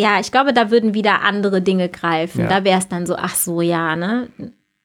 ja, 0.00 0.18
ich 0.20 0.32
glaube, 0.32 0.52
da 0.52 0.70
würden 0.70 0.94
wieder 0.94 1.22
andere 1.22 1.60
Dinge 1.62 1.88
greifen. 1.88 2.42
Ja. 2.42 2.46
Da 2.48 2.64
wäre 2.64 2.78
es 2.78 2.88
dann 2.88 3.06
so, 3.06 3.16
ach 3.16 3.34
so, 3.34 3.60
ja, 3.60 3.96
ne? 3.96 4.28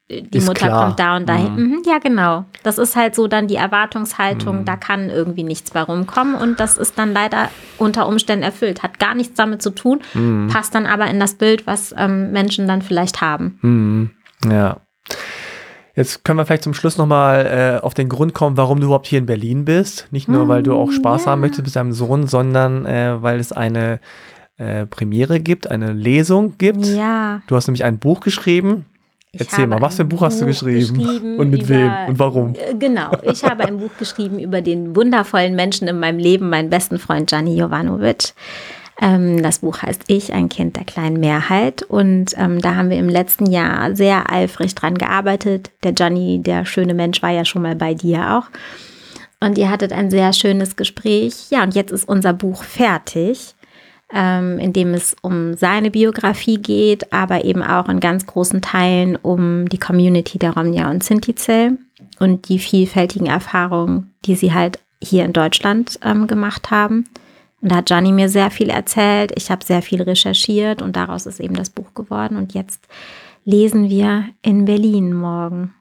Die 0.08 0.38
Ist 0.38 0.46
Mutter 0.46 0.68
klar. 0.68 0.86
kommt 0.86 1.00
da 1.00 1.16
und 1.18 1.28
dahin. 1.28 1.56
Mhm, 1.56 1.82
ja, 1.88 1.98
genau. 1.98 2.46
Das 2.62 2.78
ist 2.78 2.96
halt 2.96 3.16
so 3.16 3.28
dann 3.28 3.48
die 3.48 3.56
Erwartungshaltung, 3.56 4.60
Mhm. 4.60 4.66
da 4.66 4.76
kann 4.76 5.10
irgendwie 5.10 5.42
nichts 5.42 5.72
bei 5.72 5.82
rumkommen 5.82 6.36
und 6.36 6.60
das 6.60 6.78
ist 6.78 7.00
dann 7.00 7.12
leider 7.12 7.50
unter 7.80 8.08
Umständen 8.08 8.44
erfüllt. 8.44 8.84
Hat 8.84 9.00
gar 9.00 9.16
nichts 9.16 9.34
damit 9.36 9.64
zu 9.64 9.72
tun, 9.72 10.02
Mhm. 10.14 10.48
passt 10.54 10.76
dann 10.76 10.86
aber 10.86 11.08
in 11.08 11.20
das 11.20 11.34
Bild, 11.34 11.66
was 11.66 11.92
ähm, 11.98 12.32
Menschen 12.32 12.68
dann 12.68 12.84
vielleicht 12.84 13.22
haben. 13.22 13.58
Mhm. 13.64 14.12
Ja. 14.52 14.78
Jetzt 15.96 16.26
können 16.26 16.38
wir 16.38 16.46
vielleicht 16.46 16.64
zum 16.64 16.74
Schluss 16.74 16.98
nochmal 16.98 17.80
äh, 17.80 17.84
auf 17.84 17.94
den 17.94 18.10
Grund 18.10 18.34
kommen, 18.34 18.58
warum 18.58 18.80
du 18.82 18.86
überhaupt 18.88 19.08
hier 19.08 19.18
in 19.20 19.26
Berlin 19.26 19.64
bist. 19.66 20.08
Nicht 20.12 20.28
nur, 20.28 20.48
weil 20.50 20.62
du 20.62 20.74
auch 20.76 20.92
Spaß 20.92 21.26
haben 21.26 21.40
möchtest 21.42 21.64
mit 21.64 21.76
deinem 21.76 21.94
Sohn, 21.94 22.28
sondern 22.28 22.86
äh, 22.86 23.22
weil 23.24 23.40
es 23.40 23.54
eine 23.54 24.00
äh, 24.58 24.86
Premiere 24.86 25.40
gibt, 25.40 25.70
eine 25.70 25.94
Lesung 25.94 26.58
gibt. 26.58 26.86
Ja. 26.86 27.42
Du 27.48 27.56
hast 27.56 27.68
nämlich 27.68 27.84
ein 27.84 28.00
Buch 28.00 28.20
geschrieben. 28.22 28.86
Ich 29.32 29.42
Erzähl 29.42 29.68
mal, 29.68 29.82
was 29.82 29.96
für 29.98 30.04
ein 30.04 30.10
Buch 30.10 30.22
hast 30.22 30.40
du 30.42 30.46
geschrieben? 30.46 30.98
geschrieben 30.98 31.38
Und 31.40 31.50
mit 31.50 31.64
über- 31.64 31.70
wem? 31.76 31.92
Und 32.08 32.20
warum? 32.20 32.54
Äh, 32.56 32.74
Genau, 32.80 33.12
ich 33.24 33.44
habe 33.44 33.66
ein 33.66 33.80
Buch 33.80 33.92
geschrieben 34.00 34.40
über 34.40 34.62
den 34.62 34.96
wundervollen 34.96 35.56
Menschen 35.56 35.90
in 35.90 36.00
meinem 36.00 36.20
Leben, 36.20 36.50
meinen 36.50 36.70
besten 36.70 37.00
Freund 37.00 37.30
Gianni 37.30 37.58
Jovanovic. 37.58 38.34
Ähm, 39.02 39.44
das 39.44 39.60
Buch 39.60 39.82
heißt 39.82 40.04
Ich, 40.08 40.32
ein 40.32 40.48
Kind 40.48 40.78
der 40.78 40.86
kleinen 40.86 41.20
Mehrheit. 41.20 41.84
Und 41.84 42.34
ähm, 42.38 42.62
da 42.62 42.76
haben 42.76 42.90
wir 42.90 42.98
im 42.98 43.10
letzten 43.10 43.46
Jahr 43.52 43.94
sehr 43.94 44.32
eifrig 44.32 44.74
dran 44.74 44.98
gearbeitet. 44.98 45.70
Der 45.84 45.92
Gianni, 45.92 46.42
der 46.42 46.64
schöne 46.64 46.94
Mensch, 46.94 47.22
war 47.22 47.32
ja 47.32 47.44
schon 47.44 47.62
mal 47.64 47.76
bei 47.76 47.94
dir 47.94 48.38
auch. 48.38 48.46
Und 49.46 49.58
ihr 49.58 49.70
hattet 49.70 49.92
ein 49.92 50.10
sehr 50.10 50.32
schönes 50.32 50.78
Gespräch. 50.78 51.48
Ja, 51.50 51.62
und 51.64 51.76
jetzt 51.76 51.92
ist 51.92 52.08
unser 52.08 52.32
Buch 52.32 52.64
fertig, 52.64 53.54
ähm, 54.14 54.60
in 54.60 54.74
dem 54.74 54.94
es 54.94 55.16
um 55.22 55.56
seine 55.56 55.92
Biografie 55.92 56.58
geht, 56.58 57.12
aber 57.12 57.44
eben 57.44 57.64
auch 57.64 57.90
in 57.90 58.00
ganz 58.00 58.26
großen 58.26 58.62
Teilen 58.62 59.16
um 59.16 59.68
die 59.68 59.80
Community 59.80 60.38
der 60.38 60.54
Romja 60.54 60.90
und 60.90 61.04
Sinti-Zell 61.04 61.78
und 62.20 62.50
die 62.50 62.60
vielfältigen 62.60 63.28
Erfahrungen, 63.28 64.14
die 64.26 64.36
sie 64.36 64.54
halt 64.54 64.80
hier 65.02 65.26
in 65.26 65.34
Deutschland 65.34 66.00
ähm, 66.04 66.28
gemacht 66.28 66.72
haben. 66.72 67.06
Und 67.62 67.72
da 67.72 67.78
hat 67.78 67.88
Gianni 67.88 68.12
mir 68.12 68.30
sehr 68.30 68.52
viel 68.52 68.70
erzählt. 68.70 69.32
Ich 69.36 69.50
habe 69.50 69.66
sehr 69.66 69.82
viel 69.82 70.02
recherchiert 70.02 70.82
und 70.82 70.96
daraus 70.96 71.26
ist 71.26 71.40
eben 71.40 71.56
das 71.56 71.70
Buch 71.70 71.94
geworden. 71.96 72.38
Und 72.38 72.54
jetzt 72.54 72.88
lesen 73.44 73.90
wir 73.90 74.26
in 74.42 74.66
Berlin 74.66 75.14
morgen. 75.14 75.74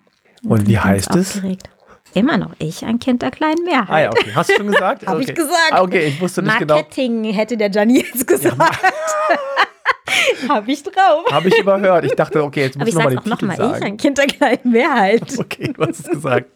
Und 0.44 0.58
sind 0.58 0.68
wie 0.68 0.78
heißt 0.78 1.14
es? 1.14 1.36
aufgeregt. 1.36 1.68
Immer 2.14 2.38
noch 2.38 2.52
ich, 2.60 2.84
ein 2.84 3.00
Kind 3.00 3.22
der 3.22 3.32
kleinen 3.32 3.64
Mehrheit. 3.64 3.90
Ah 3.90 4.00
ja, 4.00 4.10
okay. 4.10 4.30
Hast 4.34 4.50
du 4.50 4.54
schon 4.54 4.68
gesagt? 4.68 5.04
Hab 5.06 5.16
okay. 5.16 5.24
ich 5.28 5.34
gesagt. 5.34 5.72
Ah, 5.72 5.82
okay, 5.82 6.06
ich 6.06 6.20
wusste 6.20 6.42
nicht 6.42 6.58
genau. 6.58 6.76
Marketing 6.76 7.24
hätte 7.24 7.56
der 7.56 7.70
Gianni 7.70 8.00
jetzt 8.00 8.26
gesagt. 8.26 8.56
Habe 10.48 10.70
ich 10.70 10.82
drauf. 10.82 11.24
Habe 11.30 11.48
ich 11.48 11.58
überhört. 11.58 12.04
Ich 12.04 12.12
dachte, 12.12 12.44
okay, 12.44 12.62
jetzt 12.62 12.78
musst 12.78 12.88
ich 12.88 12.94
nochmal 12.94 13.10
den 13.10 13.18
auch 13.18 13.24
Titel 13.24 13.46
nochmal, 13.46 13.56
ich, 13.56 13.72
sagen. 13.72 13.84
ein 13.84 13.96
Kind 13.96 14.18
der 14.18 14.26
kleinen 14.26 14.70
Mehrheit. 14.70 15.22
Okay, 15.38 15.72
du 15.76 15.84
hast 15.84 16.00
es 16.00 16.10
gesagt. 16.10 16.50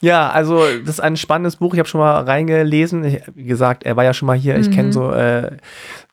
Ja, 0.00 0.30
also 0.30 0.58
das 0.80 0.88
ist 0.96 1.00
ein 1.00 1.16
spannendes 1.16 1.56
Buch. 1.56 1.72
Ich 1.72 1.78
habe 1.78 1.88
schon 1.88 2.00
mal 2.00 2.20
reingelesen. 2.24 3.04
Ich, 3.04 3.22
wie 3.34 3.44
gesagt, 3.44 3.84
er 3.84 3.96
war 3.96 4.04
ja 4.04 4.12
schon 4.12 4.26
mal 4.26 4.36
hier. 4.36 4.56
Ich 4.58 4.70
kenne 4.70 4.92
so 4.92 5.10
äh, 5.12 5.56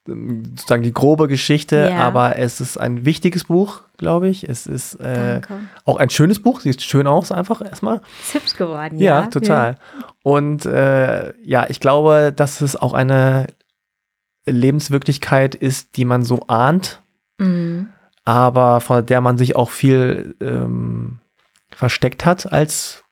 sozusagen 0.05 0.83
die 0.83 0.93
grobe 0.93 1.27
Geschichte, 1.27 1.89
Ja. 1.91 1.97
aber 1.99 2.37
es 2.37 2.61
ist 2.61 2.77
ein 2.77 3.05
wichtiges 3.05 3.45
Buch, 3.45 3.81
glaube 3.97 4.29
ich. 4.29 4.47
Es 4.47 4.65
ist 4.65 4.95
äh, 4.95 5.41
auch 5.85 5.97
ein 5.97 6.09
schönes 6.09 6.41
Buch. 6.41 6.61
Sieht 6.61 6.81
schön 6.81 7.05
aus 7.05 7.31
einfach 7.31 7.61
erstmal. 7.61 8.01
Ist 8.21 8.33
hübsch 8.33 8.55
geworden, 8.55 8.97
Ja, 8.97 9.21
ja. 9.21 9.27
total. 9.27 9.75
Und 10.23 10.65
äh, 10.65 11.33
ja, 11.43 11.65
ich 11.69 11.79
glaube, 11.79 12.31
dass 12.35 12.61
es 12.61 12.75
auch 12.75 12.93
eine 12.93 13.47
Lebenswirklichkeit 14.45 15.55
ist, 15.55 15.97
die 15.97 16.05
man 16.05 16.23
so 16.23 16.41
ahnt, 16.47 17.01
Mhm. 17.39 17.89
aber 18.23 18.81
vor 18.81 19.01
der 19.01 19.19
man 19.21 19.37
sich 19.37 19.55
auch 19.55 19.69
viel 19.71 20.35
ähm, 20.41 21.19
versteckt 21.75 22.25
hat 22.25 22.51
als 22.51 23.03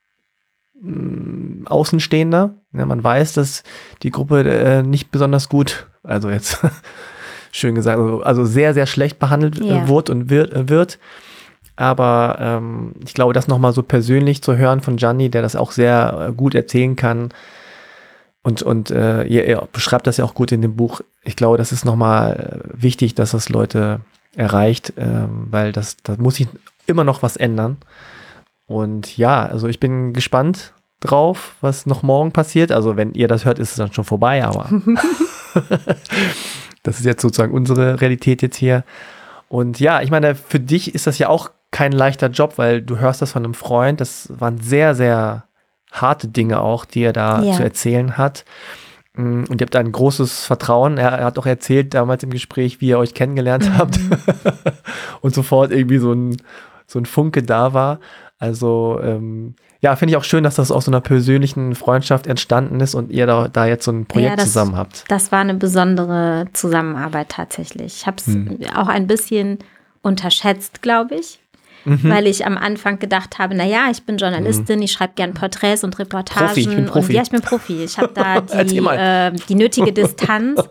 Außenstehender. 1.66 2.56
Ja, 2.74 2.86
man 2.86 3.04
weiß, 3.04 3.34
dass 3.34 3.64
die 4.04 4.12
Gruppe 4.12 4.42
äh, 4.44 4.84
nicht 4.84 5.12
besonders 5.12 5.50
gut, 5.50 5.88
also 6.04 6.30
jetzt 6.30 6.60
schön 7.52 7.76
gesagt, 7.76 8.00
also, 8.00 8.22
also 8.22 8.46
sehr, 8.46 8.74
sehr 8.74 8.86
schlecht 8.86 9.20
behandelt 9.20 9.60
Ja. 9.60 9.84
äh, 9.84 9.88
wurde 9.88 10.12
und 10.12 10.30
wird. 10.30 10.54
Äh, 10.54 10.70
wird. 10.70 11.00
Aber 11.76 12.38
ähm, 12.42 12.94
ich 13.06 13.14
glaube, 13.14 13.34
das 13.34 13.48
nochmal 13.48 13.72
so 13.74 13.84
persönlich 13.84 14.42
zu 14.42 14.58
hören 14.58 14.82
von 14.82 14.98
Gianni, 14.98 15.30
der 15.30 15.42
das 15.42 15.56
auch 15.56 15.72
sehr 15.72 16.28
äh, 16.30 16.34
gut 16.34 16.54
erzählen 16.54 16.96
kann. 16.96 17.30
Und, 18.44 18.62
und 18.62 18.92
äh, 18.92 19.24
ihr, 19.24 19.46
ihr 19.48 19.68
beschreibt 19.72 20.08
das 20.08 20.18
ja 20.18 20.26
auch 20.26 20.34
gut 20.34 20.52
in 20.52 20.62
dem 20.62 20.76
Buch. 20.76 21.02
Ich 21.24 21.36
glaube, 21.36 21.58
das 21.58 21.72
ist 21.72 21.86
nochmal 21.86 22.64
äh, 22.76 22.82
wichtig, 22.82 23.16
dass 23.16 23.32
das 23.32 23.50
Leute 23.50 24.02
erreicht, 24.36 24.94
ähm, 24.98 25.48
weil 25.50 25.72
das, 25.72 25.98
da 26.04 26.16
muss 26.18 26.36
sich 26.36 26.48
immer 26.86 27.04
noch 27.04 27.22
was 27.24 27.36
ändern. 27.38 27.78
Und 28.70 29.18
ja, 29.18 29.48
also 29.48 29.68
ich 29.68 29.80
bin 29.80 30.14
gespannt 30.14 30.74
drauf, 31.00 31.56
was 31.60 31.88
noch 31.88 32.04
morgen 32.04 32.32
passiert. 32.32 32.72
Also 32.72 32.98
wenn 32.98 33.16
ihr 33.16 33.28
das 33.28 33.44
hört, 33.44 33.58
ist 33.58 33.72
es 33.72 33.78
dann 33.78 33.92
schon 33.92 34.04
vorbei, 34.06 34.46
aber 34.46 34.70
das 36.84 37.00
ist 37.00 37.06
jetzt 37.06 37.22
sozusagen 37.22 37.54
unsere 37.54 38.00
Realität 38.00 38.42
jetzt 38.42 38.58
hier. 38.58 38.84
Und 39.48 39.80
ja, 39.80 40.02
ich 40.02 40.12
meine, 40.12 40.36
für 40.36 40.60
dich 40.60 40.94
ist 40.94 41.08
das 41.08 41.18
ja 41.18 41.30
auch 41.30 41.50
kein 41.72 41.92
leichter 41.92 42.28
Job, 42.28 42.54
weil 42.58 42.82
du 42.82 43.00
hörst 43.00 43.22
das 43.22 43.32
von 43.32 43.44
einem 43.44 43.54
Freund. 43.56 44.00
Das 44.02 44.30
waren 44.40 44.60
sehr, 44.60 44.94
sehr 44.94 45.46
harte 45.92 46.28
Dinge 46.28 46.60
auch, 46.62 46.86
die 46.86 47.02
er 47.02 47.14
da 47.14 47.42
Ja. 47.42 47.54
zu 47.54 47.64
erzählen 47.64 48.18
hat. 48.18 48.46
Mm, 49.16 49.46
Und 49.50 49.60
ihr 49.62 49.66
habt 49.66 49.76
ein 49.76 49.92
großes 49.92 50.46
Vertrauen. 50.46 50.98
Er, 51.00 51.10
er 51.14 51.26
hat 51.26 51.40
auch 51.40 51.48
erzählt 51.48 51.96
damals 51.96 52.22
im 52.22 52.30
Gespräch, 52.30 52.82
wie 52.82 52.90
ihr 52.90 53.00
euch 53.00 53.16
kennengelernt 53.16 53.72
habt. 53.78 54.00
und 55.22 55.34
sofort 55.34 55.72
irgendwie 55.72 55.98
so 55.98 56.14
ein, 56.14 56.38
so 56.86 57.00
ein 57.00 57.08
Funke 57.08 57.42
da 57.42 57.74
war. 57.74 58.00
Also 58.40 59.00
ähm, 59.04 59.56
ja, 59.82 59.96
finde 59.98 60.12
ich 60.14 60.18
auch 60.18 60.24
schön, 60.24 60.44
dass 60.46 60.56
das 60.56 60.72
aus 60.72 60.86
so 60.86 60.92
einer 60.92 61.02
persönlichen 61.02 61.76
Freundschaft 61.76 62.26
entstanden 62.26 62.80
ist 62.80 62.96
und 62.96 63.12
ihr 63.12 63.28
da, 63.28 63.48
da 63.50 63.66
jetzt 63.66 63.84
so 63.86 63.92
ein 63.92 64.06
Projekt 64.06 64.30
Ja, 64.32 64.36
das- 64.38 64.46
zusammen 64.46 64.76
habt. 64.78 65.04
Das 65.10 65.32
war 65.34 65.40
eine 65.40 65.54
besondere 65.56 66.48
Zusammenarbeit 66.54 67.30
tatsächlich. 67.30 67.98
Ich 67.98 68.08
habe 68.08 68.18
es 68.18 68.28
Hm. 68.28 68.58
auch 68.76 68.88
ein 68.88 69.08
bisschen 69.08 69.60
unterschätzt, 70.02 70.82
glaube 70.82 71.16
ich. 71.16 71.39
Mhm. 71.86 72.10
Weil 72.10 72.28
ich 72.28 72.46
am 72.46 72.58
Anfang 72.58 73.00
gedacht 73.00 73.40
habe, 73.40 73.56
naja, 73.56 73.88
ich 73.92 74.04
bin 74.04 74.18
Journalistin, 74.18 74.82
ich 74.82 74.92
schreibe 74.92 75.14
gern 75.16 75.34
Porträts 75.34 75.84
und 75.84 75.98
Reportagen. 75.98 76.48
Profi, 76.48 76.60
ich 76.62 76.70
bin 76.70 76.86
Profi. 76.86 77.08
Und, 77.08 77.16
ja, 77.16 77.22
ich 77.22 77.32
bin 77.32 77.42
Profi. 77.42 77.84
Ich 77.84 77.98
habe 77.98 78.12
da 78.14 78.42
die, 78.64 78.78
äh, 78.78 79.32
die 79.48 79.56
nötige 79.56 79.94
Distanz. 79.94 80.62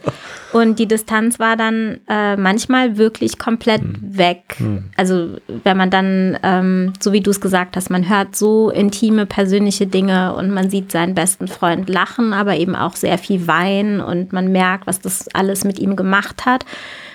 Und 0.52 0.78
die 0.78 0.86
Distanz 0.86 1.38
war 1.38 1.56
dann 1.56 2.00
äh, 2.08 2.36
manchmal 2.36 2.96
wirklich 2.96 3.38
komplett 3.38 3.82
Hm. 3.82 3.96
weg. 4.00 4.56
Also 4.96 5.36
wenn 5.64 5.76
man 5.76 5.90
dann, 5.90 6.38
ähm, 6.42 6.92
so 7.00 7.12
wie 7.12 7.20
du 7.20 7.30
es 7.30 7.40
gesagt 7.40 7.76
hast, 7.76 7.90
man 7.90 8.08
hört 8.08 8.36
so 8.36 8.70
intime, 8.70 9.26
persönliche 9.26 9.86
Dinge 9.86 10.34
und 10.34 10.50
man 10.50 10.70
sieht 10.70 10.92
seinen 10.92 11.14
besten 11.14 11.48
Freund 11.48 11.88
lachen, 11.88 12.32
aber 12.32 12.56
eben 12.56 12.74
auch 12.74 12.96
sehr 12.96 13.18
viel 13.18 13.46
weinen 13.46 14.00
und 14.00 14.32
man 14.32 14.50
merkt, 14.52 14.86
was 14.86 15.00
das 15.00 15.26
alles 15.34 15.64
mit 15.64 15.78
ihm 15.78 15.96
gemacht 15.96 16.46
hat. 16.46 16.64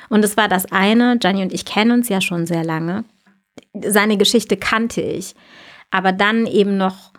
Und 0.10 0.24
es 0.24 0.38
war 0.38 0.48
das 0.48 0.72
eine, 0.72 1.18
Gianni 1.18 1.42
und 1.42 1.54
ich 1.54 1.66
kennen 1.66 1.92
uns 1.92 2.10
ja 2.10 2.22
schon 2.22 2.46
sehr 2.46 2.64
lange. 2.64 3.04
Seine 3.74 4.18
Geschichte 4.18 4.58
kannte 4.58 5.02
ich. 5.02 5.36
Aber 5.92 6.12
dann 6.12 6.48
eben 6.48 6.78
noch 6.78 7.14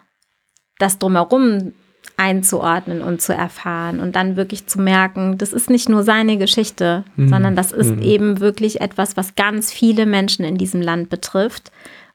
das 0.78 0.98
drumherum 0.98 1.72
einzuordnen 2.16 3.02
und 3.02 3.22
zu 3.22 3.32
erfahren 3.32 3.98
und 3.98 4.14
dann 4.14 4.36
wirklich 4.36 4.66
zu 4.66 4.80
merken, 4.80 5.38
das 5.38 5.52
ist 5.52 5.70
nicht 5.70 5.88
nur 5.88 6.02
seine 6.02 6.36
Geschichte, 6.36 7.04
sondern 7.16 7.56
das 7.56 7.72
ist 7.72 7.98
eben 8.00 8.40
wirklich 8.40 8.80
etwas, 8.80 9.16
was 9.16 9.34
ganz 9.34 9.72
viele 9.72 10.06
Menschen 10.06 10.44
in 10.44 10.56
diesem 10.56 10.80
Land 10.80 11.08
betrifft 11.08 11.72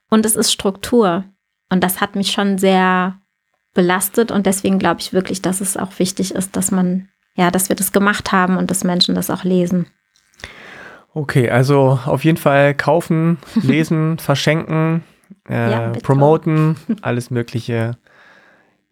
und 0.09 0.25
es 0.25 0.35
ist 0.35 0.51
Struktur. 0.51 1.25
Und 1.69 1.83
das 1.83 2.01
hat 2.01 2.15
mich 2.15 2.31
schon 2.31 2.57
sehr 2.57 3.19
belastet 3.73 4.31
und 4.31 4.45
deswegen 4.45 4.79
glaube 4.79 5.01
ich 5.01 5.13
wirklich, 5.13 5.41
dass 5.41 5.61
es 5.61 5.77
auch 5.77 5.99
wichtig 5.99 6.33
ist, 6.33 6.55
dass 6.55 6.71
man, 6.71 7.09
ja, 7.35 7.51
dass 7.51 7.69
wir 7.69 7.75
das 7.75 7.91
gemacht 7.91 8.31
haben 8.31 8.57
und 8.57 8.71
dass 8.71 8.83
Menschen 8.83 9.15
das 9.15 9.29
auch 9.29 9.43
lesen. 9.43 9.87
Okay, 11.13 11.49
also 11.49 11.99
auf 12.05 12.23
jeden 12.23 12.37
Fall 12.37 12.73
kaufen, 12.75 13.37
lesen, 13.55 14.19
verschenken, 14.19 15.03
äh, 15.49 15.71
ja, 15.71 15.91
promoten, 16.03 16.75
alles 17.01 17.31
Mögliche. 17.31 17.97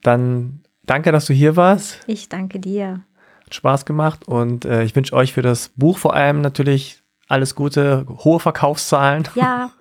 Dann 0.01 0.61
danke, 0.86 1.11
dass 1.11 1.26
du 1.26 1.34
hier 1.34 1.55
warst. 1.55 1.99
Ich 2.07 2.30
danke 2.30 2.59
dir. 2.59 3.01
Hat 3.45 3.53
Spaß 3.53 3.86
gemacht 3.86 4.28
und 4.28 4.65
äh, 4.65 4.84
ich 4.84 4.95
wünsche 4.95 5.15
euch 5.15 5.34
für 5.34 5.41
das 5.41 5.70
Buch 5.76 5.97
vor 5.97 6.13
allem 6.15 6.41
natürlich 6.41 7.03
alles 7.28 7.55
Gute, 7.55 8.05
hohe 8.24 8.39
Verkaufszahlen. 8.39 9.28
Ja, 9.36 9.72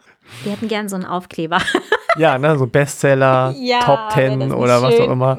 wir 0.43 0.53
hätten 0.53 0.69
gern 0.69 0.89
so 0.89 0.97
einen 0.97 1.05
Aufkleber. 1.05 1.59
ja, 2.17 2.39
ne, 2.39 2.59
so 2.59 2.67
Bestseller, 2.67 3.55
ja, 3.57 3.81
Top 3.81 4.11
Ten 4.11 4.53
oder 4.53 4.83
was 4.83 5.01
auch 5.01 5.11
immer. 5.11 5.39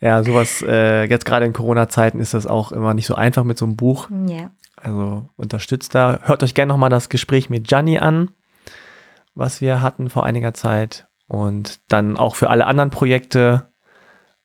Ja, 0.00 0.22
sowas, 0.22 0.62
äh, 0.66 1.04
jetzt 1.04 1.26
gerade 1.26 1.44
in 1.44 1.52
Corona-Zeiten 1.52 2.20
ist 2.20 2.32
das 2.32 2.46
auch 2.46 2.72
immer 2.72 2.94
nicht 2.94 3.06
so 3.06 3.14
einfach 3.14 3.44
mit 3.44 3.58
so 3.58 3.66
einem 3.66 3.76
Buch. 3.76 4.08
Ja. 4.26 4.50
Also 4.82 5.28
unterstützt 5.36 5.94
da. 5.94 6.20
Hört 6.22 6.42
euch 6.42 6.54
gerne 6.54 6.72
nochmal 6.72 6.90
das 6.90 7.08
Gespräch 7.08 7.50
mit 7.50 7.68
Gianni 7.68 7.98
an, 7.98 8.30
was 9.34 9.60
wir 9.60 9.82
hatten 9.82 10.10
vor 10.10 10.24
einiger 10.24 10.54
Zeit. 10.54 11.06
Und 11.26 11.80
dann 11.88 12.16
auch 12.16 12.34
für 12.34 12.50
alle 12.50 12.66
anderen 12.66 12.90
Projekte 12.90 13.70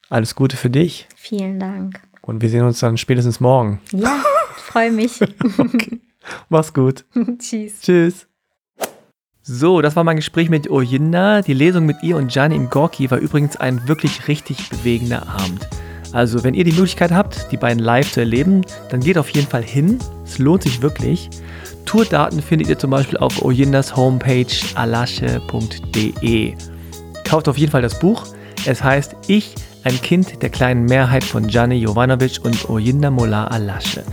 alles 0.09 0.35
Gute 0.35 0.55
für 0.55 0.69
dich. 0.69 1.07
Vielen 1.15 1.59
Dank. 1.59 1.99
Und 2.21 2.41
wir 2.41 2.49
sehen 2.49 2.63
uns 2.63 2.79
dann 2.79 2.97
spätestens 2.97 3.39
morgen. 3.39 3.81
Ja, 3.91 4.23
freue 4.55 4.91
mich. 4.91 5.19
okay. 5.21 6.01
Mach's 6.49 6.73
gut. 6.73 7.05
Tschüss. 7.39 7.81
Tschüss. 7.81 8.27
So, 9.41 9.81
das 9.81 9.95
war 9.95 10.03
mein 10.03 10.15
Gespräch 10.15 10.49
mit 10.49 10.69
Oyinda. 10.71 11.41
Die 11.41 11.53
Lesung 11.53 11.85
mit 11.85 12.01
ihr 12.01 12.17
und 12.17 12.31
Gianni 12.31 12.55
im 12.55 12.69
Gorki 12.69 13.11
war 13.11 13.19
übrigens 13.19 13.57
ein 13.57 13.87
wirklich 13.87 14.27
richtig 14.27 14.69
bewegender 14.69 15.27
Abend. 15.27 15.67
Also, 16.15 16.45
wenn 16.45 16.53
ihr 16.53 16.63
die 16.63 16.71
Möglichkeit 16.71 17.11
habt, 17.11 17.51
die 17.51 17.57
beiden 17.57 17.83
live 17.83 18.09
zu 18.09 18.21
erleben, 18.21 18.61
dann 18.89 19.01
geht 19.01 19.17
auf 19.17 19.29
jeden 19.31 19.47
Fall 19.47 19.63
hin. 19.63 19.99
Es 20.23 20.37
lohnt 20.37 20.63
sich 20.63 20.81
wirklich. 20.81 21.29
Tourdaten 21.85 22.41
findet 22.41 22.69
ihr 22.69 22.79
zum 22.79 22.91
Beispiel 22.91 23.17
auf 23.17 23.43
Oyindas 23.43 23.97
Homepage 23.97 24.47
alasche.de. 24.75 26.53
Kauft 27.25 27.49
auf 27.49 27.57
jeden 27.57 27.69
Fall 27.73 27.81
das 27.81 27.99
Buch. 27.99 28.23
Es 28.65 28.81
heißt 28.81 29.13
Ich, 29.27 29.55
ein 29.83 30.01
Kind 30.01 30.41
der 30.41 30.49
kleinen 30.49 30.85
Mehrheit 30.85 31.25
von 31.25 31.47
Gianni 31.47 31.75
Jovanovic 31.75 32.39
und 32.45 32.69
Oyinda 32.69 33.11
Mola 33.11 33.47
Alasche. 33.47 34.05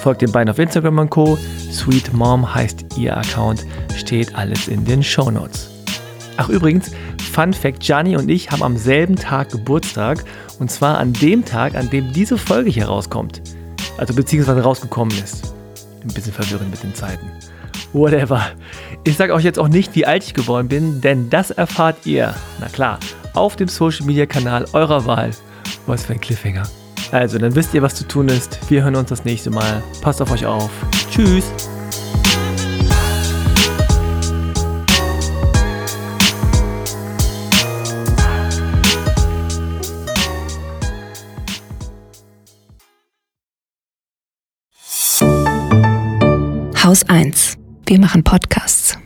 Folgt 0.00 0.22
den 0.22 0.30
beiden 0.30 0.50
auf 0.50 0.60
Instagram 0.60 0.98
und 0.98 1.10
Co. 1.10 1.36
Sweet 1.72 2.12
Mom 2.12 2.54
heißt 2.54 2.96
ihr 2.96 3.16
Account, 3.16 3.66
steht 3.96 4.32
alles 4.36 4.68
in 4.68 4.84
den 4.84 5.02
Show 5.02 5.28
Notes. 5.28 5.77
Ach 6.38 6.48
übrigens, 6.48 6.92
Fun 7.32 7.52
Fact, 7.52 7.80
Gianni 7.80 8.16
und 8.16 8.28
ich 8.28 8.50
haben 8.52 8.62
am 8.62 8.76
selben 8.76 9.16
Tag 9.16 9.50
Geburtstag 9.50 10.24
und 10.60 10.70
zwar 10.70 10.98
an 10.98 11.12
dem 11.12 11.44
Tag, 11.44 11.74
an 11.74 11.90
dem 11.90 12.12
diese 12.12 12.38
Folge 12.38 12.70
hier 12.70 12.86
rauskommt. 12.86 13.42
Also 13.96 14.14
beziehungsweise 14.14 14.62
rausgekommen 14.62 15.16
ist. 15.18 15.52
Ein 16.00 16.14
bisschen 16.14 16.32
verwirrend 16.32 16.70
mit 16.70 16.80
den 16.80 16.94
Zeiten. 16.94 17.26
Whatever. 17.92 18.46
Ich 19.02 19.16
sage 19.16 19.34
euch 19.34 19.42
jetzt 19.42 19.58
auch 19.58 19.66
nicht, 19.66 19.96
wie 19.96 20.06
alt 20.06 20.22
ich 20.22 20.32
geworden 20.32 20.68
bin, 20.68 21.00
denn 21.00 21.28
das 21.28 21.50
erfahrt 21.50 22.06
ihr, 22.06 22.32
na 22.60 22.68
klar, 22.68 23.00
auf 23.34 23.56
dem 23.56 23.66
Social 23.66 24.06
Media 24.06 24.26
Kanal 24.26 24.64
eurer 24.72 25.06
Wahl. 25.06 25.32
Was 25.86 26.06
für 26.06 26.12
ein 26.12 26.20
Cliffhanger. 26.20 26.68
Also, 27.10 27.38
dann 27.38 27.56
wisst 27.56 27.74
ihr, 27.74 27.82
was 27.82 27.94
zu 27.94 28.06
tun 28.06 28.28
ist. 28.28 28.58
Wir 28.70 28.84
hören 28.84 28.94
uns 28.94 29.08
das 29.08 29.24
nächste 29.24 29.50
Mal. 29.50 29.82
Passt 30.02 30.22
auf 30.22 30.30
euch 30.30 30.46
auf. 30.46 30.70
Tschüss. 31.10 31.50
1. 47.08 47.56
Wir 47.86 47.98
machen 47.98 48.22
Podcasts. 48.22 48.98